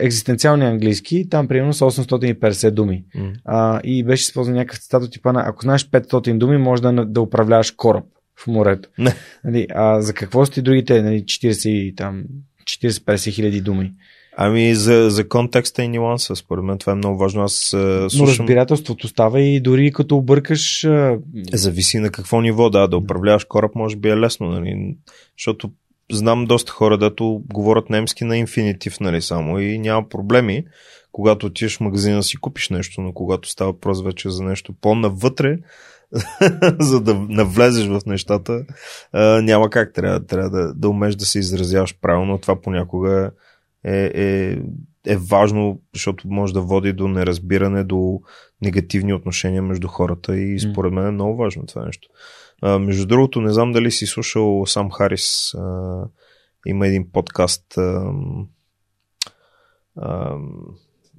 [0.00, 3.04] екзистенциални английски, там примерно са 850 думи.
[3.14, 3.32] М.
[3.44, 6.92] А, и беше използван някакъв цитат от типа на, ако знаеш 500 думи, може да,
[7.06, 8.04] да управляваш кораб
[8.36, 8.88] в морето.
[9.44, 12.24] Нали, а за какво сте другите нали, 40 и там
[12.64, 13.92] 40-50 хиляди думи?
[14.42, 17.42] Ами за, за контекста и нюанса, според мен това е много важно.
[17.42, 18.28] Аз Но слушам...
[18.28, 20.84] разбирателството става и дори като объркаш...
[20.84, 21.18] а,
[21.52, 24.96] Зависи на какво ниво, да, да управляваш кораб може би е лесно, нали?
[25.38, 25.70] Защото
[26.12, 30.64] знам доста хора, дето говорят немски на инфинитив, нали, само и няма проблеми.
[31.12, 35.58] Когато отидеш в магазина си купиш нещо, но когато става въпрос вече за нещо по-навътре,
[36.80, 38.64] за да навлезеш в нещата,
[39.12, 39.92] а, няма как.
[39.94, 42.38] Трябва, трябва да, да умеш да се изразяваш правилно.
[42.38, 43.30] Това понякога е,
[43.84, 44.58] е
[45.06, 48.20] е важно, защото може да води до неразбиране, до
[48.62, 52.08] негативни отношения между хората и според мен е много важно това нещо.
[52.62, 55.54] А, между другото, не знам дали си слушал Сам Харис.
[55.54, 56.04] А,
[56.66, 58.12] има един подкаст а,
[59.96, 60.36] а,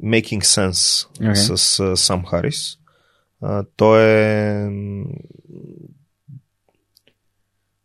[0.03, 1.55] Making Sense Okay.
[1.55, 2.77] с а, Сам Харис.
[3.41, 4.69] А, той е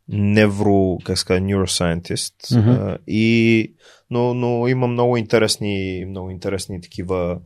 [0.09, 2.59] невро, как ска, neuroscientist.
[2.59, 2.71] Мгм.
[2.71, 3.73] А, и,
[4.11, 7.39] но, но има много интересни, много интересни такива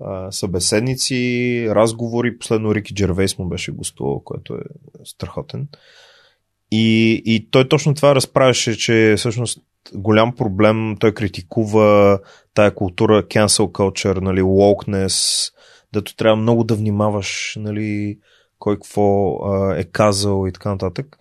[0.00, 2.38] а, събеседници, разговори.
[2.38, 4.62] Последно Рики Джервейс му беше гостувал, което е
[5.04, 5.68] страхотен.
[6.70, 9.58] И, и той точно това разправяше, че всъщност
[9.94, 12.20] голям проблем, той критикува
[12.54, 15.52] тая култура, cancel culture, нали, wokeness,
[15.92, 18.18] дето трябва много да внимаваш, нали,
[18.58, 21.16] кой какво а, е казал и така нататък.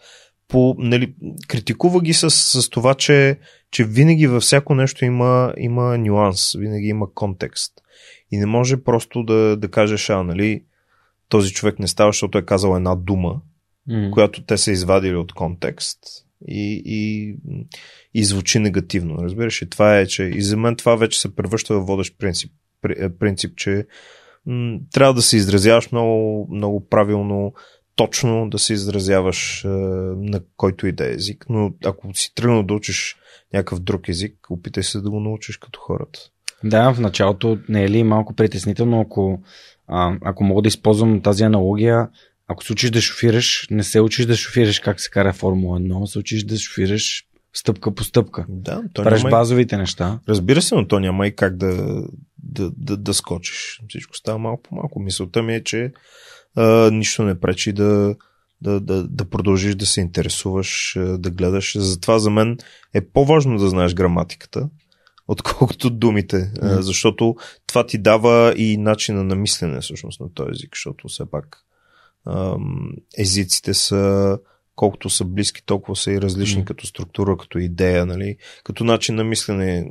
[0.47, 1.13] По, нали,
[1.47, 3.39] критикува ги с, с това, че,
[3.71, 7.73] че винаги във всяко нещо има, има нюанс, винаги има контекст.
[8.31, 10.63] И не може просто да, да кажеш, а, нали,
[11.29, 13.41] този човек не става, защото е казал една дума,
[13.87, 14.11] М.
[14.11, 15.99] която те са извадили от контекст
[16.47, 17.35] и, и,
[18.13, 19.17] и звучи негативно.
[19.17, 22.51] Разбираш, и това е, че и за мен това вече се превръща в водещ принцип,
[22.81, 23.87] при- е, принцип че
[24.45, 27.53] м, трябва да се изразяваш много, много правилно,
[27.97, 32.63] точно да се изразяваш е, на който и да е език, но ако си тръгнал
[32.63, 33.15] да учиш
[33.53, 36.19] някакъв друг език, опитай се да го научиш като хората.
[36.63, 39.41] Да, в началото не е ли малко притеснително, ако,
[39.87, 42.09] а, ако мога да използвам тази аналогия,
[42.47, 46.05] ако се учиш да шофираш, не се учиш да шофираш как се кара Формула 1,
[46.05, 48.45] се учиш да шофираш стъпка по стъпка.
[48.49, 50.19] Да, то Правиш няма базовите неща.
[50.29, 52.03] Разбира се, но то няма и как да,
[52.37, 53.81] да, да, да скочиш.
[53.89, 54.99] Всичко става малко по малко.
[54.99, 55.91] Мисълта ми е, че
[56.57, 58.15] а, нищо не пречи да,
[58.61, 61.77] да, да, да продължиш да се интересуваш, да гледаш.
[61.77, 62.57] Затова за мен
[62.93, 64.69] е по-важно да знаеш граматиката,
[65.27, 66.51] отколкото думите.
[66.61, 67.35] А, защото
[67.67, 71.57] това ти дава и начина на мислене всъщност на този език, защото все пак
[73.17, 74.37] езиците са
[74.75, 76.65] колкото са близки, толкова са и различни Мгм.
[76.65, 78.37] като структура, като идея, нали?
[78.63, 79.89] като начин на мислене,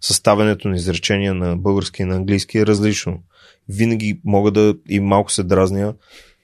[0.00, 3.22] съставянето на изречения на български и на английски е различно.
[3.70, 5.94] Винаги мога да и малко се дразня.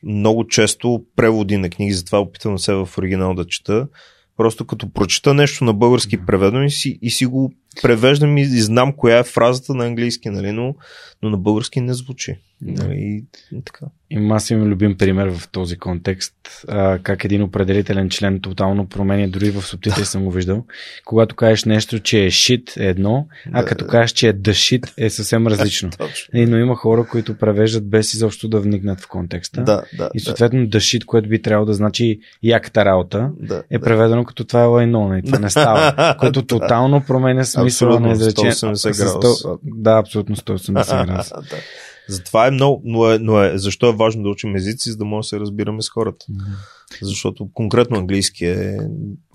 [0.02, 3.88] Много често преводи на книги, затова опитвам се в оригинал да чета.
[4.36, 8.60] Просто като прочета нещо на български преведено и си, и си го превеждам и, и
[8.60, 10.52] знам коя е фразата на английски, нали?
[10.52, 10.74] но,
[11.22, 12.38] но на български не звучи.
[12.62, 12.82] Да.
[12.84, 13.24] Нали?
[13.64, 13.86] Така.
[14.10, 16.34] И аз имам любим пример в този контекст,
[16.68, 20.64] а, как един определителен член тотално променя, дори в субтитри съм го виждал.
[21.04, 23.68] Когато кажеш нещо, че е shit е едно, а Да.
[23.68, 25.90] като кажеш, че е the shit е съвсем различно.
[26.34, 29.62] И, но има хора, които превеждат без изобщо да вникнат в контекста.
[29.62, 30.10] Да, да.
[30.14, 33.84] И съответно the shit, което би трябвало да значи яката работа, да, е да.
[33.84, 35.16] преведено като това е лайно.
[35.16, 36.16] И това не става.
[36.20, 36.46] Което Да.
[36.48, 38.56] тотално променя смисъла на изречението.
[38.56, 39.28] 180 С градуса.
[39.38, 41.34] сто- Да, абсолютно 180 градуса.
[42.08, 45.04] Затова е много, но е, но е, защо е важно да учим езици, за да
[45.04, 46.26] може да се разбираме с хората.
[47.02, 48.78] Защото конкретно английски е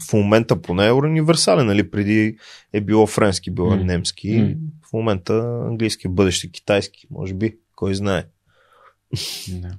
[0.10, 1.92] в момента поне е универсален, нали?
[1.92, 2.38] Преди
[2.74, 3.84] е било френски, било е М.
[3.84, 4.32] немски.
[4.32, 4.56] М.
[4.90, 8.26] В момента английски, в бъдеще китайски, може би, кой знае.
[9.50, 9.72] Да.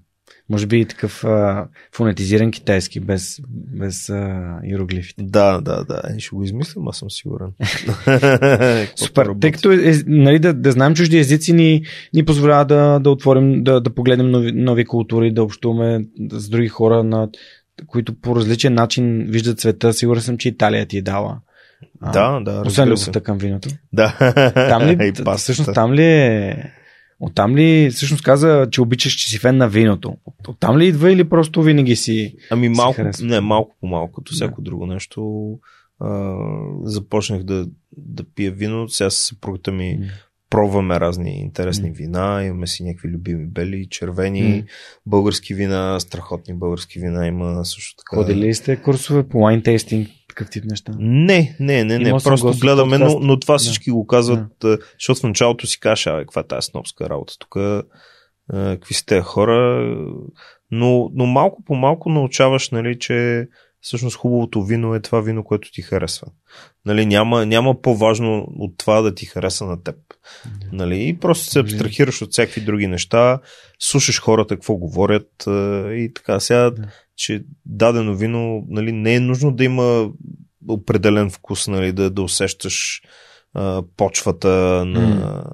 [0.53, 5.23] Може би и такъв а, фонетизиран китайски, без, без а, иероглифите.
[5.25, 6.03] Да, да, да.
[6.17, 7.49] Е, ще го измислям, аз съм сигурен.
[8.97, 9.29] Супер.
[9.41, 11.83] Тъй като е, нали, да, да знаем чужди езици ни,
[12.15, 16.69] ни позволява да, да отворим, да, да погледнем нови, нови култури, да общуваме с други
[16.69, 17.29] хора, на,
[17.87, 19.93] които по различен начин виждат света.
[19.93, 21.39] Сигурен съм, че Италия ти е дала.
[22.01, 23.69] А, Да, да, Освен любовта към виното.
[23.93, 24.33] Да.
[24.55, 26.73] Там ли, И всъщност там ли е...
[27.25, 30.17] Оттам ли всъщност каза, че обичаш, че си фен на виното?
[30.25, 32.35] От- Оттам ли идва или просто винаги си...
[32.51, 33.27] Ами си малко, харесва.
[33.27, 35.51] не, малко по малко, като всяко друго нещо.
[36.01, 36.35] А,
[36.83, 37.67] започнах да,
[37.97, 40.07] да пия вино, сега с съпругата ми М.
[40.53, 41.95] пробваме разни интересни М.
[41.97, 44.63] вина, имаме си някакви любими бели, червени, М.
[45.07, 48.17] български вина, страхотни български вина има също така.
[48.17, 50.93] Ходили ли сте курсове по wine tasting, такъв тип неща?
[50.99, 52.09] Не, не, не, не.
[52.09, 53.59] Имал Просто гост гледаме, но, но това Да.
[53.59, 54.79] всички го казват, да.
[54.99, 57.57] защото в началото си кажеш, абе, каква е тази снобска работа тук,
[58.53, 59.89] какви сте хора,
[60.71, 63.49] но, но малко по малко научаваш, нали, че
[63.83, 66.27] всъщност хубавото вино е това вино, което ти харесва.
[66.87, 69.97] Нали, няма, няма по-важно от това да ти хареса на теб.
[70.73, 73.39] Нали, и просто се абстрахираш от всякакви други неща,
[73.79, 75.45] слушаш хората какво говорят
[75.91, 76.41] и така.
[76.41, 76.89] Сега, Да.
[77.17, 80.11] че дадено вино нали, не е нужно да има
[80.69, 83.03] определен вкус, нали, да, да усещаш
[83.55, 84.49] а, почвата
[84.85, 85.45] на,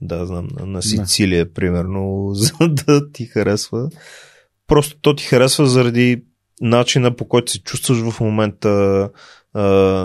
[0.00, 3.90] да, знам, на, на Сицилия, примерно, за да ти харесва.
[4.66, 6.24] Просто то ти харесва заради
[6.62, 9.10] начина по който се чувстваш в момента,
[9.54, 9.62] а,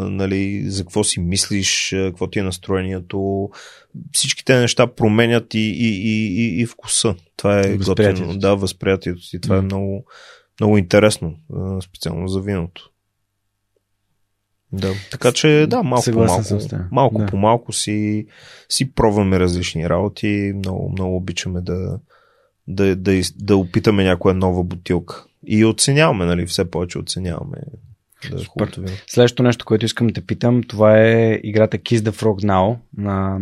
[0.10, 3.50] нали, за какво си мислиш, какво ти е настроението.
[4.14, 7.16] Всички тези неща променят и, и, и, и, и вкуса.
[7.38, 8.34] Това е Възприятието готино.
[8.34, 8.40] си.
[8.40, 9.42] Да, възприятието си.
[9.42, 9.66] Това е Мгм.
[9.66, 10.06] много,
[10.60, 11.36] много интересно,
[11.84, 12.90] специално за виното.
[14.72, 16.44] Да, така че да, малко по малко,
[16.92, 17.26] малко Да.
[17.26, 18.26] по малко си,
[18.70, 20.54] си пробваме различни работи.
[20.56, 22.00] Много, много обичаме да,
[22.68, 25.26] да, да, да опитаме някоя нова бутилка.
[25.46, 27.58] И оценяваме, нали, все повече оценяваме.
[28.32, 28.98] Да, вино.
[29.08, 33.40] Следващото нещо, което искам да те питам, това е играта Kiss the Frog Now на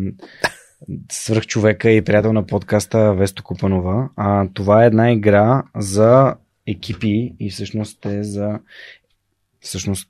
[1.11, 4.09] свръхчовека и приятел на подкаста Весто Купанова.
[4.15, 6.35] А, това е една игра за
[6.67, 8.59] екипи и всъщност е за
[9.59, 10.09] всъщност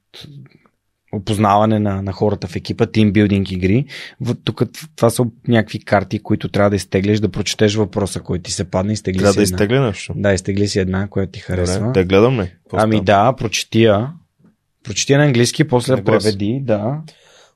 [1.16, 3.86] опознаване на, на хората в екипа, тимбилдинг игри.
[4.22, 4.64] В, тук
[4.96, 8.94] това са някакви карти, които трябва да изтеглиш, да прочетеш въпроса, който ти се падне,
[8.94, 9.56] изтегли Трябва си да една.
[9.56, 10.14] изтегля нещо.
[10.16, 11.80] Да, изтегли си една, която ти харесва.
[11.80, 12.54] Добре, да гледам ли?
[12.74, 14.12] Ами да, прочети я.
[14.84, 17.02] Прочети на английски, после преведи, да.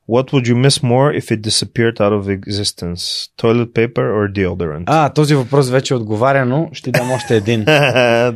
[0.10, 3.02] What would you miss more if it disappeared out of existence?
[3.38, 4.84] Toilet paper or deodorant?
[4.86, 6.70] А, този въпрос вече е отговаряно.
[6.74, 7.60] Ще дам още един.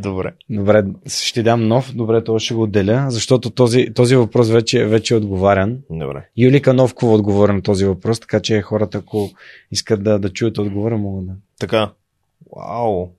[0.01, 0.31] Добре.
[0.49, 1.95] Добре, ще дам нов.
[1.95, 5.77] Добре, това ще го отделя, защото този, този въпрос вече, вече е отговарян.
[5.89, 6.25] Добре.
[6.37, 9.29] Юлика Новкова отговори на този въпрос, така че хората, ако
[9.71, 11.33] искат да, да чуят отговора, могат да.
[11.59, 11.91] Така.
[12.55, 13.09] Вау.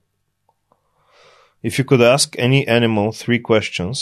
[1.67, 3.97] If you could ask any animal three questions,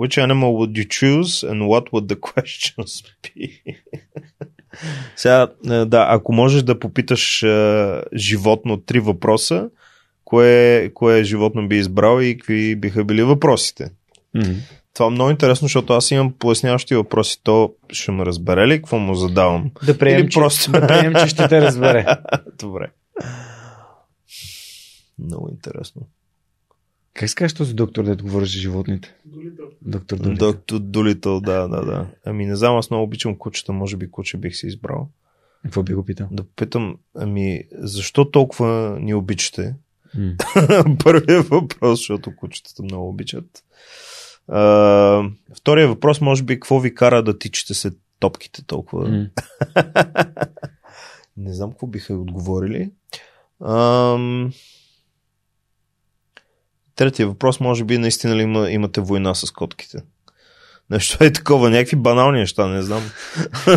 [0.00, 2.90] which animal would you choose and what would the questions
[3.24, 3.44] be?
[5.16, 9.70] Сега, е, да, ако можеш да попиташ е, животно три въпроса,
[10.24, 13.90] кое, кое животно би избрал и какви биха били въпросите?
[14.34, 14.42] М.
[14.94, 17.40] Това е много интересно, защото аз имам поясняващи въпроси.
[17.42, 19.70] То ще ме разбере ли какво му задавам?
[19.86, 22.06] Да приемем, Или че, просто- да приемем, че ще те разбере.
[22.58, 22.86] Добре.
[25.18, 26.02] Много интересно.
[27.18, 29.14] Как се този доктор, да говори за животните?
[29.82, 30.52] Доктор Долитъл.
[30.52, 32.06] Доктор Долитъл, да, да, да.
[32.24, 35.08] Ами не знам, аз много обичам кучета, може би куче бих си избрал.
[35.62, 36.28] Какво би го питал?
[36.30, 39.74] Да попитам, ами защо толкова ни обичате?
[41.04, 43.64] Първият въпрос, защото кучетата много обичат.
[44.48, 45.22] А,
[45.56, 49.08] втория въпрос, може би, какво ви кара да тичате след топките толкова?
[51.36, 52.90] Не знам какво биха отговорили.
[53.64, 54.52] Ам...
[56.98, 59.98] Третия въпрос, може би наистина ли има, имате война с котките?
[60.90, 63.02] Нещо е такова, някакви банални неща, не знам.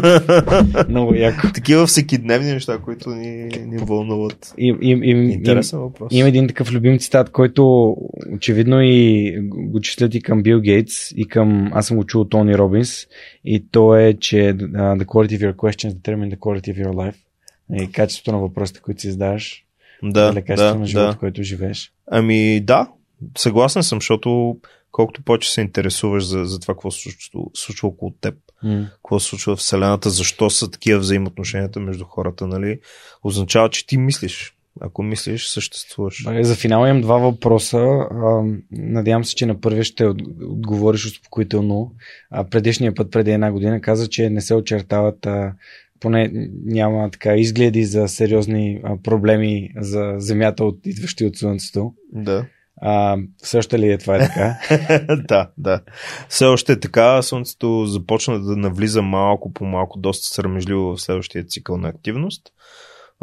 [0.89, 1.47] Много яко.
[1.53, 4.53] Такива всекидневни неща, които ни, ни вълнуват.
[4.57, 6.07] И, и, и, Интересен въпрос.
[6.11, 7.95] Има един такъв любим цитат, който
[8.33, 12.29] очевидно и го числят и към Бил Гейтс, и към, аз съм го чул от
[12.29, 13.07] Тони Робинс,
[13.45, 16.93] и то е, че uh, the quality of your questions determine the quality of your
[16.93, 17.15] life.
[17.81, 19.65] И качеството на въпросите, които си задаваш,
[20.03, 21.17] Да, качеството да, на живота, да.
[21.17, 21.93] който живееш.
[22.11, 22.87] Ами да,
[23.37, 24.57] съгласен съм, защото
[24.91, 28.87] колкото повече се интересуваш за, за това, какво се случва, случва около теб, М.
[28.95, 32.79] какво се случва в Вселената, защо са такива взаимоотношенията между хората, нали,
[33.23, 34.55] означава, че ти мислиш.
[34.81, 36.25] Ако мислиш, съществуваш.
[36.41, 37.87] За финал имам два въпроса.
[38.71, 41.91] Надявам се, че на първия ще от- отговориш успокоително.
[42.51, 45.27] Предишния път, преди една година, каза, че не се очертават
[45.99, 46.31] поне
[46.65, 51.93] няма така изгледи за сериозни проблеми за Земята, от, идващи от Слънцето.
[52.13, 52.45] Да.
[52.81, 53.17] А,
[53.55, 54.57] още ли е това е така?
[55.27, 55.81] да, да.
[56.29, 57.21] Все още е така.
[57.21, 62.41] Слънцето започна да навлиза малко по малко, доста срамежливо в следващия цикъл на активност.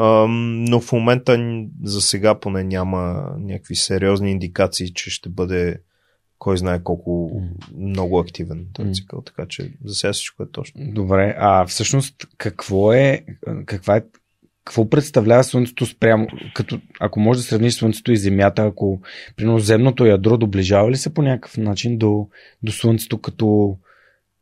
[0.01, 1.39] Ам, но в момента
[1.83, 5.81] за сега поне няма някакви сериозни индикации, че ще бъде
[6.39, 7.43] кой знае колко
[7.79, 9.23] много активен този цикъл.
[9.23, 10.81] Така че за сега всичко е точно.
[10.93, 13.25] Добре, а всъщност какво е,
[13.67, 14.03] каква е,
[14.69, 19.01] какво представлява Слънцето спрямо, като, ако може да сравниш Слънцето и Земята, ако
[19.37, 22.29] примерно земното ядро доближава ли се по някакъв начин до,
[22.63, 23.77] до Слънцето като,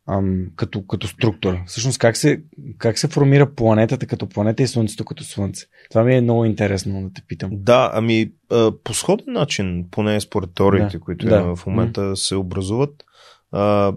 [0.08, 1.62] ам, като, като структура?
[1.66, 2.42] Всъщност как се,
[2.78, 5.66] как се формира планетата като планета и Слънцето като Слънце?
[5.90, 7.50] Това ми е много интересно да те питам.
[7.52, 8.32] Да, ами
[8.84, 11.36] по сходен начин, поне според теориите, Да, които да.
[11.36, 13.04] имаме в момента се образуват,
[13.52, 13.92] а,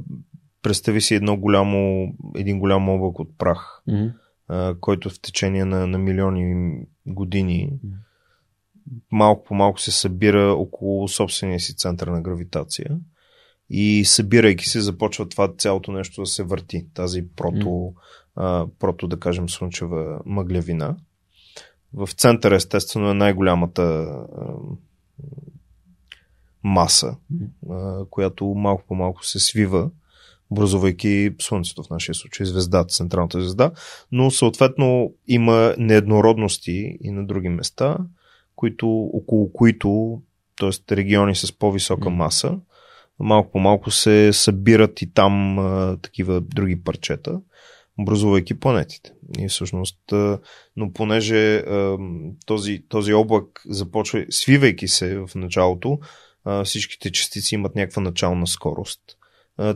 [0.61, 4.11] представи си едно голямо, един голям облак от прах, М.
[4.49, 7.71] а, който в течение на, на милиони години
[9.11, 12.99] малко по малко се събира около собствения си център на гравитация
[13.69, 17.93] и събирайки се започва това цялото нещо да се върти, тази прото,
[18.35, 20.95] а, прото да кажем слънчева мъглявина.
[21.93, 24.25] В центъра естествено е най-голямата а,
[26.63, 27.17] маса,
[27.69, 29.89] а, която малко по малко се свива,
[30.51, 33.71] образувайки Слънцето, в нашия случай звездата, централната звезда,
[34.11, 37.97] но съответно има нееднородности и на други места,
[38.55, 40.21] които, около които,
[40.59, 40.95] т.е.
[40.95, 42.57] региони с по-висока маса,
[43.19, 47.41] малко по малко се събират и там а, такива други парчета,
[47.99, 49.11] образувайки планетите.
[49.39, 50.39] И всъщност, а,
[50.75, 51.97] но понеже а,
[52.45, 55.99] този, този облак започва, свивайки се в началото,
[56.45, 59.01] а, всичките частици имат някаква начална скорост.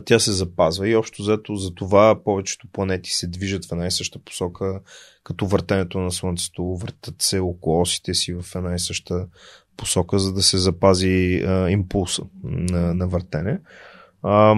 [0.04, 3.90] Тя се запазва и общо взето за това повечето планети се движат в една и
[3.90, 4.80] съща посока,
[5.24, 9.26] като въртенето на Слънцето, въртат се около осите си в една и съща
[9.76, 13.60] посока, за да се запази а, импулса на, на въртене.
[14.22, 14.54] А,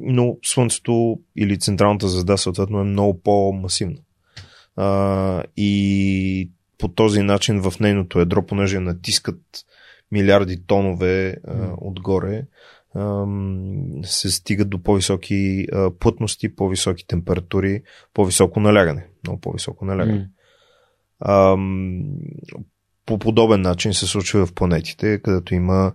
[0.00, 3.98] но Слънцето или централната звезда съответно е много по-масивна.
[4.76, 9.40] А, и по този начин в нейното ядро, понеже натискат
[10.12, 12.42] милиарди тонове а, отгоре,
[14.04, 15.66] се стигат до по-високи
[16.00, 17.82] плътности, по-високи температури,
[18.14, 19.06] по-високо налягане.
[19.24, 20.30] Много по-високо налягане.
[21.20, 22.04] Ам,
[23.06, 25.92] по подобен начин се случва в планетите, където има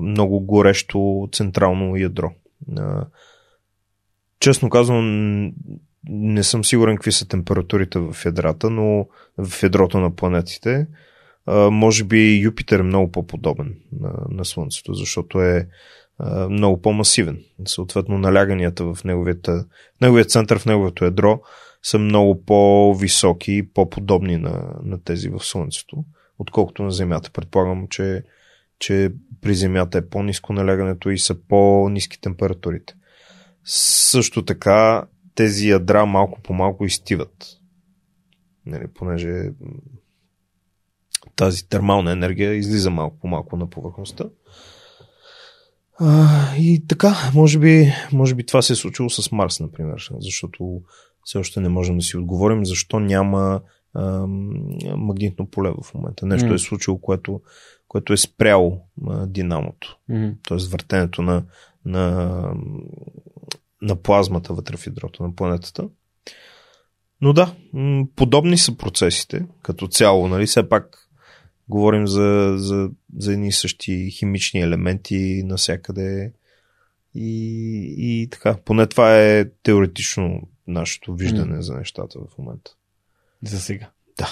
[0.00, 2.32] много горещо централно ядро.
[4.40, 5.52] Честно казвам,
[6.08, 9.06] не съм сигурен какви са температурите в ядрата, но
[9.38, 10.86] в ядрото на планетите,
[11.70, 15.68] може би Юпитер е много по-подобен на, на Слънцето, защото е
[16.50, 17.44] много по-масивен.
[17.66, 19.66] Съответно, наляганията в неговията,
[20.00, 21.40] неговия център, в неговото ядро
[21.82, 26.04] са много по-високи и по-подобни на, на тези в Слънцето,
[26.38, 27.30] отколкото на Земята.
[27.30, 28.24] Предполагам, че,
[28.78, 32.94] че при Земята е по-низко налягането и са по-низки температурите.
[33.64, 37.46] Също така тези ядра малко по малко изтиват.
[38.66, 39.50] Нали, понеже
[41.36, 44.24] тази термална енергия излиза малко по малко на повърхността.
[46.00, 50.80] А, и така, може би, може би това се е случило с Марс, например, защото
[51.24, 53.60] все още не можем да си отговорим защо няма
[53.96, 54.50] ам,
[54.96, 56.26] магнитно поле в момента.
[56.26, 56.54] Нещо М.
[56.54, 57.40] е случило, което,
[57.88, 60.32] което е спряло а, динамото, М.
[60.48, 60.58] т.е.
[60.70, 61.42] въртенето на,
[61.84, 62.54] на,
[63.82, 65.88] на плазмата вътре в ядрото на планетата.
[67.20, 67.54] Но да,
[68.16, 70.28] подобни са процесите като цяло.
[70.28, 70.46] Нали?
[70.46, 71.09] Все пак
[71.70, 76.32] говорим за, за, за едни същи химични елементи навсякъде.
[77.14, 81.62] И, и така, поне това е теоретично нашето виждане М.
[81.62, 82.70] за нещата в момента.
[83.42, 83.90] За сега.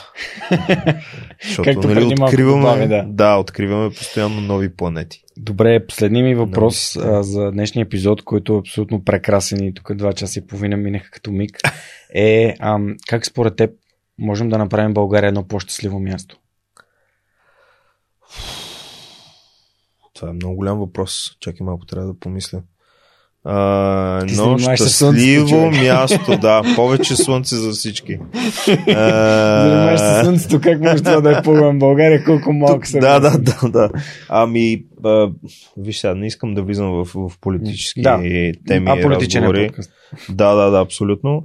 [1.43, 3.05] Защото Както нали, откриваме, добави, да.
[3.09, 5.23] да, откриваме постоянно нови планети.
[5.37, 10.13] Добре, последният ми въпрос а, за днешния епизод, който е абсолютно прекрасен и тук два
[10.13, 11.59] часа и половина минаха като миг,
[12.15, 13.71] е ам, как според теб
[14.19, 16.39] можем да направим България едно по-щастливо място?
[20.15, 21.37] Това е много голям въпрос.
[21.41, 22.63] Чакай малко, трябва да помисля.
[23.45, 26.63] А, Ти но щастливо слънцето, място, да.
[26.77, 28.19] Повече слънце за всички.
[28.87, 32.99] Занимаваш се слънцето, как може това да е по-голям България, колко малко са.
[32.99, 33.91] да, да, да, да.
[34.29, 35.31] Ами, а,
[35.77, 38.17] виж сега, не искам да влизам в, в политически Да.
[38.67, 39.71] теми А политичен е.
[40.29, 41.45] Да, да, да, абсолютно.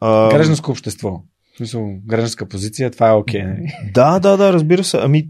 [0.00, 1.22] А, Гражданско общество.
[1.54, 3.42] В смисъл, гражданска позиция, това е окей.
[3.42, 3.72] нали?
[3.94, 4.98] Да, да, да, разбира се.
[5.02, 5.28] Ами,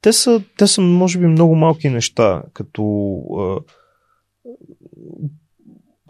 [0.00, 3.58] те са, те са, може би, много малки неща, като а,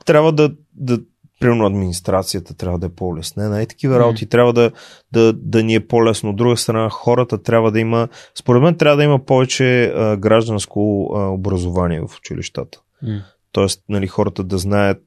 [0.04, 0.98] трябва да, да
[1.40, 4.70] примерно администрацията трябва да е по-леснена и такива работи трябва да,
[5.12, 6.30] да, да ни е по-лесно.
[6.30, 11.10] От друга страна, хората трябва да има, според мен трябва да има повече а, гражданско
[11.14, 12.80] а, образование в училищата.
[13.02, 13.22] М.
[13.52, 15.02] Тоест, нали, хората да знаят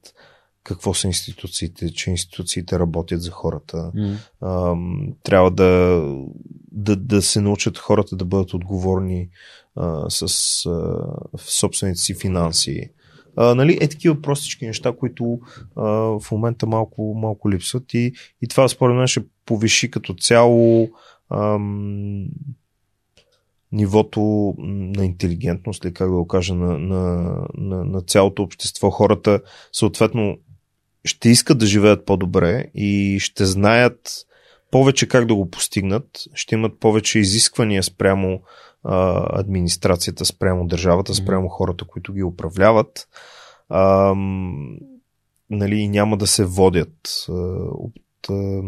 [0.64, 4.16] какво са институциите, че институциите работят за хората, М.
[4.40, 6.02] ам, трябва да,
[6.72, 9.28] да, да се научат хората да бъдат отговорни
[9.76, 10.22] а, с
[10.66, 12.90] а, собствените си финанси.
[13.36, 15.40] А, нали, е такива простички неща, които
[15.76, 15.82] а,
[16.20, 20.88] в момента малко, малко липсват и, и това според мен ще повиши като цяло
[21.30, 22.26] ам,
[23.72, 28.90] нивото на интелигентност, или как да го кажа, на, на, на, на цялото общество.
[28.90, 29.40] Хората
[29.72, 30.36] съответно
[31.04, 34.26] ще искат да живеят по-добре и ще знаят
[34.70, 38.42] повече как да го постигнат, ще имат повече изисквания спрямо
[38.84, 43.08] а, администрацията, спрямо държавата, спрямо хората, които ги управляват.
[43.68, 44.14] А,
[45.50, 47.32] нали, няма да се водят а,
[47.72, 48.62] от, а,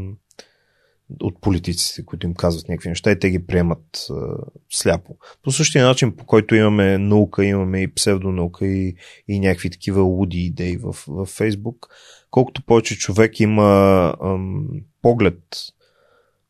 [1.21, 4.37] от политиците, които им казват някакви неща и те ги приемат а,
[4.71, 5.17] сляпо.
[5.43, 8.97] По същия начин, по който имаме наука, имаме и псевдонаука и,
[9.29, 11.89] и някакви такива луди идеи в, в Фейсбук,
[12.31, 14.67] колкото повече човек има ам,
[15.03, 15.39] поглед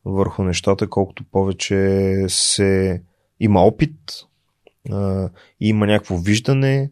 [0.05, 3.03] върху нещата, колкото повече се
[3.41, 3.95] има опит,
[4.91, 6.91] а, и има някакво виждане,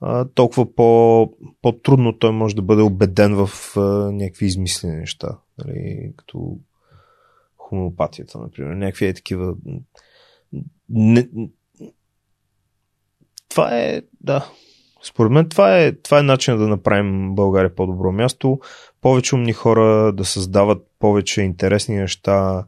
[0.00, 1.30] а, толкова по,
[1.62, 3.80] по-трудно той може да бъде убеден в а,
[4.12, 5.38] някакви измислени неща.
[5.58, 6.58] Нали, като
[7.74, 8.74] хомеопатията, например.
[8.74, 9.54] Някакви е такива.
[10.88, 11.28] Не,
[13.48, 14.50] това е, да,
[15.04, 18.60] Според мен това е, това е начин да направим България по-добро място.
[19.00, 22.64] Повече умни хора да създават повече интересни неща,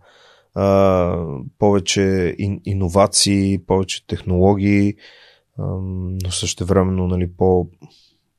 [1.58, 4.94] повече ин, иновации, повече технологии,
[5.58, 5.62] а,
[6.24, 7.68] но също времено нали, по,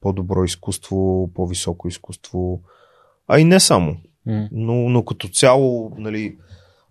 [0.01, 2.61] по-добро изкуство, по-високо изкуство.
[3.27, 3.97] А и не само.
[4.51, 6.37] Но, но като цяло, нали,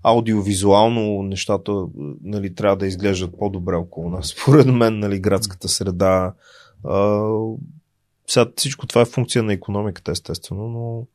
[0.02, 1.86] аудиовизуално нещата
[2.22, 4.26] нали, трябва да изглеждат по-добре около нас.
[4.42, 6.32] Според мен, нали, градската среда.
[6.84, 7.30] А,
[8.26, 11.06] сега всичко това е функция на економиката, естествено, но,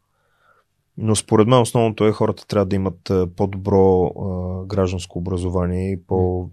[0.98, 6.50] но според мен основното е хората трябва да имат по-добро а, гражданско образование и, по,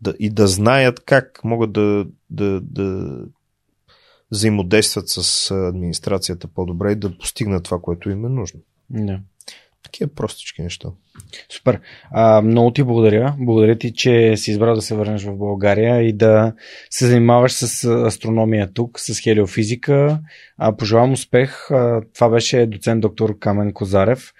[0.00, 3.18] да, и да знаят как могат да, да, да
[4.30, 8.60] взаимодействат с администрацията по-добре и да постигнат това, което им е нужно.
[8.90, 9.20] Да.
[9.82, 10.88] Такива простички неща.
[11.52, 11.80] Супер.
[12.10, 13.34] А, много ти благодаря.
[13.38, 16.52] Благодаря ти, че си избрал да се върнеш в България и да
[16.90, 20.20] се занимаваш с астрономия тук, с хелиофизика.
[20.58, 21.70] А, пожелавам успех.
[21.70, 24.32] А, това беше доцент доктор Камен Козарев,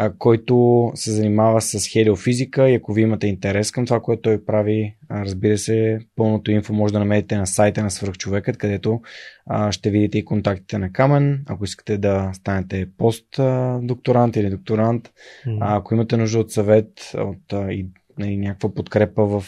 [0.00, 4.44] а, който се занимава с хелиофизика и ако ви имате интерес към това, което той
[4.44, 9.00] прави, а, разбира се, пълното инфо може да намерите на сайта на Свърхчовекът, където
[9.46, 11.42] а, ще видите и контактите на Камен.
[11.46, 15.10] Ако искате да станете пост а, докторант или докторант,
[15.60, 17.86] а, ако имате нужда от съвет, от а, и,
[18.20, 19.44] и някаква подкрепа в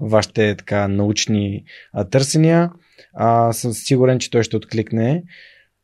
[0.00, 2.70] вашите така научни а, търсения,
[3.14, 5.22] а, съм сигурен, че той ще откликне.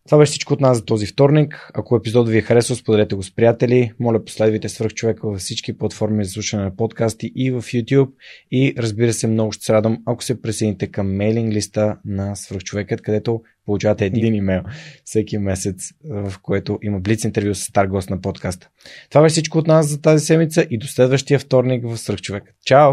[0.08, 1.70] Това беше всичко от нас за този вторник.
[1.74, 3.92] Ако епизод ви е харесал, споделете го с приятели.
[4.00, 8.10] Моля, последвайте свръхчовека във всички платформи за слушане на подкасти и в YouTube.
[8.50, 13.02] И разбира се, много ще се радвам, ако се присъедините към мейлинг листа на свръхчовекът,
[13.02, 14.62] където получавате един имейл
[15.05, 18.68] всеки месец, в което има блиц интервю с стар гост на подкаста.
[19.10, 22.55] Това беше всичко от нас за тази седмица и до следващия вторник в Свръхчовекът.
[22.65, 22.92] Чао!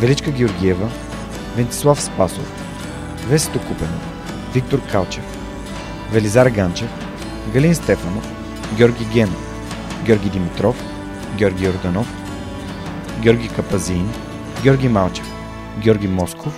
[0.00, 0.88] Величка Георгиева,
[1.56, 2.52] Вентислав Спасов,
[3.28, 4.02] Весето Купенов,
[4.54, 5.24] Виктор Калчев,
[6.12, 6.88] Велизар Ганчев,
[7.52, 8.24] Галин Стефанов,
[8.76, 9.42] Георги Генов,
[10.06, 10.76] Георги Димитров,
[11.36, 12.06] Георги Йорданов,
[13.22, 14.08] Георги Капазин,
[14.62, 15.26] Георги Малчев,
[15.78, 16.52] Георги Москов,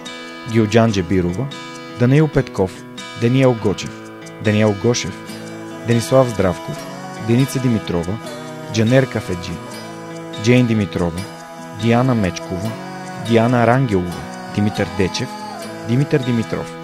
[0.53, 1.47] Гилджан Джебирова,
[1.99, 2.71] Даниил Петков,
[3.21, 3.91] Даниел Гочев,
[4.45, 5.15] Даниел Гошев,
[5.87, 6.77] Денислав Здравков,
[7.27, 8.19] Деница Димитрова,
[8.73, 9.53] Джанер Кафеджи,
[10.43, 11.21] Джейн Димитрова,
[11.83, 12.71] Диана Мечкова,
[13.31, 14.15] Диана Рангелова,
[14.55, 15.29] Димитър Дечев,
[15.89, 16.75] Димитър Димитров,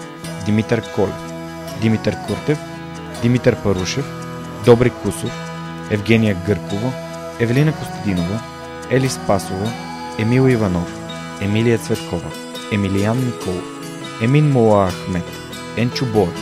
[0.45, 1.33] Димитър Колев,
[1.81, 2.59] Димитър Куртев,
[3.21, 4.05] Димитър Парушев,
[4.65, 5.31] Добри Кусов,
[5.91, 6.91] Евгения Гъркова,
[7.39, 8.39] Евелина Костадинова,
[8.89, 9.71] Ели Спасова,
[10.19, 10.99] Емил Иванов,
[11.41, 12.31] Емилия Цветкова,
[12.71, 13.65] Емилиян Николов,
[14.21, 15.25] Емин Мола Ахмет,
[15.77, 16.39] Енчо Боев,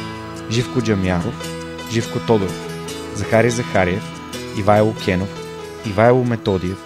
[0.50, 1.50] Живко Джамяров,
[1.92, 2.68] Живко Тодоров,
[3.16, 4.04] Захари Захариев,
[4.58, 5.30] Ивайло Кенов,
[5.86, 6.78] Ивайло Методиев,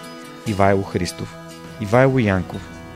[0.46, 1.34] Ивайло Христов,
[1.80, 2.79] Ивайло Янков,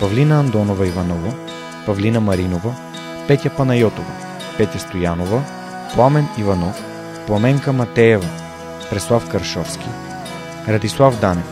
[0.00, 1.34] Павлина Андонова Иванова,
[1.86, 2.74] Павлина Маринова,
[3.28, 4.12] Петя Панайотова,
[4.56, 5.42] Петя Стоянова,
[5.94, 6.76] Пламен Иванов,
[7.26, 8.28] Пламенка Матеева,
[8.90, 9.86] Преслав Каршовски,
[10.68, 11.44] Радислав Данев,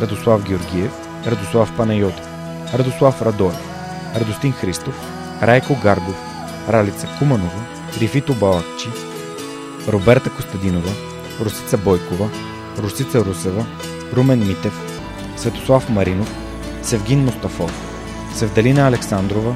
[0.00, 0.92] Радослав Георгиев,
[1.26, 2.28] Радослав Панайотов,
[2.74, 3.60] Радослав Радоев,
[4.16, 4.94] Радостин Христов,
[5.42, 6.16] Райко Гаргов,
[6.68, 7.62] Ралица Куманова,
[8.00, 8.88] Рифито Балакчи,
[9.88, 10.90] Роберта Костадинова,
[11.40, 12.30] Русица Бойкова,
[12.78, 13.66] Русица Русева,
[14.12, 14.80] Румен Митев,
[15.36, 16.28] Светослав Маринов,
[16.82, 17.89] Севгин Мустафов,
[18.34, 19.54] Севдалина Александрова,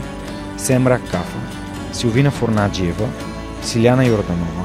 [0.56, 1.38] Семра Кафа,
[1.92, 3.08] Силвина Форнаджиева,
[3.62, 4.64] Силяна Йорданова,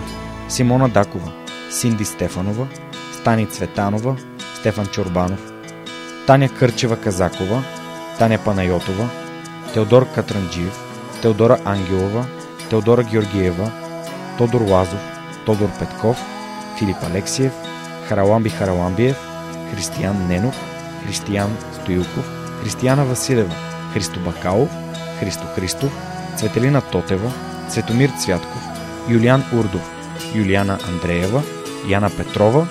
[0.50, 1.32] Симона Дакова,
[1.72, 2.68] Синди Стефанова,
[3.14, 4.16] Стани Цветанова,
[4.56, 5.52] Стефан Чорбанов,
[6.28, 7.64] Таня Кърчева Казакова,
[8.20, 9.10] Таня Панайотова,
[9.74, 10.80] Теодор Катранджиев,
[11.22, 12.26] Теодора Ангелова,
[12.70, 13.72] Теодора Георгиева,
[14.38, 15.00] Тодор Лазов,
[15.46, 16.18] Тодор Петков,
[16.78, 17.54] Филип Алексиев,
[18.08, 19.18] Хараламби Хараламбиев,
[19.72, 20.56] Християн Ненов,
[21.06, 22.30] Християн Стоилков,
[22.64, 24.70] Християна Василева, Христо Бакалов,
[25.20, 25.92] Христо Христов,
[26.38, 27.32] Цветелина Тотева,
[27.70, 28.62] Светомир Цвятков,
[29.10, 29.92] Юлиан Урдов,
[30.36, 31.44] Юлиана Андреева,
[31.88, 32.68] Яна Петрова,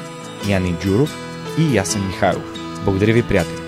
[0.46, 1.10] Яни Джуров
[1.58, 2.44] и Ясен Михайлов.
[2.84, 3.67] Благодаря ви, приятели!